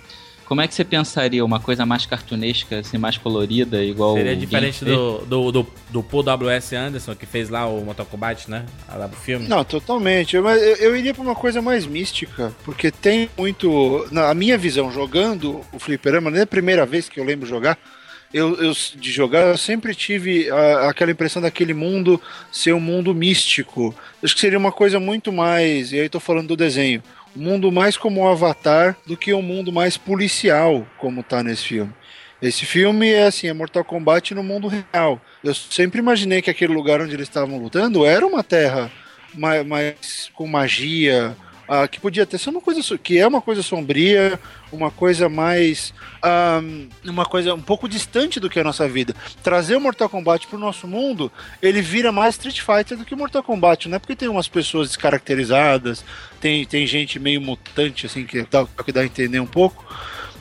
como 0.46 0.60
é 0.60 0.68
que 0.68 0.74
você 0.74 0.84
pensaria? 0.84 1.44
Uma 1.44 1.58
coisa 1.60 1.84
mais 1.86 2.06
cartunesca, 2.06 2.78
assim, 2.80 2.98
mais 2.98 3.16
colorida, 3.16 3.82
igual 3.84 4.14
Seria 4.14 4.36
diferente 4.36 4.84
do, 4.84 5.18
do, 5.26 5.52
do, 5.52 5.66
do 5.90 6.02
Paul 6.02 6.22
W.S. 6.22 6.74
Anderson, 6.76 7.14
que 7.14 7.26
fez 7.26 7.48
lá 7.48 7.66
o 7.66 7.84
Mortal 7.84 8.06
Kombat, 8.06 8.50
né? 8.50 8.64
Lá 8.94 9.06
do 9.06 9.16
filme. 9.16 9.48
Não, 9.48 9.64
totalmente. 9.64 10.36
Eu, 10.36 10.48
eu, 10.48 10.76
eu 10.76 10.96
iria 10.96 11.14
pra 11.14 11.22
uma 11.22 11.34
coisa 11.34 11.60
mais 11.62 11.86
mística, 11.86 12.52
porque 12.64 12.90
tem 12.90 13.28
muito. 13.38 14.06
Na 14.10 14.32
minha 14.34 14.58
visão, 14.58 14.92
jogando 14.92 15.60
o 15.72 15.78
Fliperama, 15.78 16.30
não 16.30 16.38
é 16.38 16.42
a 16.42 16.46
primeira 16.46 16.84
vez 16.86 17.08
que 17.08 17.18
eu 17.18 17.24
lembro 17.24 17.46
jogar. 17.46 17.78
Eu, 18.32 18.56
eu- 18.60 18.72
de 18.96 19.12
jogar, 19.12 19.42
eu 19.50 19.56
sempre 19.56 19.94
tive 19.94 20.50
a- 20.50 20.88
aquela 20.90 21.12
impressão 21.12 21.40
daquele 21.40 21.72
mundo 21.72 22.20
ser 22.50 22.72
um 22.74 22.80
mundo 22.80 23.14
místico. 23.14 23.94
Acho 24.22 24.34
que 24.34 24.40
seria 24.40 24.58
uma 24.58 24.72
coisa 24.72 24.98
muito 24.98 25.32
mais. 25.32 25.92
E 25.92 26.00
aí 26.00 26.08
tô 26.08 26.18
falando 26.18 26.48
do 26.48 26.56
desenho. 26.56 27.00
Mundo 27.34 27.72
mais 27.72 27.96
como 27.96 28.20
um 28.20 28.28
avatar 28.28 28.96
do 29.06 29.16
que 29.16 29.34
um 29.34 29.42
mundo 29.42 29.72
mais 29.72 29.96
policial, 29.96 30.86
como 30.98 31.22
tá 31.22 31.42
nesse 31.42 31.64
filme. 31.64 31.92
Esse 32.40 32.66
filme 32.66 33.10
é 33.10 33.26
assim, 33.26 33.48
é 33.48 33.52
Mortal 33.52 33.84
Kombat 33.84 34.34
no 34.34 34.42
mundo 34.42 34.68
real. 34.68 35.20
Eu 35.42 35.54
sempre 35.54 35.98
imaginei 35.98 36.42
que 36.42 36.50
aquele 36.50 36.74
lugar 36.74 37.00
onde 37.00 37.14
eles 37.14 37.28
estavam 37.28 37.58
lutando 37.58 38.04
era 38.04 38.26
uma 38.26 38.44
terra 38.44 38.90
mais, 39.34 39.66
mais 39.66 40.30
com 40.34 40.46
magia, 40.46 41.36
ah, 41.68 41.88
que 41.88 42.00
podia 42.00 42.26
ter 42.26 42.38
ser 42.38 42.50
uma 42.50 42.60
coisa 42.60 42.98
que 42.98 43.18
é 43.18 43.26
uma 43.26 43.40
coisa 43.40 43.62
sombria, 43.62 44.38
uma 44.70 44.90
coisa 44.90 45.28
mais 45.28 45.94
uma 47.04 47.26
coisa 47.26 47.54
um 47.54 47.60
pouco 47.60 47.88
distante 47.88 48.40
do 48.40 48.48
que 48.48 48.58
a 48.58 48.64
nossa 48.64 48.88
vida. 48.88 49.14
Trazer 49.42 49.76
o 49.76 49.80
Mortal 49.80 50.08
Kombat 50.08 50.46
pro 50.46 50.58
nosso 50.58 50.86
mundo, 50.86 51.30
ele 51.60 51.80
vira 51.82 52.10
mais 52.10 52.34
Street 52.34 52.60
Fighter 52.60 52.96
do 52.96 53.04
que 53.04 53.14
Mortal 53.14 53.42
Kombat, 53.42 53.88
não 53.88 53.96
é 53.96 53.98
porque 53.98 54.16
tem 54.16 54.28
umas 54.28 54.48
pessoas 54.48 54.88
descaracterizadas, 54.88 56.04
tem, 56.40 56.64
tem 56.64 56.86
gente 56.86 57.18
meio 57.18 57.40
mutante 57.40 58.06
assim 58.06 58.24
que 58.24 58.44
que 58.84 58.92
dá 58.92 59.00
a 59.00 59.04
entender 59.04 59.40
um 59.40 59.46
pouco 59.46 59.84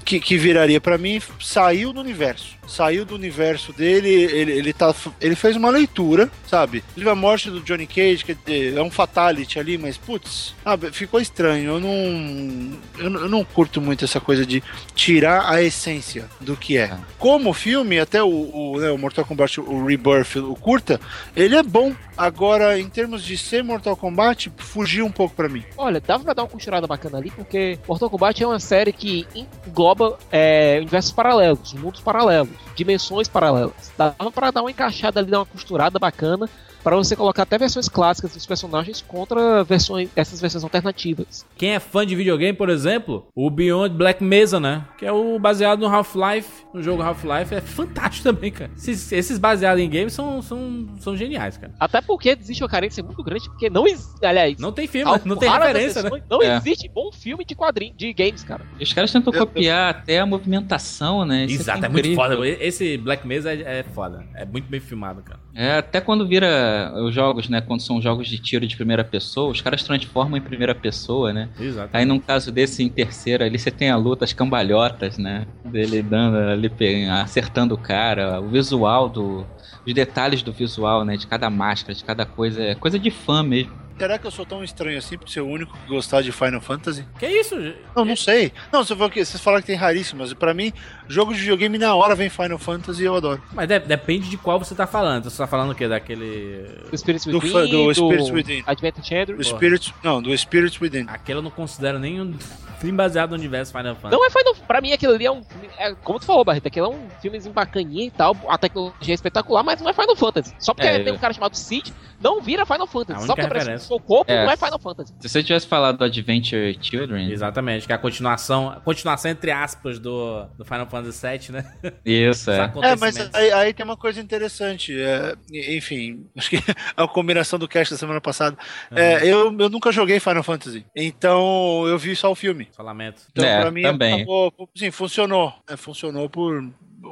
que, 0.03 0.19
que 0.19 0.37
viraria 0.37 0.79
pra 0.81 0.97
mim 0.97 1.21
saiu 1.39 1.93
do 1.93 1.99
universo. 1.99 2.53
Saiu 2.67 3.03
do 3.05 3.15
universo 3.15 3.73
dele, 3.73 4.07
ele, 4.09 4.51
ele, 4.51 4.73
tá, 4.73 4.93
ele 5.19 5.35
fez 5.35 5.55
uma 5.55 5.69
leitura, 5.69 6.31
sabe? 6.47 6.83
Ele 6.95 7.07
a 7.09 7.15
morte 7.15 7.49
do 7.49 7.59
Johnny 7.61 7.85
Cage, 7.85 8.23
dizer, 8.45 8.77
é 8.77 8.81
um 8.81 8.89
fatality 8.89 9.59
ali, 9.59 9.77
mas 9.77 9.97
putz, 9.97 10.55
sabe, 10.63 10.91
ficou 10.91 11.19
estranho. 11.19 11.73
Eu 11.73 11.79
não, 11.79 12.79
eu, 12.97 13.09
não- 13.29 13.43
curto 13.43 13.81
muito 13.81 14.05
essa 14.05 14.19
coisa 14.21 14.45
de 14.45 14.63
tirar 14.95 15.49
a 15.51 15.61
essência 15.61 16.25
do 16.39 16.55
que 16.55 16.77
é. 16.77 16.95
Como 17.19 17.53
filme, 17.53 17.99
até 17.99 18.23
o, 18.23 18.29
o, 18.29 18.79
né, 18.79 18.89
o 18.89 18.97
Mortal 18.97 19.25
Kombat, 19.25 19.59
o 19.59 19.85
Rebirth, 19.85 20.37
o 20.37 20.55
curta, 20.55 20.99
ele 21.35 21.55
é 21.55 21.61
bom. 21.63 21.93
Agora, 22.15 22.79
em 22.79 22.87
termos 22.87 23.23
de 23.23 23.37
ser 23.37 23.63
Mortal 23.63 23.97
Kombat, 23.97 24.51
fugiu 24.57 25.05
um 25.05 25.11
pouco 25.11 25.35
pra 25.35 25.49
mim. 25.49 25.63
Olha, 25.77 25.99
dava 25.99 26.23
pra 26.23 26.33
dar 26.33 26.43
uma 26.43 26.49
costurada 26.49 26.87
bacana 26.87 27.17
ali, 27.17 27.31
porque 27.31 27.77
Mortal 27.87 28.09
Kombat 28.09 28.41
é 28.43 28.47
uma 28.47 28.59
série 28.59 28.93
que 28.93 29.27
engloba 29.35 29.92
é, 30.31 30.77
universos 30.79 31.11
paralelos, 31.11 31.73
mundos 31.73 32.01
paralelos, 32.01 32.49
dimensões 32.75 33.27
paralelas. 33.27 33.91
Dava 33.97 34.31
pra 34.31 34.51
dar 34.51 34.61
uma 34.61 34.71
encaixada 34.71 35.19
ali, 35.19 35.29
dar 35.29 35.39
uma 35.39 35.45
costurada 35.45 35.99
bacana, 35.99 36.49
pra 36.83 36.95
você 36.95 37.15
colocar 37.15 37.43
até 37.43 37.57
versões 37.57 37.87
clássicas 37.89 38.33
dos 38.33 38.45
personagens 38.45 39.01
contra 39.07 39.63
versões, 39.63 40.09
essas 40.15 40.39
versões 40.41 40.63
alternativas. 40.63 41.45
Quem 41.57 41.71
é 41.71 41.79
fã 41.79 42.05
de 42.05 42.15
videogame, 42.15 42.57
por 42.57 42.69
exemplo, 42.69 43.25
o 43.35 43.49
Beyond 43.49 43.95
Black 43.95 44.23
Mesa, 44.23 44.59
né? 44.59 44.85
Que 44.97 45.05
é 45.05 45.11
o 45.11 45.39
baseado 45.39 45.79
no 45.79 45.87
Half-Life, 45.87 46.65
no 46.73 46.81
jogo 46.83 47.01
Half-Life, 47.01 47.55
é 47.55 47.61
fantástico 47.61 48.23
também, 48.33 48.51
cara. 48.51 48.71
Esses, 48.75 49.11
esses 49.11 49.37
baseados 49.37 49.81
em 49.81 49.89
games 49.89 50.13
são, 50.13 50.41
são, 50.41 50.87
são 50.99 51.15
geniais, 51.15 51.57
cara. 51.57 51.73
Até 51.79 52.01
porque 52.01 52.29
existe 52.29 52.61
uma 52.63 52.69
carência 52.69 53.03
muito 53.03 53.23
grande, 53.23 53.47
porque 53.49 53.69
não 53.69 53.87
existe. 53.87 54.25
Aliás, 54.25 54.57
Não 54.59 54.71
tem 54.71 54.87
filme, 54.87 55.11
não 55.25 55.35
tem 55.37 55.49
referência, 55.49 56.03
né? 56.03 56.09
Não 56.29 56.41
É. 56.41 56.57
existe 56.57 56.89
bom 56.89 57.11
filme 57.11 57.45
de 57.45 57.55
quadrinhos, 57.55 57.95
de 57.97 58.11
games, 58.13 58.43
cara. 58.43 58.63
Os 58.79 58.91
caras 58.93 59.11
tentam 59.11 59.31
Eu- 59.33 59.39
eu- 59.39 59.47
copiar 59.47 59.89
até 59.89 60.19
a 60.19 60.25
movimentação, 60.25 61.25
né? 61.25 61.45
Isso 61.45 61.61
Exato, 61.63 61.79
que 61.79 61.85
é 61.85 61.89
muito 61.89 62.15
foda. 62.15 62.47
Esse 62.47 62.97
Black 62.97 63.25
Mesa 63.27 63.51
é, 63.53 63.79
é 63.79 63.83
foda. 63.93 64.25
É 64.35 64.45
muito 64.45 64.67
bem 64.69 64.79
filmado, 64.79 65.21
cara. 65.21 65.39
É, 65.55 65.77
até 65.77 66.01
quando 66.01 66.27
vira 66.27 66.72
os 66.95 67.13
jogos, 67.13 67.49
né? 67.49 67.61
Quando 67.61 67.81
são 67.81 68.01
jogos 68.01 68.27
de 68.27 68.37
tiro 68.37 68.65
de 68.65 68.75
primeira 68.75 69.03
pessoa, 69.03 69.51
os 69.51 69.61
caras 69.61 69.83
transformam 69.83 70.37
em 70.37 70.41
primeira 70.41 70.75
pessoa, 70.75 71.33
né? 71.33 71.49
Exato. 71.59 71.89
Aí 71.93 72.05
num 72.05 72.19
caso 72.19 72.51
desse 72.51 72.83
em 72.83 72.89
terceira 72.89 73.45
ali, 73.45 73.57
você 73.57 73.71
tem 73.71 73.89
a 73.89 73.95
luta, 73.95 74.25
as 74.25 74.33
cambalhotas, 74.33 75.17
né? 75.17 75.45
Dele 75.65 76.01
dando 76.01 76.37
ali, 76.37 76.71
acertando 77.09 77.75
o 77.75 77.77
cara, 77.77 78.39
o 78.39 78.47
visual 78.49 79.09
do. 79.09 79.45
Os 79.85 79.93
detalhes 79.93 80.41
do 80.41 80.53
visual, 80.53 81.03
né? 81.03 81.17
De 81.17 81.27
cada 81.27 81.49
máscara, 81.49 81.93
de 81.93 82.03
cada 82.03 82.25
coisa. 82.25 82.61
É 82.61 82.75
coisa 82.75 82.97
de 82.97 83.11
fã 83.11 83.43
mesmo. 83.43 83.83
Será 83.97 84.17
que 84.17 84.25
eu 84.25 84.31
sou 84.31 84.45
tão 84.45 84.63
estranho 84.63 84.97
assim 84.97 85.17
por 85.17 85.29
ser 85.29 85.41
o 85.41 85.47
único 85.47 85.77
que 85.77 85.87
gostar 85.87 86.21
de 86.21 86.31
Final 86.31 86.59
Fantasy? 86.59 87.05
Que 87.19 87.27
isso? 87.27 87.55
Não, 87.95 88.03
não 88.03 88.15
sei. 88.15 88.51
Não, 88.71 88.83
você 88.83 88.95
falou 88.95 89.09
que 89.09 89.23
vocês 89.23 89.41
falaram 89.41 89.61
que 89.61 89.67
tem 89.67 89.75
raríssimas. 89.75 90.33
Pra 90.33 90.53
mim, 90.53 90.73
jogo 91.07 91.33
de 91.33 91.39
videogame 91.39 91.77
na 91.77 91.95
hora 91.95 92.15
vem 92.15 92.29
Final 92.29 92.57
Fantasy 92.57 93.03
e 93.03 93.05
eu 93.05 93.15
adoro. 93.15 93.41
Mas 93.53 93.67
de- 93.67 93.79
depende 93.79 94.29
de 94.29 94.37
qual 94.37 94.59
você 94.59 94.73
tá 94.75 94.87
falando. 94.87 95.25
Você 95.25 95.37
tá 95.37 95.47
falando 95.47 95.71
o 95.71 95.75
quê? 95.75 95.87
Daquele. 95.87 96.67
Do 96.89 96.97
Spirits 96.97 97.25
Do 97.25 97.37
Within, 97.39 97.51
fã- 97.51 97.65
do 97.67 97.93
Spirits 97.93 98.29
Within. 98.29 98.63
Adventure 98.65 99.05
Children. 99.05 99.37
Do 99.37 99.43
Spirits, 99.43 99.93
não, 100.03 100.21
do 100.21 100.37
Spirits 100.37 100.79
Within. 100.79 101.05
Aquele 101.07 101.39
eu 101.39 101.43
não 101.43 101.51
considero 101.51 101.99
nenhum 101.99 102.33
filme 102.79 102.95
baseado 102.97 103.29
no 103.31 103.35
universo 103.37 103.71
Final 103.71 103.95
Fantasy. 103.95 104.15
Não 104.15 104.25
é 104.25 104.29
Final 104.29 104.53
Pra 104.67 104.81
mim, 104.81 104.91
aquilo 104.91 105.13
ali 105.13 105.25
é 105.25 105.31
um. 105.31 105.41
É, 105.77 105.93
como 105.95 106.19
tu 106.19 106.25
falou, 106.25 106.43
Barreto, 106.45 106.67
aquilo 106.67 106.87
é 106.87 106.89
um 106.89 107.07
filmezinho 107.21 107.53
bacaninha 107.53 108.05
e 108.05 108.11
tal. 108.11 108.35
A 108.47 108.57
tecnologia 108.57 109.13
é 109.13 109.15
espetacular, 109.15 109.63
mas 109.63 109.81
não 109.81 109.89
é 109.89 109.93
Final 109.93 110.15
Fantasy. 110.15 110.53
Só 110.59 110.73
porque 110.73 110.87
É, 110.87 110.99
tem 111.03 111.13
um 111.13 111.17
cara 111.17 111.33
chamado 111.33 111.55
Cid, 111.55 111.93
não 112.21 112.41
vira 112.41 112.65
Final 112.65 112.87
Fantasy. 112.87 113.25
Só 113.25 113.35
porque 113.35 113.47
parece 113.47 113.65
referência. 113.67 113.85
o 113.85 113.87
seu 113.87 113.99
corpo, 113.99 114.31
É. 114.31 114.45
não 114.45 114.51
é 114.51 114.57
Final 114.57 114.79
Fantasy. 114.79 115.13
Se 115.19 115.29
você 115.29 115.43
tivesse 115.43 115.67
falado 115.67 115.97
do 115.97 116.03
Adventure 116.03 116.77
Children. 116.81 117.31
Exatamente, 117.31 117.85
que 117.85 117.91
é 117.91 117.95
a 117.95 117.99
continuação, 117.99 118.69
a 118.69 118.79
continuação 118.79 119.31
entre 119.31 119.51
aspas 119.51 119.99
do, 119.99 120.43
do 120.57 120.63
Final 120.65 120.85
Fantasy 120.87 120.92
VII, 121.01 121.51
né? 121.51 121.73
Isso, 122.05 122.51
é. 122.51 122.71
É, 122.83 122.95
mas 122.95 123.17
aí, 123.33 123.51
aí 123.51 123.73
tem 123.73 123.83
uma 123.85 123.97
coisa 123.97 124.19
interessante. 124.21 124.93
é, 124.99 125.33
enfim, 125.75 126.25
acho 126.37 126.49
que 126.49 126.57
a 126.95 127.07
combinação 127.07 127.57
do 127.57 127.67
cast 127.67 127.93
da 127.93 127.97
semana 127.97 128.21
passada. 128.21 128.57
É, 128.91 129.23
eu, 129.25 129.55
eu 129.57 129.69
nunca 129.69 129.91
joguei 129.91 130.19
Final 130.19 130.43
Fantasy. 130.43 130.85
Então 130.95 131.85
eu 131.87 131.97
vi 131.97 132.15
só 132.15 132.31
o 132.31 132.35
filme. 132.35 132.67
Só 132.71 132.83
lamento. 132.83 133.21
Então, 133.31 133.45
É, 133.45 133.61
pra 133.61 133.71
mim, 133.71 133.81
também. 133.83 134.13
acabou- 134.15 134.53
sim, 134.75 134.91
funcionou. 134.91 135.53
É, 135.69 135.75
funcionou 135.77 136.29
por. 136.29 136.63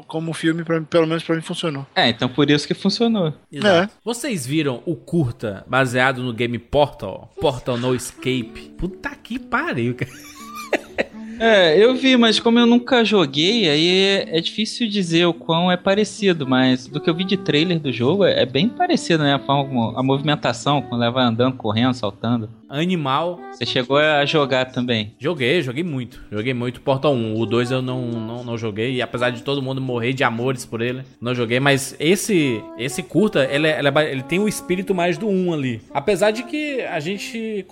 Como 0.08 0.32
filme, 0.32 0.64
pra, 0.64 0.80
pelo 0.82 1.06
menos 1.06 1.22
pra 1.22 1.36
mim 1.36 1.42
funcionou. 1.42 1.86
É, 1.94 2.08
então 2.08 2.30
por 2.30 2.50
isso 2.50 2.66
que 2.66 2.74
funcionou. 2.74 3.34
Exato. 3.52 3.94
Vocês 4.06 4.46
viram 4.48 4.82
o 4.86 4.96
curta 4.96 5.66
baseado 5.68 6.24
no 6.24 6.32
game 6.32 6.58
Portal? 6.58 7.30
Portal 7.42 7.78
No 7.78 7.94
Escape? 7.94 8.74
Puta 8.78 9.10
que 9.10 9.38
pariu, 9.38 9.94
cara. 9.94 10.12
É, 11.44 11.76
eu 11.76 11.96
vi, 11.96 12.16
mas 12.16 12.40
como 12.40 12.60
eu 12.60 12.68
nunca 12.68 13.04
joguei, 13.04 13.68
aí 13.68 14.28
é 14.30 14.40
difícil 14.40 14.88
dizer 14.88 15.26
o 15.26 15.34
quão 15.34 15.72
é 15.72 15.76
parecido, 15.76 16.46
mas 16.46 16.86
do 16.86 17.02
que 17.02 17.10
eu 17.10 17.16
vi 17.16 17.24
de 17.24 17.36
trailer 17.36 17.80
do 17.80 17.92
jogo, 17.92 18.24
é 18.24 18.46
bem 18.46 18.70
parecido, 18.70 19.24
né? 19.24 19.34
A, 19.34 19.40
forma 19.40 20.00
a 20.00 20.04
movimentação, 20.04 20.84
quando 20.84 21.02
ela 21.02 21.12
vai 21.12 21.26
andando, 21.26 21.58
correndo, 21.58 21.96
saltando. 21.96 22.48
Animal. 22.72 23.40
Você 23.52 23.66
chegou 23.66 23.98
a 23.98 24.26
jogar 24.26 24.66
também. 24.66 25.14
Joguei, 25.20 25.62
joguei 25.62 25.84
muito. 25.84 26.22
Joguei 26.32 26.54
muito 26.54 26.82
Portal 26.82 27.14
1. 27.14 27.40
O 27.40 27.46
2 27.46 27.72
eu 27.72 27.82
não, 27.82 28.02
não, 28.08 28.44
não 28.44 28.58
joguei. 28.58 28.94
E 28.96 29.02
apesar 29.02 29.30
de 29.30 29.42
todo 29.44 29.62
mundo 29.62 29.82
morrer 29.82 30.14
de 30.14 30.24
amores 30.24 30.66
por 30.66 30.82
ele, 30.82 31.04
não 31.20 31.36
joguei. 31.36 31.60
Mas 31.60 31.96
esse 32.00 32.64
esse 32.78 33.04
curta, 33.04 33.44
ele, 33.52 33.68
é- 33.68 33.80
ele, 33.80 33.88
é 33.90 34.12
ele 34.12 34.24
tem 34.24 34.40
o 34.40 34.48
espírito 34.48 34.96
mais 34.96 35.18
do 35.18 35.28
1 35.28 35.54
ali. 35.54 35.82
Apesar 35.94 36.32
de 36.32 36.44
que 36.44 36.82
a 36.82 37.00
gente. 37.00 37.66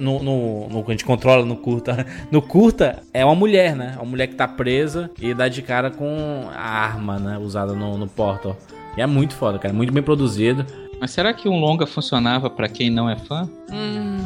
No, 0.00 0.22
no, 0.22 0.68
no- 0.68 0.84
a 0.86 0.90
gente 0.90 1.04
controla 1.04 1.44
no 1.44 1.56
curta. 1.56 2.06
No 2.30 2.40
curta 2.42 3.02
é 3.12 3.24
uma 3.24 3.34
mulher, 3.34 3.74
né? 3.76 3.94
Uma 3.96 4.04
mulher 4.06 4.26
que 4.26 4.34
tá 4.34 4.46
presa 4.48 5.10
e 5.20 5.34
dá 5.34 5.48
de 5.48 5.60
cara 5.62 5.90
com 5.90 6.46
a 6.54 6.60
arma, 6.60 7.18
né? 7.18 7.38
Usada 7.38 7.72
no, 7.74 7.96
no 7.98 8.06
Portal. 8.06 8.56
E 8.96 9.00
é 9.00 9.06
muito 9.06 9.34
foda, 9.34 9.58
cara. 9.58 9.72
Muito 9.74 9.92
bem 9.92 10.02
produzido. 10.02 10.64
Mas 11.00 11.10
será 11.10 11.32
que 11.34 11.48
um 11.48 11.58
longa 11.58 11.84
funcionava 11.86 12.48
pra 12.48 12.68
quem 12.68 12.88
não 12.90 13.08
é 13.10 13.16
fã? 13.16 13.48
Hum, 13.72 14.18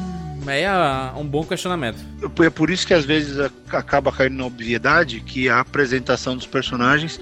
é 0.49 0.67
ah, 0.67 1.15
um 1.17 1.25
bom 1.25 1.45
questionamento. 1.45 1.99
É 2.43 2.51
por 2.51 2.71
isso 2.71 2.87
que 2.87 2.95
às 2.95 3.05
vezes 3.05 3.39
acaba 3.69 4.13
caindo 4.13 4.37
na 4.37 4.47
obviedade 4.47 5.21
que 5.21 5.49
a 5.49 5.61
apresentação 5.61 6.37
dos 6.37 6.47
personagens 6.47 7.21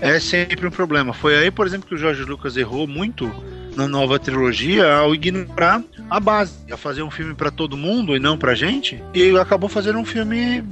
é 0.00 0.18
sempre 0.20 0.66
um 0.66 0.70
problema. 0.70 1.12
Foi 1.12 1.36
aí, 1.36 1.50
por 1.50 1.66
exemplo, 1.66 1.88
que 1.88 1.94
o 1.94 1.98
Jorge 1.98 2.22
Lucas 2.22 2.56
errou 2.56 2.86
muito 2.86 3.30
na 3.74 3.86
nova 3.86 4.18
trilogia 4.18 4.94
ao 4.94 5.14
ignorar 5.14 5.82
a 6.08 6.18
base, 6.18 6.54
a 6.72 6.76
fazer 6.76 7.02
um 7.02 7.10
filme 7.10 7.34
pra 7.34 7.50
todo 7.50 7.76
mundo 7.76 8.16
e 8.16 8.18
não 8.18 8.38
pra 8.38 8.54
gente, 8.54 9.02
e 9.14 9.36
acabou 9.36 9.68
fazendo 9.68 9.98
um 9.98 10.04
filme 10.04 10.64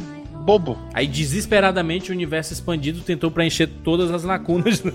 bobo. 0.44 0.78
Aí, 0.92 1.06
desesperadamente, 1.06 2.10
o 2.10 2.14
universo 2.14 2.52
expandido 2.52 3.00
tentou 3.00 3.30
preencher 3.30 3.66
todas 3.66 4.10
as 4.10 4.24
lacunas. 4.24 4.82
né? 4.82 4.92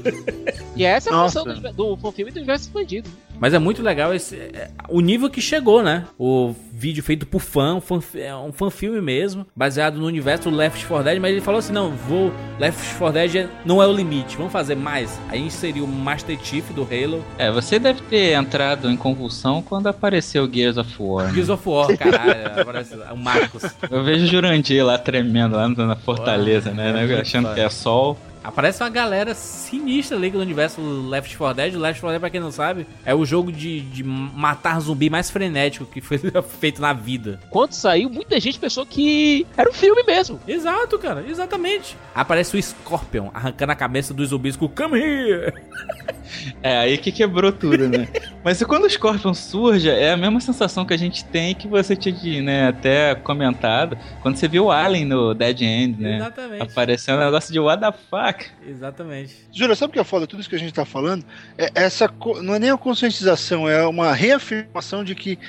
E 0.76 0.84
essa 0.86 1.10
é 1.10 1.14
a 1.14 1.16
Nossa. 1.16 1.43
função 1.43 1.74
do, 1.74 1.95
do 1.95 2.12
filme 2.12 2.32
do 2.32 2.38
universo 2.38 2.66
expandido. 2.66 3.10
Mas 3.39 3.53
é 3.53 3.59
muito 3.59 3.81
legal 3.81 4.13
esse, 4.13 4.35
é, 4.35 4.69
o 4.89 4.99
nível 5.01 5.29
que 5.29 5.41
chegou, 5.41 5.81
né? 5.81 6.05
O 6.17 6.53
vídeo 6.73 7.01
feito 7.03 7.25
por 7.25 7.41
fã, 7.41 7.75
um 7.75 7.81
fã, 7.81 7.99
é 8.15 8.35
um 8.35 8.51
fã 8.51 8.69
filme 8.69 9.01
mesmo, 9.01 9.45
baseado 9.55 9.97
no 9.97 10.05
universo 10.05 10.49
do 10.49 10.55
Left 10.55 10.85
4 10.85 11.03
Dead, 11.03 11.19
mas 11.19 11.31
ele 11.31 11.41
falou 11.41 11.59
assim, 11.59 11.73
não, 11.73 11.91
vou, 11.91 12.31
Left 12.59 12.95
4 12.97 13.13
Dead 13.13 13.35
é- 13.35 13.49
não 13.65 13.81
é 13.81 13.87
o 13.87 13.93
limite, 13.93 14.37
vamos 14.37 14.51
fazer 14.51 14.75
mais. 14.75 15.19
Aí 15.29 15.41
inseriu 15.41 15.83
o 15.85 15.87
Master 15.87 16.37
Chief 16.41 16.65
do 16.71 16.83
Halo, 16.83 17.23
É, 17.37 17.51
você 17.51 17.79
deve 17.79 18.01
ter 18.03 18.33
entrado 18.33 18.89
em 18.89 18.95
convulsão 18.97 19.61
quando 19.61 19.87
apareceu 19.87 20.49
Gears 20.51 20.77
of 20.77 20.93
War. 20.99 21.27
né? 21.27 21.33
Gears 21.33 21.49
of 21.49 21.67
War, 21.67 21.97
caralho, 21.97 22.61
aparece 22.61 22.95
o 22.95 23.17
Marcos. 23.17 23.63
Eu 23.89 24.03
vejo 24.03 24.25
o 24.25 24.27
Jurandir 24.27 24.85
lá 24.85 24.97
tremendo 24.97 25.55
lá 25.55 25.67
na 25.67 25.95
Fortaleza, 25.95 26.69
Ué, 26.69 26.75
né? 26.75 26.89
é 26.89 27.05
né, 27.07 27.19
Achando 27.19 27.53
que 27.53 27.59
é 27.59 27.69
sol. 27.69 28.17
Aparece 28.49 28.81
uma 28.81 28.89
galera 28.89 29.35
sinistra 29.35 30.17
ali 30.17 30.31
do 30.31 30.39
universo 30.39 30.81
Left 31.07 31.37
4 31.37 31.55
Dead. 31.55 31.75
O 31.75 31.79
Left 31.79 32.01
4 32.01 32.13
Dead, 32.13 32.19
pra 32.19 32.29
quem 32.31 32.39
não 32.39 32.51
sabe, 32.51 32.87
é 33.05 33.13
o 33.13 33.23
jogo 33.23 33.51
de, 33.51 33.81
de 33.81 34.03
matar 34.03 34.79
zumbi 34.79 35.07
mais 35.07 35.29
frenético 35.29 35.85
que 35.85 36.01
foi 36.01 36.17
feito 36.59 36.81
na 36.81 36.91
vida. 36.91 37.39
Quando 37.51 37.73
saiu, 37.73 38.09
muita 38.09 38.39
gente 38.39 38.57
pensou 38.57 38.87
que 38.87 39.45
era 39.55 39.69
um 39.69 39.73
filme 39.73 40.01
mesmo. 40.01 40.39
Exato, 40.47 40.97
cara, 40.97 41.23
exatamente. 41.29 41.95
Aparece 42.15 42.57
o 42.57 42.61
Scorpion 42.61 43.29
arrancando 43.35 43.71
a 43.71 43.75
cabeça 43.75 44.15
dos 44.15 44.29
zumbis 44.29 44.55
com 44.55 44.67
Come 44.67 44.99
here! 44.99 45.53
É, 46.61 46.77
aí 46.77 46.97
que 46.97 47.11
quebrou 47.11 47.51
tudo, 47.51 47.87
né? 47.87 48.07
Mas 48.43 48.61
e 48.61 48.65
quando 48.65 48.85
o 48.85 48.89
Scorpion 48.89 49.33
surge, 49.33 49.89
é 49.89 50.11
a 50.11 50.17
mesma 50.17 50.39
sensação 50.39 50.85
que 50.85 50.93
a 50.93 50.97
gente 50.97 51.25
tem 51.25 51.53
que 51.53 51.67
você 51.67 51.95
tinha 51.95 52.41
né, 52.41 52.67
até 52.67 53.15
comentado 53.15 53.97
quando 54.21 54.37
você 54.37 54.47
viu 54.47 54.65
o 54.65 54.71
Alien 54.71 55.05
no 55.05 55.33
Dead 55.33 55.61
End, 55.61 56.01
né? 56.01 56.17
Exatamente. 56.17 56.61
Aparecendo 56.61 57.17
um 57.17 57.25
negócio 57.25 57.51
de 57.51 57.59
what 57.59 57.81
the 57.81 57.91
fuck. 58.09 58.38
Exatamente. 58.65 59.35
Jura, 59.51 59.75
sabe 59.75 59.91
o 59.91 59.93
que 59.93 59.99
é 59.99 60.03
foda? 60.03 60.27
Tudo 60.27 60.39
isso 60.39 60.49
que 60.49 60.55
a 60.55 60.59
gente 60.59 60.73
tá 60.73 60.85
falando, 60.85 61.25
é 61.57 61.69
essa 61.75 62.11
não 62.41 62.55
é 62.55 62.59
nem 62.59 62.69
a 62.69 62.77
conscientização, 62.77 63.67
é 63.67 63.85
uma 63.85 64.13
reafirmação 64.13 65.03
de 65.03 65.15
que 65.15 65.39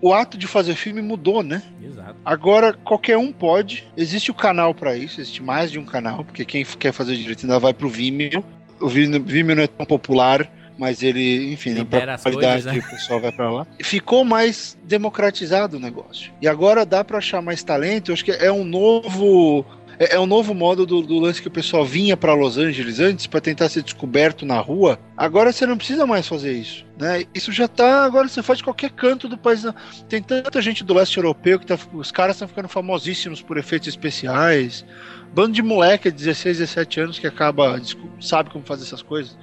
o 0.00 0.12
ato 0.12 0.36
de 0.36 0.48
fazer 0.48 0.74
filme 0.74 1.00
mudou, 1.00 1.42
né? 1.44 1.62
Exato. 1.82 2.16
Agora 2.24 2.72
qualquer 2.72 3.16
um 3.16 3.32
pode, 3.32 3.86
existe 3.96 4.30
o 4.30 4.34
canal 4.34 4.74
pra 4.74 4.96
isso, 4.96 5.20
existe 5.20 5.42
mais 5.42 5.70
de 5.70 5.78
um 5.78 5.84
canal, 5.84 6.24
porque 6.24 6.44
quem 6.44 6.64
quer 6.64 6.92
fazer 6.92 7.16
direito 7.16 7.44
ainda 7.44 7.58
vai 7.58 7.72
pro 7.72 7.88
Vimeo. 7.88 8.44
O 8.80 8.88
Vimeo, 8.88 9.54
não 9.54 9.62
é 9.62 9.68
tão 9.68 9.86
popular, 9.86 10.50
mas 10.76 11.04
ele, 11.04 11.52
enfim, 11.52 11.70
né, 11.70 11.78
Libera 11.78 12.18
pra 12.18 12.32
qualidade 12.32 12.64
coisas, 12.64 12.82
né? 12.82 12.88
o 12.88 12.90
pessoal 12.90 13.20
vai 13.20 13.30
pra 13.30 13.48
lá. 13.48 13.66
Ficou 13.80 14.24
mais 14.24 14.76
democratizado 14.82 15.76
o 15.76 15.80
negócio. 15.80 16.32
E 16.42 16.48
agora 16.48 16.84
dá 16.84 17.04
pra 17.04 17.18
achar 17.18 17.40
mais 17.40 17.62
talento, 17.62 18.10
eu 18.10 18.14
acho 18.14 18.24
que 18.24 18.32
é 18.32 18.50
um 18.50 18.64
novo 18.64 19.64
é, 19.98 20.16
é 20.16 20.20
um 20.20 20.26
novo 20.26 20.54
modo 20.54 20.86
do, 20.86 21.02
do 21.02 21.18
lance 21.18 21.40
que 21.40 21.48
o 21.48 21.50
pessoal 21.50 21.84
vinha 21.84 22.16
pra 22.16 22.34
Los 22.34 22.58
Angeles 22.58 23.00
antes 23.00 23.26
pra 23.26 23.40
tentar 23.40 23.68
ser 23.68 23.82
descoberto 23.82 24.44
na 24.44 24.58
rua. 24.58 24.98
Agora 25.16 25.52
você 25.52 25.66
não 25.66 25.76
precisa 25.76 26.06
mais 26.06 26.26
fazer 26.26 26.52
isso, 26.52 26.84
né? 26.98 27.24
Isso 27.34 27.52
já 27.52 27.68
tá, 27.68 28.04
agora 28.04 28.28
você 28.28 28.42
faz 28.42 28.58
de 28.58 28.64
qualquer 28.64 28.90
canto 28.90 29.28
do 29.28 29.36
país. 29.38 29.64
Tem 30.08 30.22
tanta 30.22 30.60
gente 30.60 30.84
do 30.84 30.94
leste 30.94 31.16
europeu 31.16 31.58
que 31.58 31.66
tá, 31.66 31.78
os 31.92 32.10
caras 32.10 32.36
estão 32.36 32.48
ficando 32.48 32.68
famosíssimos 32.68 33.42
por 33.42 33.58
efeitos 33.58 33.88
especiais. 33.88 34.84
Bando 35.34 35.52
de 35.52 35.62
moleque 35.62 36.10
de 36.10 36.16
16, 36.18 36.58
17 36.58 37.00
anos 37.00 37.18
que 37.18 37.26
acaba 37.26 37.80
sabe 38.20 38.50
como 38.50 38.64
fazer 38.64 38.84
essas 38.84 39.02
coisas. 39.02 39.36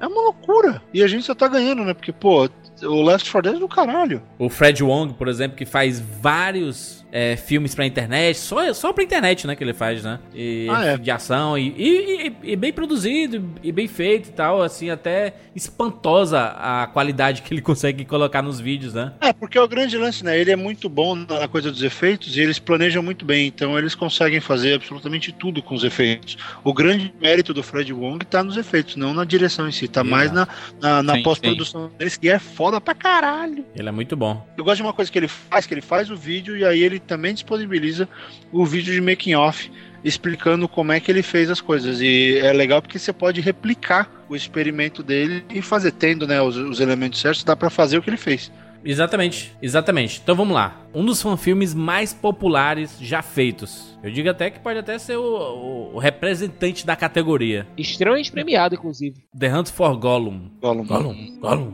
É 0.00 0.06
uma 0.06 0.22
loucura. 0.22 0.82
E 0.92 1.02
a 1.02 1.06
gente 1.06 1.24
só 1.24 1.34
tá 1.34 1.48
ganhando, 1.48 1.84
né? 1.84 1.94
Porque, 1.94 2.12
pô, 2.12 2.48
o 2.82 3.02
Left 3.02 3.30
4 3.30 3.50
Dead 3.50 3.56
é 3.56 3.60
do 3.60 3.68
caralho. 3.68 4.22
O 4.38 4.48
Fred 4.48 4.82
Wong, 4.82 5.14
por 5.14 5.28
exemplo, 5.28 5.56
que 5.56 5.64
faz 5.64 6.00
vários 6.00 7.04
é, 7.12 7.36
filmes 7.36 7.74
pra 7.74 7.86
internet, 7.86 8.36
só, 8.38 8.74
só 8.74 8.92
pra 8.92 9.02
internet, 9.02 9.46
né, 9.46 9.54
que 9.56 9.64
ele 9.64 9.72
faz, 9.72 10.02
né? 10.04 10.18
E, 10.34 10.66
Ah, 10.68 10.84
é. 10.84 10.98
De 10.98 11.10
ação 11.10 11.56
e, 11.56 11.68
e- 11.78 12.26
e- 12.26 12.52
e 12.52 12.56
bem 12.56 12.72
produzido 12.72 13.42
e 13.62 13.72
bem 13.72 13.86
feito 13.88 14.28
e 14.28 14.32
tal, 14.32 14.60
assim, 14.60 14.90
até 14.90 15.32
espantosa 15.54 16.38
a 16.56 16.86
qualidade 16.88 17.42
que 17.42 17.54
ele 17.54 17.60
consegue 17.62 18.04
colocar 18.04 18.42
nos 18.42 18.60
vídeos, 18.60 18.92
né? 18.94 19.12
É, 19.20 19.32
porque 19.32 19.56
é 19.56 19.62
o 19.62 19.68
grande 19.68 19.96
lance, 19.96 20.24
né? 20.24 20.38
Ele 20.38 20.50
é 20.50 20.56
muito 20.56 20.88
bom 20.88 21.14
na 21.14 21.46
coisa 21.48 21.70
dos 21.70 21.82
efeitos 21.82 22.36
e 22.36 22.40
eles 22.40 22.58
planejam 22.58 23.02
muito 23.02 23.24
bem, 23.24 23.46
então 23.46 23.78
eles 23.78 23.94
conseguem 23.94 24.40
fazer 24.40 24.74
absolutamente 24.74 25.32
tudo 25.32 25.62
com 25.62 25.74
os 25.74 25.84
efeitos. 25.84 26.36
O 26.64 26.74
grande 26.74 27.14
mérito 27.20 27.54
do 27.54 27.62
Fred 27.62 27.92
Wong 27.92 28.24
tá 28.26 28.42
nos 28.42 28.56
efeitos, 28.56 28.96
não 28.96 29.14
na 29.14 29.24
direção 29.24 29.68
em 29.68 29.72
si, 29.72 29.86
tá 29.88 30.00
Exato. 30.00 30.10
mais 30.10 30.32
na, 30.32 30.48
na, 30.80 31.02
na 31.02 31.14
Sim, 31.14 31.22
pós-produção 31.22 31.90
deles, 31.96 32.16
que 32.16 32.28
é 32.28 32.38
foda 32.38 32.65
pra 32.80 32.94
caralho. 32.94 33.64
Ele 33.74 33.88
é 33.88 33.92
muito 33.92 34.16
bom. 34.16 34.46
Eu 34.56 34.64
gosto 34.64 34.76
de 34.76 34.82
uma 34.82 34.92
coisa 34.92 35.10
que 35.10 35.18
ele 35.18 35.28
faz, 35.28 35.66
que 35.66 35.74
ele 35.74 35.80
faz 35.80 36.10
o 36.10 36.16
vídeo 36.16 36.56
e 36.56 36.64
aí 36.64 36.82
ele 36.82 36.98
também 36.98 37.32
disponibiliza 37.34 38.08
o 38.52 38.64
vídeo 38.64 38.92
de 38.92 39.00
making 39.00 39.34
off 39.34 39.70
explicando 40.04 40.68
como 40.68 40.92
é 40.92 41.00
que 41.00 41.10
ele 41.10 41.22
fez 41.22 41.50
as 41.50 41.60
coisas. 41.60 42.00
E 42.00 42.38
é 42.38 42.52
legal 42.52 42.80
porque 42.80 42.98
você 42.98 43.12
pode 43.12 43.40
replicar 43.40 44.08
o 44.28 44.36
experimento 44.36 45.02
dele 45.02 45.44
e 45.50 45.60
fazer 45.62 45.92
tendo, 45.92 46.26
né, 46.26 46.40
os, 46.40 46.56
os 46.56 46.80
elementos 46.80 47.20
certos, 47.20 47.42
dá 47.44 47.56
pra 47.56 47.70
fazer 47.70 47.98
o 47.98 48.02
que 48.02 48.10
ele 48.10 48.16
fez. 48.16 48.52
Exatamente, 48.84 49.52
exatamente. 49.60 50.20
Então 50.22 50.36
vamos 50.36 50.54
lá. 50.54 50.80
Um 50.94 51.04
dos 51.04 51.20
fanfilmes 51.20 51.74
mais 51.74 52.14
populares 52.14 52.96
já 53.00 53.20
feitos. 53.20 53.98
Eu 54.00 54.12
digo 54.12 54.30
até 54.30 54.48
que 54.48 54.60
pode 54.60 54.78
até 54.78 54.96
ser 54.96 55.16
o, 55.16 55.22
o- 55.24 55.94
o 55.96 55.98
representante 55.98 56.86
da 56.86 56.94
categoria. 56.94 57.66
Extremamente 57.76 58.30
premiado, 58.30 58.76
inclusive. 58.76 59.16
The 59.36 59.52
Hunt 59.52 59.70
for 59.70 59.96
Gollum. 59.96 60.50
Gollum. 60.60 60.84
Gollum, 60.86 61.38
Gollum. 61.40 61.72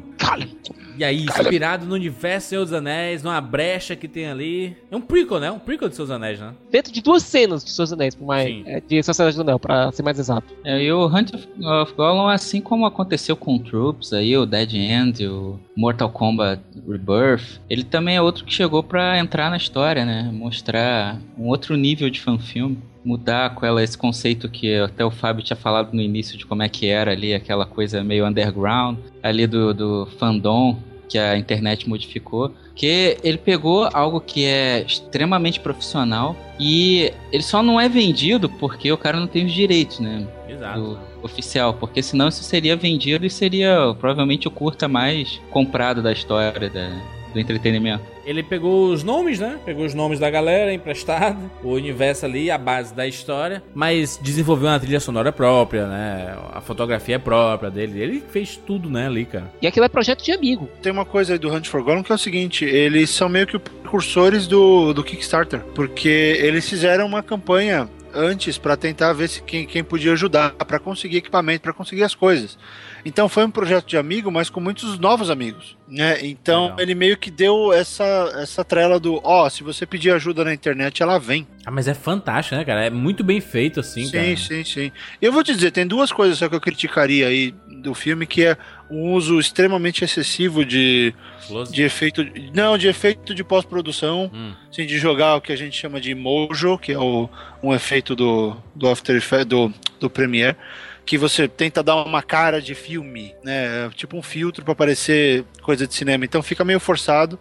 E 0.96 1.04
aí, 1.04 1.24
inspirado 1.24 1.86
no 1.86 1.94
universo 1.94 2.48
Senhor 2.48 2.64
dos 2.64 2.72
Anéis, 2.72 3.22
numa 3.22 3.40
brecha 3.40 3.96
que 3.96 4.06
tem 4.06 4.26
ali. 4.26 4.76
É 4.90 4.96
um 4.96 5.00
prequel, 5.00 5.40
né? 5.40 5.50
Um 5.50 5.58
prequel 5.58 5.88
de 5.88 5.96
Seus 5.96 6.10
Anéis, 6.10 6.38
né? 6.38 6.52
Dentro 6.70 6.92
de 6.92 7.00
duas 7.00 7.22
cenas 7.22 7.64
de 7.64 7.70
Seus 7.70 7.92
Anéis, 7.92 8.14
por 8.14 8.26
mais, 8.26 8.46
Sim. 8.46 8.62
é, 8.66 8.80
de 8.80 9.02
Sociedade 9.02 9.36
do 9.36 9.42
Anel, 9.42 9.58
pra 9.58 9.90
ser 9.90 10.02
mais 10.02 10.18
exato. 10.18 10.54
É, 10.64 10.82
e 10.82 10.92
o 10.92 11.06
Hunt 11.06 11.34
of, 11.34 11.48
of 11.64 11.94
Gollum, 11.94 12.28
assim 12.28 12.60
como 12.60 12.84
aconteceu 12.84 13.34
com 13.34 13.56
o 13.56 13.58
Troops, 13.58 14.12
aí, 14.12 14.36
o 14.36 14.44
Dead 14.44 14.74
End, 14.74 15.26
o 15.26 15.58
Mortal 15.76 16.10
Kombat 16.10 16.62
Rebirth, 16.86 17.60
ele 17.70 17.84
também 17.84 18.16
é 18.16 18.22
outro 18.22 18.44
que 18.44 18.52
chegou 18.52 18.82
pra 18.82 19.18
entrar 19.18 19.50
na 19.50 19.56
história, 19.56 20.04
né? 20.04 20.30
Mostrar 20.32 21.18
um 21.38 21.46
outro 21.46 21.74
nível 21.74 22.10
de 22.10 22.20
fanfilme. 22.20 22.78
Mudar 23.05 23.55
com 23.55 23.66
ela 23.66 23.82
esse 23.82 23.98
conceito 23.98 24.48
que 24.48 24.76
até 24.76 25.05
o 25.05 25.11
Fábio 25.11 25.42
tinha 25.44 25.57
falado 25.57 25.92
no 25.92 26.00
início 26.00 26.38
de 26.38 26.46
como 26.46 26.62
é 26.62 26.68
que 26.68 26.86
era 26.86 27.11
ali, 27.12 27.34
aquela 27.34 27.66
coisa 27.66 28.03
meio 28.05 28.26
underground, 28.26 28.96
ali 29.22 29.46
do, 29.46 29.74
do 29.74 30.09
fandom 30.18 30.76
que 31.09 31.18
a 31.18 31.36
internet 31.36 31.88
modificou. 31.88 32.55
Que 32.74 33.18
ele 33.22 33.36
pegou 33.36 33.88
algo 33.92 34.20
que 34.20 34.44
é 34.46 34.82
extremamente 34.86 35.61
profissional 35.61 36.34
e 36.59 37.12
ele 37.30 37.42
só 37.42 37.62
não 37.62 37.78
é 37.80 37.88
vendido 37.88 38.48
porque 38.48 38.90
o 38.90 38.96
cara 38.96 39.18
não 39.20 39.26
tem 39.26 39.44
os 39.44 39.53
direitos, 39.53 39.98
né? 40.00 40.26
Exato. 40.48 40.80
do 40.80 40.98
oficial, 41.22 41.74
porque 41.74 42.03
senão 42.03 42.28
isso 42.28 42.42
seria 42.44 42.76
vendido 42.76 43.24
e 43.26 43.30
seria 43.30 43.94
provavelmente 43.98 44.46
o 44.46 44.50
curta 44.50 44.86
mais 44.86 45.40
comprado 45.50 46.03
da 46.03 46.12
história 46.12 46.68
da- 46.70 46.90
do 47.32 47.40
entretenimento. 47.40 48.05
Ele 48.24 48.42
pegou 48.42 48.90
os 48.92 49.02
nomes, 49.02 49.38
né? 49.38 49.58
Pegou 49.64 49.84
os 49.84 49.94
nomes 49.94 50.18
da 50.18 50.30
galera 50.30 50.72
emprestado, 50.72 51.50
o 51.62 51.70
universo 51.70 52.24
ali, 52.26 52.50
a 52.50 52.58
base 52.58 52.94
da 52.94 53.06
história, 53.06 53.62
mas 53.74 54.18
desenvolveu 54.22 54.68
uma 54.68 54.78
trilha 54.80 55.00
sonora 55.00 55.32
própria, 55.32 55.86
né? 55.86 56.36
A 56.52 56.60
fotografia 56.60 57.16
é 57.16 57.18
própria 57.18 57.70
dele. 57.70 58.00
Ele 58.00 58.22
fez 58.30 58.56
tudo, 58.56 58.88
né, 58.88 59.06
ali, 59.06 59.24
cara. 59.24 59.50
E 59.60 59.66
aquilo 59.66 59.86
é 59.86 59.88
projeto 59.88 60.22
de 60.22 60.32
amigo. 60.32 60.68
Tem 60.80 60.92
uma 60.92 61.04
coisa 61.04 61.34
aí 61.34 61.38
do 61.38 61.52
Hunt 61.52 61.68
for 61.68 61.82
Gollum 61.82 62.02
que 62.02 62.12
é 62.12 62.14
o 62.14 62.18
seguinte, 62.18 62.64
eles 62.64 63.10
são 63.10 63.28
meio 63.28 63.46
que 63.46 63.56
os 63.56 63.62
precursores 63.62 64.46
do, 64.46 64.92
do 64.92 65.04
Kickstarter, 65.04 65.60
porque 65.74 66.38
eles 66.40 66.68
fizeram 66.68 67.06
uma 67.06 67.22
campanha 67.22 67.88
antes 68.14 68.58
pra 68.58 68.76
tentar 68.76 69.12
ver 69.12 69.28
se 69.28 69.42
quem, 69.42 69.66
quem 69.66 69.82
podia 69.82 70.12
ajudar 70.12 70.52
pra 70.52 70.78
conseguir 70.78 71.18
equipamento, 71.18 71.62
pra 71.62 71.72
conseguir 71.72 72.04
as 72.04 72.14
coisas. 72.14 72.58
Então 73.05 73.28
foi 73.28 73.44
um 73.44 73.50
projeto 73.50 73.86
de 73.86 73.96
amigo, 73.96 74.30
mas 74.30 74.48
com 74.48 74.61
muitos 74.61 74.98
novos 74.98 75.30
amigos, 75.30 75.76
né? 75.88 76.24
Então 76.24 76.64
Legal. 76.64 76.80
ele 76.80 76.94
meio 76.94 77.16
que 77.16 77.30
deu 77.30 77.72
essa 77.72 78.32
essa 78.36 78.64
trela 78.64 78.98
do, 79.00 79.20
ó, 79.24 79.48
se 79.48 79.62
você 79.62 79.84
pedir 79.84 80.11
ajuda 80.12 80.44
na 80.44 80.55
internet, 80.55 81.03
ela 81.03 81.18
vem. 81.18 81.46
Ah, 81.64 81.70
mas 81.70 81.88
é 81.88 81.94
fantástico, 81.94 82.57
né, 82.57 82.64
cara? 82.64 82.86
É 82.86 82.90
muito 82.90 83.22
bem 83.22 83.40
feito, 83.40 83.80
assim, 83.80 84.05
sim, 84.05 84.12
cara. 84.12 84.36
sim, 84.36 84.64
sim. 84.64 84.92
Eu 85.20 85.32
vou 85.32 85.42
te 85.42 85.55
dizer, 85.55 85.70
tem 85.70 85.86
duas 85.86 86.12
coisas 86.12 86.38
só 86.38 86.48
que 86.48 86.55
eu 86.55 86.61
criticaria 86.61 87.28
aí 87.28 87.55
do 87.82 87.94
filme, 87.94 88.26
que 88.26 88.44
é 88.44 88.57
um 88.90 89.12
uso 89.12 89.38
extremamente 89.40 90.05
excessivo 90.05 90.64
de, 90.64 91.14
Close. 91.46 91.72
de 91.72 91.82
efeito. 91.82 92.24
Não, 92.55 92.78
de 92.78 92.88
efeito 92.88 93.34
de 93.34 93.42
pós-produção. 93.42 94.30
Hum. 94.32 94.53
Assim, 94.70 94.86
de 94.86 94.98
jogar 94.98 95.36
o 95.36 95.40
que 95.40 95.53
a 95.53 95.57
gente 95.57 95.76
chama 95.76 96.00
de 96.00 96.14
mojo, 96.14 96.78
que 96.78 96.92
é 96.92 96.98
o, 96.98 97.28
um 97.62 97.74
efeito 97.74 98.14
do, 98.14 98.57
do 98.74 98.88
After 98.88 99.16
Effects, 99.16 99.46
do, 99.46 99.72
do 99.98 100.09
Premiere. 100.09 100.57
Que 101.05 101.18
você 101.18 101.48
tenta 101.48 101.82
dar 101.82 101.96
uma 101.96 102.22
cara 102.22 102.61
de 102.61 102.74
filme, 102.74 103.34
né? 103.42 103.90
Tipo 103.94 104.16
um 104.16 104.22
filtro 104.22 104.64
para 104.64 104.74
parecer 104.74 105.44
coisa 105.62 105.86
de 105.86 105.94
cinema. 105.94 106.24
Então 106.24 106.42
fica 106.42 106.64
meio 106.64 106.80
forçado, 106.80 107.38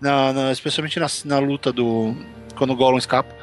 na, 0.00 0.32
na- 0.32 0.52
especialmente 0.52 0.98
na, 1.00 1.06
na 1.24 1.38
luta 1.38 1.72
do. 1.72 2.14
quando 2.56 2.72
o 2.72 2.76
Gollum 2.76 2.98
escapa. 2.98 3.34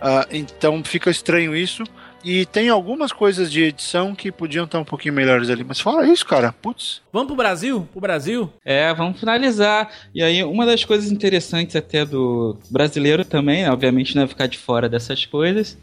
Ah, 0.00 0.26
então 0.30 0.82
fica 0.84 1.10
estranho 1.10 1.56
isso. 1.56 1.82
E 2.26 2.46
tem 2.46 2.70
algumas 2.70 3.12
coisas 3.12 3.52
de 3.52 3.64
edição 3.64 4.14
que 4.14 4.32
podiam 4.32 4.64
estar 4.64 4.78
um 4.78 4.84
pouquinho 4.84 5.12
melhores 5.12 5.50
ali. 5.50 5.62
Mas 5.62 5.78
fala 5.78 6.06
isso, 6.06 6.24
cara. 6.24 6.52
Putz. 6.52 7.02
Vamos 7.12 7.26
pro 7.26 7.36
Brasil? 7.36 7.86
Pro 7.92 8.00
Brasil? 8.00 8.50
É, 8.64 8.94
vamos 8.94 9.20
finalizar. 9.20 9.90
E 10.14 10.22
aí, 10.22 10.42
uma 10.42 10.64
das 10.64 10.82
coisas 10.86 11.12
interessantes 11.12 11.76
até 11.76 12.02
do 12.02 12.56
brasileiro 12.70 13.26
também, 13.26 13.64
né, 13.64 13.70
obviamente 13.70 14.16
não 14.16 14.22
é 14.22 14.26
ficar 14.26 14.46
de 14.46 14.56
fora 14.56 14.88
dessas 14.88 15.26
coisas. 15.26 15.76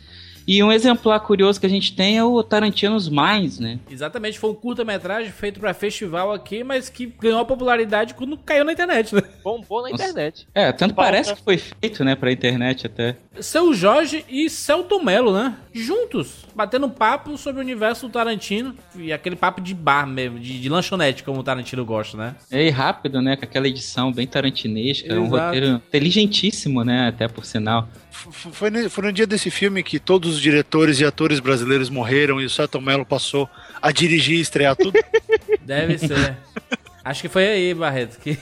E 0.48 0.64
um 0.64 0.72
exemplar 0.72 1.20
curioso 1.20 1.60
que 1.60 1.66
a 1.66 1.70
gente 1.70 1.96
tem 1.96 2.18
é 2.18 2.24
o 2.24 2.42
Tarantino's 2.44 3.10
Minds, 3.10 3.60
né? 3.60 3.80
Exatamente, 3.90 4.40
foi 4.40 4.50
um 4.50 4.56
curta-metragem 4.56 5.32
feito 5.32 5.60
pra 5.60 5.74
festival 5.74 6.32
aqui, 6.32 6.64
mas 6.64 6.90
que 6.90 7.06
ganhou 7.06 7.46
popularidade 7.46 8.14
quando 8.14 8.38
caiu 8.38 8.66
na 8.66 8.74
internet, 8.74 9.14
né? 9.14 9.22
Bombou 9.44 9.84
na 9.84 9.90
Nossa. 9.90 10.04
internet. 10.04 10.48
É, 10.54 10.72
tanto 10.72 10.94
parece 10.94 11.34
que 11.34 11.44
foi 11.44 11.58
feito, 11.58 12.04
né, 12.04 12.16
pra 12.16 12.32
internet 12.32 12.88
até. 12.88 13.16
Seu 13.40 13.74
Jorge 13.74 14.26
e 14.30 14.50
Celton 14.50 15.04
Mello, 15.04 15.34
né? 15.34 15.56
Juntos, 15.74 16.46
batendo 16.56 16.90
papo 16.90 17.38
sobre 17.38 17.62
o 17.62 17.64
universo 17.64 18.08
do 18.08 18.12
Tarantino. 18.12 18.76
E 18.96 19.14
aquele 19.14 19.36
papo 19.36 19.62
de 19.62 19.74
bar 19.74 20.06
mesmo, 20.06 20.40
de, 20.40 20.60
de 20.60 20.70
lanchonete, 20.70 21.24
como 21.24 21.40
o 21.40 21.44
Tarantino 21.44 21.86
gosta, 21.86 22.18
né? 22.18 22.36
E 22.52 22.70
rápido, 22.70 23.22
né, 23.22 23.36
com 23.36 23.46
aquela 23.46 23.68
edição 23.68 24.12
bem 24.12 24.28
tarantinesca, 24.28 25.14
um 25.14 25.26
Exato. 25.26 25.46
roteiro 25.46 25.68
inteligentíssimo, 25.88 26.84
né, 26.84 27.08
até 27.08 27.28
por 27.28 27.46
sinal. 27.46 27.88
Foi, 28.52 28.90
foi 28.90 29.04
no 29.04 29.14
dia 29.14 29.26
desse 29.26 29.50
filme 29.50 29.82
que 29.82 30.00
todos 30.00 30.36
os 30.36 30.42
diretores 30.42 31.00
e 31.00 31.06
atores 31.06 31.40
brasileiros 31.40 31.90
morreram 31.90 32.40
e 32.40 32.46
o 32.46 32.50
Celton 32.50 32.82
Mello 32.82 33.06
passou 33.06 33.50
a 33.82 33.92
dirigir 33.92 34.38
e 34.38 34.42
estrear 34.42 34.76
tudo. 34.76 35.00
Deve 35.62 35.98
ser. 35.98 36.38
Acho 37.04 37.22
que 37.22 37.30
foi 37.30 37.48
aí, 37.48 37.74
Barreto, 37.74 38.20
que 38.20 38.38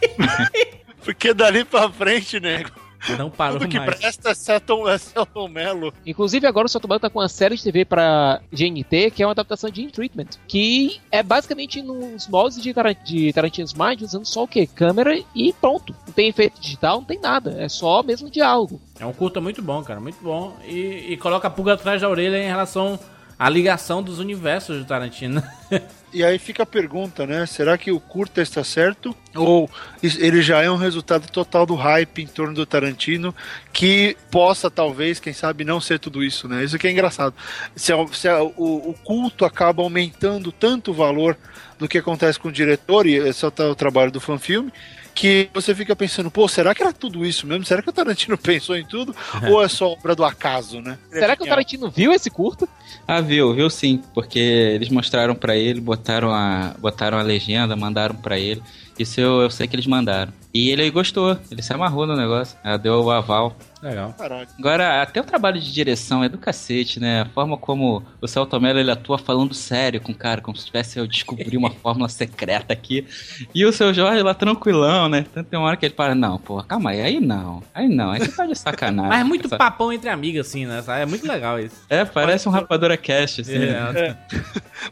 Porque 1.04 1.32
dali 1.34 1.64
pra 1.64 1.90
frente, 1.90 2.38
nego, 2.40 2.70
não 3.18 3.30
parou 3.30 3.58
tudo 3.58 3.68
que 3.70 3.78
mais. 3.78 3.96
presta 3.98 4.30
é 4.30 4.34
Celton, 4.34 4.88
é 4.88 4.98
Celton 4.98 5.48
Mello. 5.48 5.92
Inclusive, 6.06 6.46
agora 6.46 6.66
o 6.66 6.68
Sotomano 6.68 7.00
tá 7.00 7.08
com 7.10 7.18
uma 7.18 7.28
série 7.28 7.56
de 7.56 7.62
TV 7.62 7.84
pra 7.84 8.40
GNT, 8.52 9.10
que 9.10 9.22
é 9.22 9.26
uma 9.26 9.32
adaptação 9.32 9.70
de 9.70 9.82
In 9.82 9.88
Treatment, 9.90 10.28
que 10.46 11.00
é 11.10 11.22
basicamente 11.22 11.80
nos 11.82 12.28
moldes 12.28 12.60
de, 12.62 12.72
Taran- 12.74 12.94
de 13.04 13.32
Tarantino's 13.32 13.74
Mind, 13.74 14.02
usando 14.02 14.24
só 14.26 14.44
o 14.44 14.48
quê? 14.48 14.66
Câmera 14.66 15.18
e 15.34 15.52
pronto. 15.52 15.94
Não 16.06 16.12
tem 16.12 16.28
efeito 16.28 16.60
digital, 16.60 16.96
não 16.98 17.04
tem 17.04 17.18
nada. 17.18 17.54
É 17.58 17.68
só 17.68 18.02
mesmo 18.02 18.30
diálogo. 18.30 18.80
É 18.98 19.06
um 19.06 19.12
curta 19.12 19.40
muito 19.40 19.62
bom, 19.62 19.82
cara, 19.82 20.00
muito 20.00 20.18
bom. 20.22 20.56
E, 20.66 21.06
e 21.12 21.16
coloca 21.16 21.48
a 21.48 21.50
pulga 21.50 21.74
atrás 21.74 22.00
da 22.02 22.08
orelha 22.08 22.36
em 22.42 22.46
relação 22.46 22.98
à 23.38 23.48
ligação 23.48 24.02
dos 24.02 24.18
universos 24.18 24.78
do 24.78 24.84
Tarantino. 24.84 25.42
E 26.12 26.24
aí 26.24 26.38
fica 26.38 26.64
a 26.64 26.66
pergunta, 26.66 27.24
né? 27.24 27.46
Será 27.46 27.78
que 27.78 27.92
o 27.92 28.00
curta 28.00 28.42
está 28.42 28.64
certo? 28.64 29.14
Ou 29.34 29.70
ele 30.02 30.42
já 30.42 30.60
é 30.60 30.68
um 30.68 30.76
resultado 30.76 31.30
total 31.30 31.64
do 31.64 31.76
hype 31.76 32.22
em 32.22 32.26
torno 32.26 32.52
do 32.52 32.66
Tarantino 32.66 33.34
que 33.72 34.16
possa, 34.30 34.68
talvez, 34.68 35.20
quem 35.20 35.32
sabe, 35.32 35.64
não 35.64 35.80
ser 35.80 36.00
tudo 36.00 36.24
isso, 36.24 36.48
né? 36.48 36.64
Isso 36.64 36.78
que 36.78 36.88
é 36.88 36.90
engraçado. 36.90 37.32
Se, 37.76 37.92
se 38.12 38.28
o, 38.28 38.90
o 38.90 38.94
culto 39.04 39.44
acaba 39.44 39.82
aumentando 39.82 40.50
tanto 40.50 40.90
o 40.90 40.94
valor 40.94 41.38
do 41.78 41.88
que 41.88 41.98
acontece 41.98 42.38
com 42.38 42.48
o 42.48 42.52
diretor, 42.52 43.06
e 43.06 43.14
esse 43.14 43.44
é 43.44 43.48
o, 43.48 43.70
o 43.70 43.74
trabalho 43.76 44.10
do 44.10 44.20
fanfilme, 44.20 44.72
que 45.20 45.50
você 45.52 45.74
fica 45.74 45.94
pensando, 45.94 46.30
pô, 46.30 46.48
será 46.48 46.74
que 46.74 46.82
era 46.82 46.94
tudo 46.94 47.26
isso 47.26 47.46
mesmo? 47.46 47.62
Será 47.66 47.82
que 47.82 47.90
o 47.90 47.92
Tarantino 47.92 48.36
pensou 48.40 48.74
em 48.74 48.86
tudo? 48.86 49.14
ou 49.50 49.62
é 49.62 49.68
só 49.68 49.92
obra 49.92 50.16
do 50.16 50.24
acaso, 50.24 50.80
né? 50.80 50.98
Será 51.10 51.36
que 51.36 51.42
o 51.42 51.46
Tarantino 51.46 51.90
viu 51.90 52.10
esse 52.10 52.30
curta? 52.30 52.66
Ah, 53.06 53.20
viu, 53.20 53.54
viu 53.54 53.68
sim, 53.68 54.00
porque 54.14 54.38
eles 54.38 54.88
mostraram 54.88 55.34
pra 55.34 55.54
ele, 55.54 55.78
botaram 55.78 56.32
a, 56.32 56.74
botaram 56.78 57.18
a 57.18 57.22
legenda, 57.22 57.76
mandaram 57.76 58.14
pra 58.14 58.38
ele. 58.38 58.62
Isso 58.98 59.20
eu, 59.20 59.42
eu 59.42 59.50
sei 59.50 59.68
que 59.68 59.76
eles 59.76 59.86
mandaram. 59.86 60.32
E 60.54 60.70
ele 60.70 60.90
gostou, 60.90 61.38
ele 61.50 61.62
se 61.62 61.72
amarrou 61.72 62.06
no 62.06 62.16
negócio, 62.16 62.56
ah, 62.64 62.78
deu 62.78 63.02
o 63.02 63.10
aval. 63.10 63.54
Legal. 63.82 64.14
Caraca. 64.18 64.52
Agora, 64.58 65.02
até 65.02 65.20
o 65.20 65.24
trabalho 65.24 65.58
de 65.60 65.72
direção 65.72 66.22
é 66.22 66.28
do 66.28 66.36
cacete, 66.36 67.00
né? 67.00 67.22
A 67.22 67.26
forma 67.26 67.56
como 67.56 68.02
o 68.20 68.28
Celto 68.28 68.60
Mello 68.60 68.78
ele 68.78 68.90
atua 68.90 69.18
falando 69.18 69.54
sério 69.54 70.00
com 70.00 70.12
o 70.12 70.14
cara, 70.14 70.40
como 70.40 70.56
se 70.56 70.66
tivesse 70.66 70.98
eu 70.98 71.06
descobrir 71.06 71.56
uma 71.56 71.70
fórmula 71.82 72.08
secreta 72.08 72.72
aqui. 72.72 73.06
E 73.54 73.64
o 73.64 73.72
seu 73.72 73.92
Jorge 73.94 74.22
lá 74.22 74.34
tranquilão, 74.34 75.08
né? 75.08 75.24
Tanto 75.32 75.48
tem 75.48 75.58
uma 75.58 75.68
hora 75.68 75.76
que 75.76 75.86
ele 75.86 75.94
para, 75.94 76.14
não, 76.14 76.38
pô, 76.38 76.62
calma 76.62 76.90
aí, 76.90 77.00
aí 77.00 77.20
não. 77.20 77.62
Aí 77.74 77.88
não, 77.88 78.10
aí 78.10 78.20
você 78.20 78.32
tá 78.32 78.46
de 78.46 78.54
sacanagem. 78.54 79.10
Mas 79.10 79.20
é 79.20 79.24
muito 79.24 79.46
Essa- 79.46 79.56
papão 79.56 79.92
entre 79.92 80.10
amigos, 80.10 80.46
assim, 80.46 80.66
né? 80.66 80.82
É 80.88 81.06
muito 81.06 81.26
legal 81.26 81.58
isso. 81.58 81.76
É, 81.88 82.04
parece 82.04 82.48
um 82.48 82.52
Rapadura 82.52 82.96
Cast, 82.96 83.40
assim. 83.40 83.58
né? 83.58 83.76
É. 83.96 84.16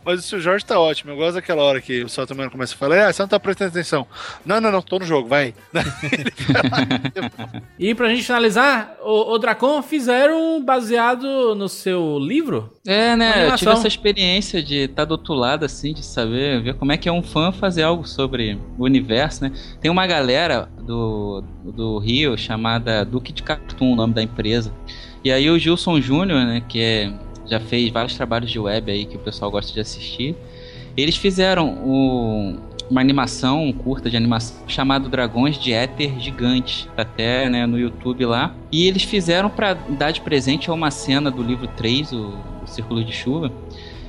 Mas 0.04 0.20
o 0.20 0.22
seu 0.22 0.40
Jorge 0.40 0.64
tá 0.64 0.78
ótimo. 0.78 1.12
Eu 1.12 1.16
gosto 1.16 1.34
daquela 1.34 1.62
hora 1.62 1.80
que 1.80 2.02
o 2.04 2.08
Celton 2.08 2.34
Mello 2.34 2.50
começa 2.50 2.74
a 2.74 2.78
falar: 2.78 2.96
É, 2.96 3.12
você 3.12 3.22
não 3.22 3.28
tá 3.28 3.40
prestando 3.40 3.70
atenção. 3.70 4.06
Não, 4.44 4.60
não, 4.60 4.70
não, 4.70 4.82
tô 4.82 4.98
no 4.98 5.04
jogo, 5.04 5.28
vai. 5.28 5.54
E 7.78 7.94
pra 7.94 8.08
gente 8.08 8.24
finalizar, 8.24 8.77
o, 9.02 9.32
o 9.34 9.38
Dracon 9.38 9.82
fizeram 9.82 10.62
baseado 10.64 11.54
no 11.54 11.68
seu 11.68 12.18
livro? 12.18 12.72
É, 12.86 13.14
né? 13.16 13.46
Eu 13.46 13.56
tive 13.56 13.70
essa 13.70 13.88
experiência 13.88 14.62
de 14.62 14.84
estar 14.84 15.04
do 15.04 15.12
outro 15.12 15.34
lado, 15.34 15.64
assim, 15.64 15.92
de 15.92 16.04
saber, 16.04 16.62
ver 16.62 16.74
como 16.74 16.92
é 16.92 16.96
que 16.96 17.08
é 17.08 17.12
um 17.12 17.22
fã 17.22 17.52
fazer 17.52 17.82
algo 17.82 18.06
sobre 18.06 18.58
o 18.78 18.84
universo, 18.84 19.44
né? 19.44 19.52
Tem 19.80 19.90
uma 19.90 20.06
galera 20.06 20.68
do, 20.82 21.42
do 21.64 21.98
Rio 21.98 22.36
chamada 22.36 23.04
Duque 23.04 23.32
de 23.32 23.42
Cartoon, 23.42 23.92
o 23.92 23.96
nome 23.96 24.14
da 24.14 24.22
empresa. 24.22 24.72
E 25.24 25.30
aí 25.32 25.50
o 25.50 25.58
Gilson 25.58 26.00
Júnior, 26.00 26.44
né, 26.44 26.62
que 26.68 26.80
é, 26.80 27.12
já 27.46 27.58
fez 27.60 27.90
vários 27.90 28.14
trabalhos 28.16 28.50
de 28.50 28.58
web 28.58 28.90
aí 28.90 29.04
que 29.04 29.16
o 29.16 29.20
pessoal 29.20 29.50
gosta 29.50 29.72
de 29.72 29.80
assistir, 29.80 30.34
eles 30.96 31.16
fizeram 31.16 31.74
o- 31.84 32.56
uma 32.90 33.00
animação, 33.00 33.64
um 33.64 33.72
curta 33.72 34.08
de 34.10 34.16
animação 34.16 34.56
chamado 34.66 35.08
Dragões 35.08 35.58
de 35.58 35.72
Éter 35.72 36.18
Gigante, 36.18 36.88
tá 36.96 37.02
até 37.02 37.48
né, 37.48 37.66
no 37.66 37.78
YouTube 37.78 38.24
lá. 38.24 38.54
E 38.72 38.86
eles 38.86 39.02
fizeram 39.02 39.50
pra 39.50 39.74
dar 39.74 40.10
de 40.10 40.20
presente 40.20 40.70
a 40.70 40.72
uma 40.72 40.90
cena 40.90 41.30
do 41.30 41.42
livro 41.42 41.66
3, 41.68 42.12
o, 42.12 42.34
o 42.62 42.66
Círculo 42.66 43.04
de 43.04 43.12
Chuva. 43.12 43.52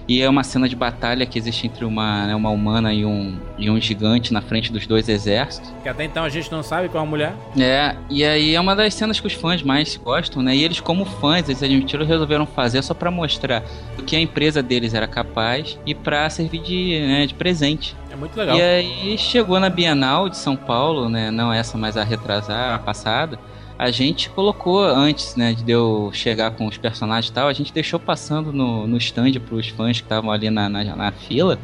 E 0.10 0.24
é 0.24 0.28
uma 0.28 0.44
cena 0.44 0.68
de 0.68 0.76
batalha 0.76 1.24
que 1.24 1.38
existe 1.38 1.68
entre 1.68 1.86
uma, 1.86 2.26
né, 2.26 2.34
uma 2.34 2.50
humana 2.50 2.92
e 2.92 3.06
um, 3.06 3.38
e 3.60 3.70
um 3.70 3.80
gigante 3.80 4.34
na 4.34 4.42
frente 4.42 4.74
dos 4.74 4.88
dois 4.88 5.08
exércitos. 5.08 5.72
Que 5.84 5.88
até 5.88 6.04
então 6.04 6.24
a 6.24 6.30
gente 6.30 6.52
não 6.52 6.64
sabe 6.64 6.90
qual 6.90 7.04
é 7.04 7.08
a 7.08 7.10
mulher. 7.10 7.34
É, 7.56 7.96
e 8.10 8.26
aí 8.26 8.56
é 8.56 8.60
uma 8.60 8.76
das 8.76 8.96
cenas 8.96 9.20
que 9.20 9.28
os 9.28 9.34
fãs 9.34 9.62
mais 9.62 9.98
gostam, 9.98 10.42
né? 10.42 10.56
E 10.56 10.64
eles, 10.64 10.80
como 10.80 11.06
fãs, 11.06 11.48
eles 11.48 11.62
admitiram, 11.62 12.04
resolveram 12.08 12.48
fazer 12.48 12.82
só 12.82 12.96
pra 12.96 13.12
mostrar 13.12 13.64
o 14.00 14.02
que 14.02 14.16
a 14.16 14.20
empresa 14.20 14.64
deles 14.64 14.96
era 14.96 15.06
capaz 15.06 15.78
e 15.86 15.94
pra 15.94 16.28
servir 16.32 16.64
de, 16.64 17.00
né, 17.02 17.28
de 17.28 17.36
presente. 17.36 17.96
É 18.12 18.16
muito 18.16 18.36
legal. 18.36 18.58
E 18.58 18.62
aí 18.64 19.16
chegou 19.16 19.60
na 19.60 19.70
Bienal 19.70 20.28
de 20.28 20.38
São 20.38 20.56
Paulo, 20.56 21.08
né? 21.08 21.30
Não 21.30 21.54
essa, 21.54 21.78
mas 21.78 21.96
a 21.96 22.04
retrasar, 22.04 22.74
a 22.74 22.80
passada. 22.80 23.38
A 23.80 23.92
gente 23.92 24.30
colocou 24.30 24.84
antes, 24.84 25.38
né, 25.38 25.54
de 25.54 25.72
eu 25.72 26.10
chegar 26.12 26.52
com 26.52 26.68
os 26.68 26.78
personagens 26.78 27.32
e 27.32 27.34
tal, 27.34 27.48
a 27.48 27.54
gente 27.54 27.72
deixou 27.72 27.98
passando 27.98 28.52
no, 28.52 28.86
no 28.86 28.98
stand 28.98 29.32
pros 29.48 29.70
fãs 29.70 30.02
que 30.02 30.04
estavam 30.04 30.30
ali 30.30 30.50
na, 30.50 30.68
na, 30.68 30.84
na 30.84 31.12
fila. 31.14 31.58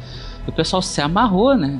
O 0.46 0.50
pessoal 0.50 0.80
se 0.80 0.98
amarrou, 1.02 1.54
né? 1.54 1.78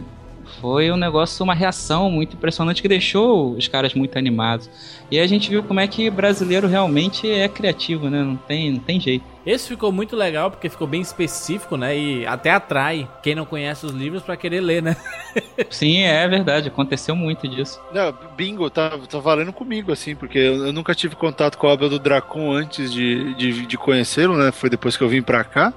Foi 0.61 0.91
um 0.91 0.97
negócio, 0.97 1.43
uma 1.45 1.55
reação 1.55 2.11
muito 2.11 2.37
impressionante 2.37 2.83
que 2.83 2.89
deixou 2.89 3.53
os 3.53 3.69
caras 3.69 3.95
muito 3.95 4.17
animados. 4.17 4.71
E 5.11 5.19
aí 5.19 5.25
a 5.25 5.29
gente 5.29 5.49
viu 5.51 5.63
como 5.63 5.81
é 5.81 5.87
que 5.87 6.09
brasileiro 6.11 6.67
realmente 6.67 7.31
é 7.31 7.49
criativo, 7.49 8.09
né? 8.09 8.23
Não 8.23 8.37
tem, 8.37 8.73
não 8.73 8.81
tem 8.81 8.99
jeito. 9.01 9.25
Esse 9.45 9.69
ficou 9.69 9.93
muito 9.93 10.17
legal 10.17 10.51
porque 10.51 10.69
ficou 10.69 10.89
bem 10.89 11.01
específico, 11.01 11.77
né? 11.77 11.97
E 11.97 12.27
até 12.27 12.51
atrai 12.51 13.09
quem 13.23 13.35
não 13.35 13.45
conhece 13.45 13.87
os 13.87 13.93
livros 13.93 14.23
pra 14.23 14.37
querer 14.37 14.61
ler, 14.61 14.83
né? 14.83 14.97
Sim, 15.71 16.01
é 16.03 16.27
verdade, 16.27 16.69
aconteceu 16.69 17.15
muito 17.15 17.47
disso. 17.47 17.81
Não, 17.95 18.13
bingo, 18.37 18.69
tá, 18.69 18.99
tá 19.09 19.19
valendo 19.21 19.53
comigo, 19.53 19.93
assim, 19.93 20.17
porque 20.17 20.39
eu, 20.39 20.67
eu 20.67 20.73
nunca 20.73 20.95
tive 20.97 21.15
contato 21.15 21.59
com 21.59 21.69
a 21.69 21.73
obra 21.73 21.89
do 21.89 21.99
Dracon 21.99 22.53
antes 22.53 22.93
de, 22.93 23.35
de, 23.35 23.67
de 23.67 23.79
conhecê-lo, 23.79 24.37
né? 24.37 24.51
Foi 24.51 24.69
depois 24.69 24.97
que 24.97 25.05
eu 25.05 25.09
vim 25.09 25.23
pra 25.23 25.45
cá. 25.45 25.73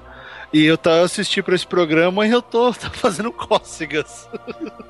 E 0.52 0.64
eu 0.64 0.76
tá 0.76 1.02
assisti 1.02 1.42
pra 1.42 1.54
esse 1.54 1.66
programa 1.66 2.26
e 2.26 2.30
eu 2.30 2.42
tô, 2.42 2.72
tô 2.74 2.90
fazendo 2.90 3.32
cócegas. 3.32 4.28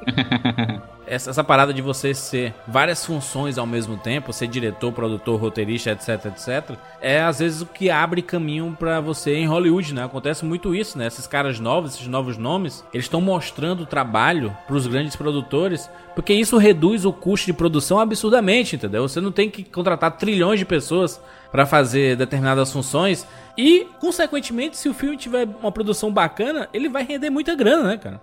Essa, 1.11 1.31
essa 1.31 1.43
parada 1.43 1.75
de 1.75 1.83
você 1.83 2.15
ser 2.15 2.55
várias 2.69 3.05
funções 3.05 3.59
ao 3.59 3.67
mesmo 3.67 3.97
tempo, 3.97 4.33
ser 4.33 4.47
diretor, 4.47 4.93
produtor, 4.93 5.41
roteirista, 5.41 5.91
etc, 5.91 6.27
etc, 6.27 6.77
é 7.01 7.21
às 7.21 7.41
vezes 7.41 7.63
o 7.63 7.67
que 7.67 7.91
abre 7.91 8.23
caminho 8.23 8.77
pra 8.79 9.01
você 9.01 9.35
em 9.35 9.47
Hollywood, 9.47 9.93
né? 9.93 10.05
Acontece 10.05 10.45
muito 10.45 10.73
isso, 10.73 10.97
né? 10.97 11.09
Esses 11.09 11.27
caras 11.27 11.59
novos, 11.59 11.95
esses 11.95 12.07
novos 12.07 12.39
nomes, 12.39 12.85
eles 12.95 13.07
estão 13.07 13.21
mostrando 13.21 13.83
o 13.83 13.87
trabalho 13.87 14.57
pros 14.69 14.87
grandes 14.87 15.17
produtores, 15.17 15.91
porque 16.15 16.33
isso 16.33 16.57
reduz 16.59 17.05
o 17.05 17.13
custo 17.13 17.47
de 17.47 17.53
produção 17.55 17.99
absurdamente, 17.99 18.77
entendeu? 18.77 19.09
Você 19.09 19.21
não 19.21 19.33
tem 19.33 19.51
que 19.51 19.65
contratar 19.65 20.17
trilhões 20.17 20.61
de 20.61 20.65
pessoas 20.65 21.21
pra 21.51 21.67
fazer 21.67 22.17
determinadas 22.17 22.73
funções 22.73 23.27
e, 23.59 23.87
consequentemente, 23.99 24.77
se 24.77 24.89
o 24.89 24.95
filme 24.95 25.17
tiver 25.17 25.47
uma 25.61 25.73
produção 25.73 26.13
bacana, 26.13 26.69
ele 26.73 26.89
vai 26.89 27.03
render 27.03 27.31
muita 27.31 27.55
grana, 27.55 27.83
né, 27.83 27.99
cara? 27.99 28.21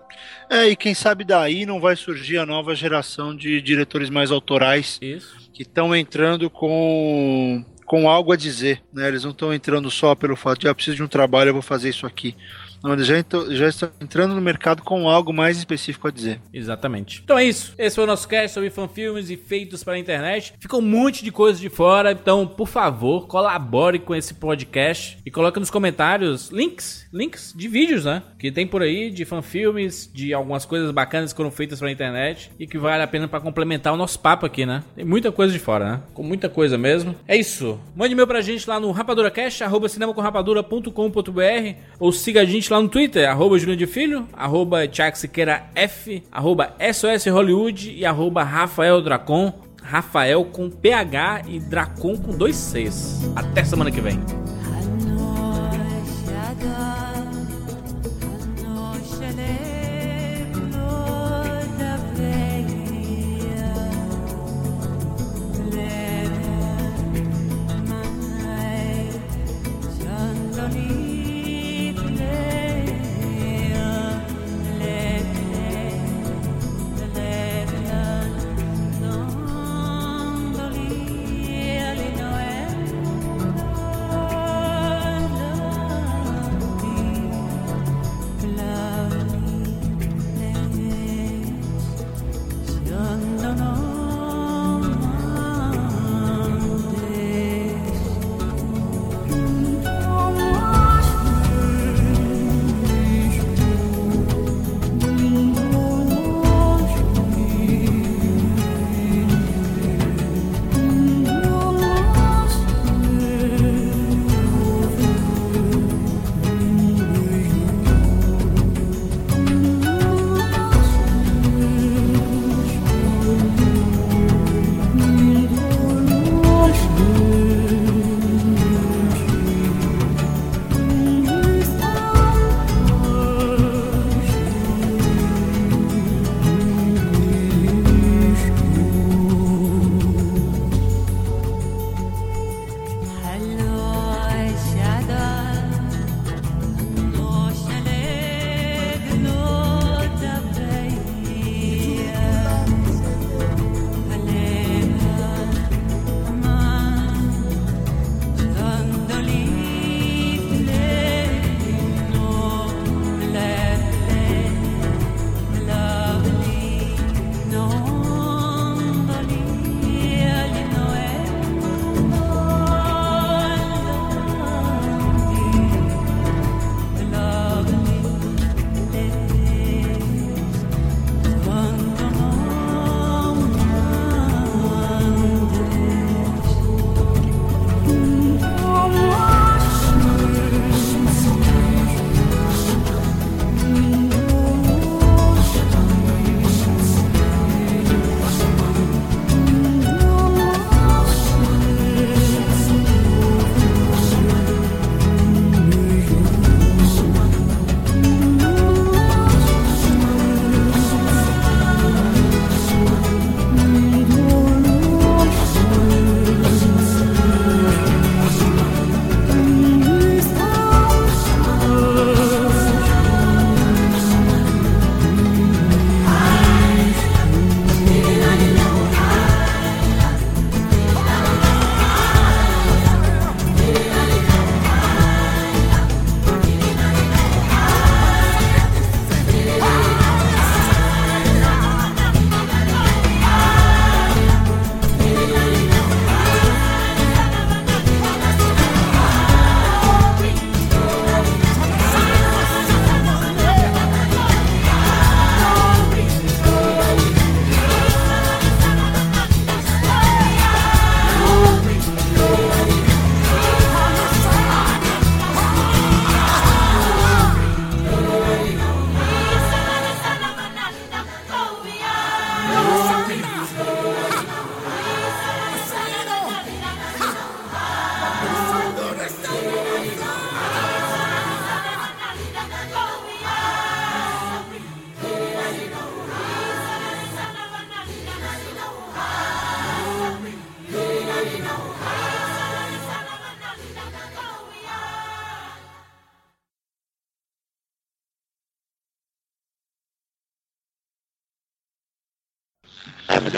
É, 0.50 0.68
e 0.70 0.76
quem 0.76 0.94
sabe 0.94 1.24
daí 1.24 1.66
não 1.66 1.80
vai 1.80 1.96
surgir 1.96 2.38
a 2.38 2.46
nova 2.46 2.74
geração 2.78 3.36
de 3.36 3.61
diretores 3.61 4.09
mais 4.09 4.32
autorais 4.32 4.97
Isso. 5.01 5.36
que 5.53 5.63
estão 5.63 5.95
entrando 5.95 6.49
com, 6.49 7.65
com 7.86 8.09
algo 8.09 8.32
a 8.32 8.38
dizer, 8.38 8.82
né? 8.93 9.07
Eles 9.07 9.23
não 9.23 9.32
estão 9.32 9.53
entrando 9.53 9.91
só 9.91 10.15
pelo 10.15 10.36
fato 10.36 10.61
de, 10.61 10.67
ah, 10.67 10.75
preciso 10.75 10.97
de 10.97 11.03
um 11.03 11.07
trabalho, 11.07 11.49
eu 11.49 11.53
vou 11.53 11.61
fazer 11.61 11.89
isso 11.89 12.05
aqui. 12.05 12.36
Onde 12.84 13.03
já, 13.03 13.15
já 13.49 13.67
estão 13.67 13.89
entrando 14.01 14.36
no 14.36 14.41
mercado 14.41 14.84
com 14.84 15.09
algo 15.09 15.34
mais 15.34 15.57
específico 15.57 16.07
a 16.07 16.11
dizer. 16.11 16.39
Exatamente. 16.53 17.21
Então 17.23 17.38
é 17.38 17.45
isso. 17.45 17.73
Esse 17.78 17.95
foi 17.95 18.03
o 18.03 18.07
nosso 18.07 18.28
cast 18.28 18.53
sobre 18.53 18.69
fanfilmes 18.69 19.30
e 19.30 19.38
feitos 19.38 19.84
para 19.84 19.93
a 19.93 19.99
internet. 19.99 20.53
Ficou 20.59 20.80
um 20.80 20.86
monte 20.86 21.23
de 21.23 21.32
coisa 21.32 21.59
de 21.59 21.69
fora, 21.69 22.11
então, 22.11 22.47
por 22.47 22.67
favor, 22.67 23.28
colabore 23.28 23.99
com 23.99 24.15
esse 24.15 24.34
podcast 24.34 25.17
e 25.25 25.32
coloque 25.32 25.59
nos 25.59 25.69
comentários 25.69 26.49
links, 26.49 27.07
links 27.13 27.53
de 27.55 27.67
vídeos, 27.67 28.05
né? 28.05 28.23
Que 28.39 28.51
tem 28.51 28.67
por 28.67 28.82
aí 28.82 29.09
de 29.09 29.25
fanfilmes, 29.25 30.09
de 30.13 30.34
algumas 30.34 30.65
coisas 30.65 30.91
bacanas 30.91 31.34
que 31.34 31.38
foram 31.38 31.51
feitas 31.51 31.80
para 31.80 31.88
a 31.88 31.91
internet 31.91 32.51
e 32.59 32.67
que 32.67 32.78
vale 32.78 33.03
a 33.03 33.07
pena 33.07 33.28
para 33.28 33.39
complementar 33.39 33.93
o 33.93 33.97
nosso 33.97 34.19
papo 34.19 34.45
aqui, 34.45 34.65
né? 34.65 34.84
Tem 34.95 35.05
muita 35.05 35.32
coisa 35.32 35.53
de 35.53 35.59
fora, 35.59 35.91
né? 35.91 36.01
Com 36.13 36.23
muita 36.23 36.49
coisa 36.49 36.78
mesmo. 36.78 37.15
É 37.28 37.36
isso. 37.36 37.80
Mande 37.95 38.13
e-mail 38.13 38.28
pra 38.28 38.41
gente 38.41 38.67
lá 38.69 38.80
no 38.80 38.91
rapaduracast, 38.91 39.63
arroba 39.63 39.89
cinemacomrapadura.com.br 39.89 41.75
ou 41.99 42.11
siga 42.11 42.41
a 42.41 42.45
gente 42.45 42.66
lá 42.72 42.82
no 42.82 42.89
Twitter, 42.89 43.30
arroba 43.30 43.57
Juliano 43.57 43.78
de 43.78 43.88
Filho, 43.88 44.28
arroba 44.34 44.82
Siqueira 45.13 45.65
F, 45.76 46.24
arroba 46.32 46.74
SOS 46.80 47.28
Hollywood 47.28 47.91
e 47.91 48.05
arroba 48.05 48.43
Rafael 48.43 49.01
Dracon. 49.01 49.53
Rafael 49.82 50.43
com 50.43 50.70
PH 50.70 51.43
e 51.47 51.59
Dracon 51.59 52.18
com 52.18 52.36
dois 52.36 52.55
Cs. 52.55 53.32
Até 53.36 53.63
semana 53.63 53.89
que 53.89 54.01
vem. 54.01 54.20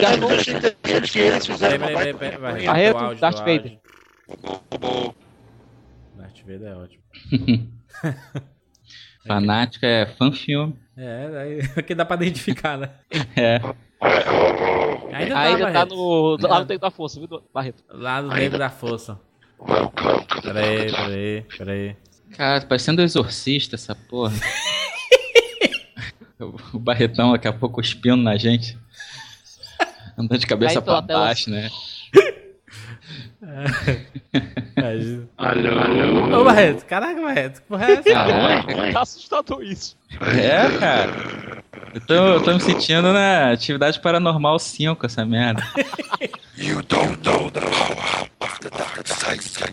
Eu 0.02 0.18
não 0.18 0.34
entendido 0.34 0.72
que 1.12 1.20
eles 1.20 1.46
fizeram 1.46 1.88
Peraí, 1.88 2.14
peraí, 2.14 2.38
peraí, 2.38 2.88
áudio, 2.88 3.20
Darth 3.20 3.40
Vader. 3.40 3.80
Darth 6.16 6.40
Vader 6.46 6.68
é 6.68 6.76
ótimo. 6.76 7.04
Fanático 9.28 9.86
é 9.86 10.06
fã-filme. 10.06 10.76
É, 10.98 11.30
aí 11.38 11.68
que 11.84 11.94
dá 11.94 12.06
pra 12.06 12.16
identificar, 12.16 12.78
né? 12.78 12.90
É. 13.36 13.60
Ainda 15.14 15.34
tá, 15.34 15.42
Ainda 15.42 15.72
tá 15.72 15.86
no. 15.86 16.38
Lá 16.42 16.60
no 16.60 16.66
tempo 16.66 16.82
da 16.82 16.92
força, 16.92 17.20
viu, 17.20 17.44
Barreto? 17.54 17.84
Lá 17.90 18.22
do 18.22 18.30
Negro 18.30 18.58
da 18.58 18.70
Força. 18.70 19.20
Peraí, 20.42 20.92
peraí, 20.92 21.46
peraí. 21.58 21.96
Cara, 22.36 22.66
parecendo 22.66 23.02
um 23.02 23.06
exorcista 23.06 23.76
essa 23.76 23.94
porra. 23.94 24.34
o 26.74 26.80
Barretão 26.80 27.32
daqui 27.32 27.48
a 27.48 27.54
pouco 27.54 27.76
cuspindo 27.76 28.18
na 28.18 28.38
gente. 28.38 28.78
Andando 30.20 30.40
de 30.40 30.48
cabeça 30.48 30.82
tela. 30.82 31.02
baixo, 31.02 31.50
né? 31.50 31.70
Imagina. 34.78 35.28
Ô, 36.38 36.44
Barreto, 36.44 36.86
caraca, 36.86 37.22
Barreto, 37.22 37.62
que 37.62 37.68
porra 37.68 37.86
é 37.86 37.92
essa? 37.94 38.04
Caraca, 38.04 38.92
Tá 38.94 39.02
assustador 39.02 39.64
isso. 39.64 39.98
é, 40.22 40.78
cara. 40.78 41.64
Eu 41.94 42.02
tô, 42.02 42.14
eu 42.14 42.44
tô 42.44 42.54
me 42.54 42.60
sentindo 42.60 43.12
na 43.14 43.52
atividade 43.52 44.00
paranormal 44.00 44.60
5 44.60 45.06
essa 45.06 45.26
merda. 45.26 45.64
You 46.58 46.82
don't 46.84 47.18
know 47.24 47.50
the 47.50 47.62
power 47.62 48.30
of 48.42 48.60
the 48.60 48.70
dark 48.70 49.08
side. 49.08 49.72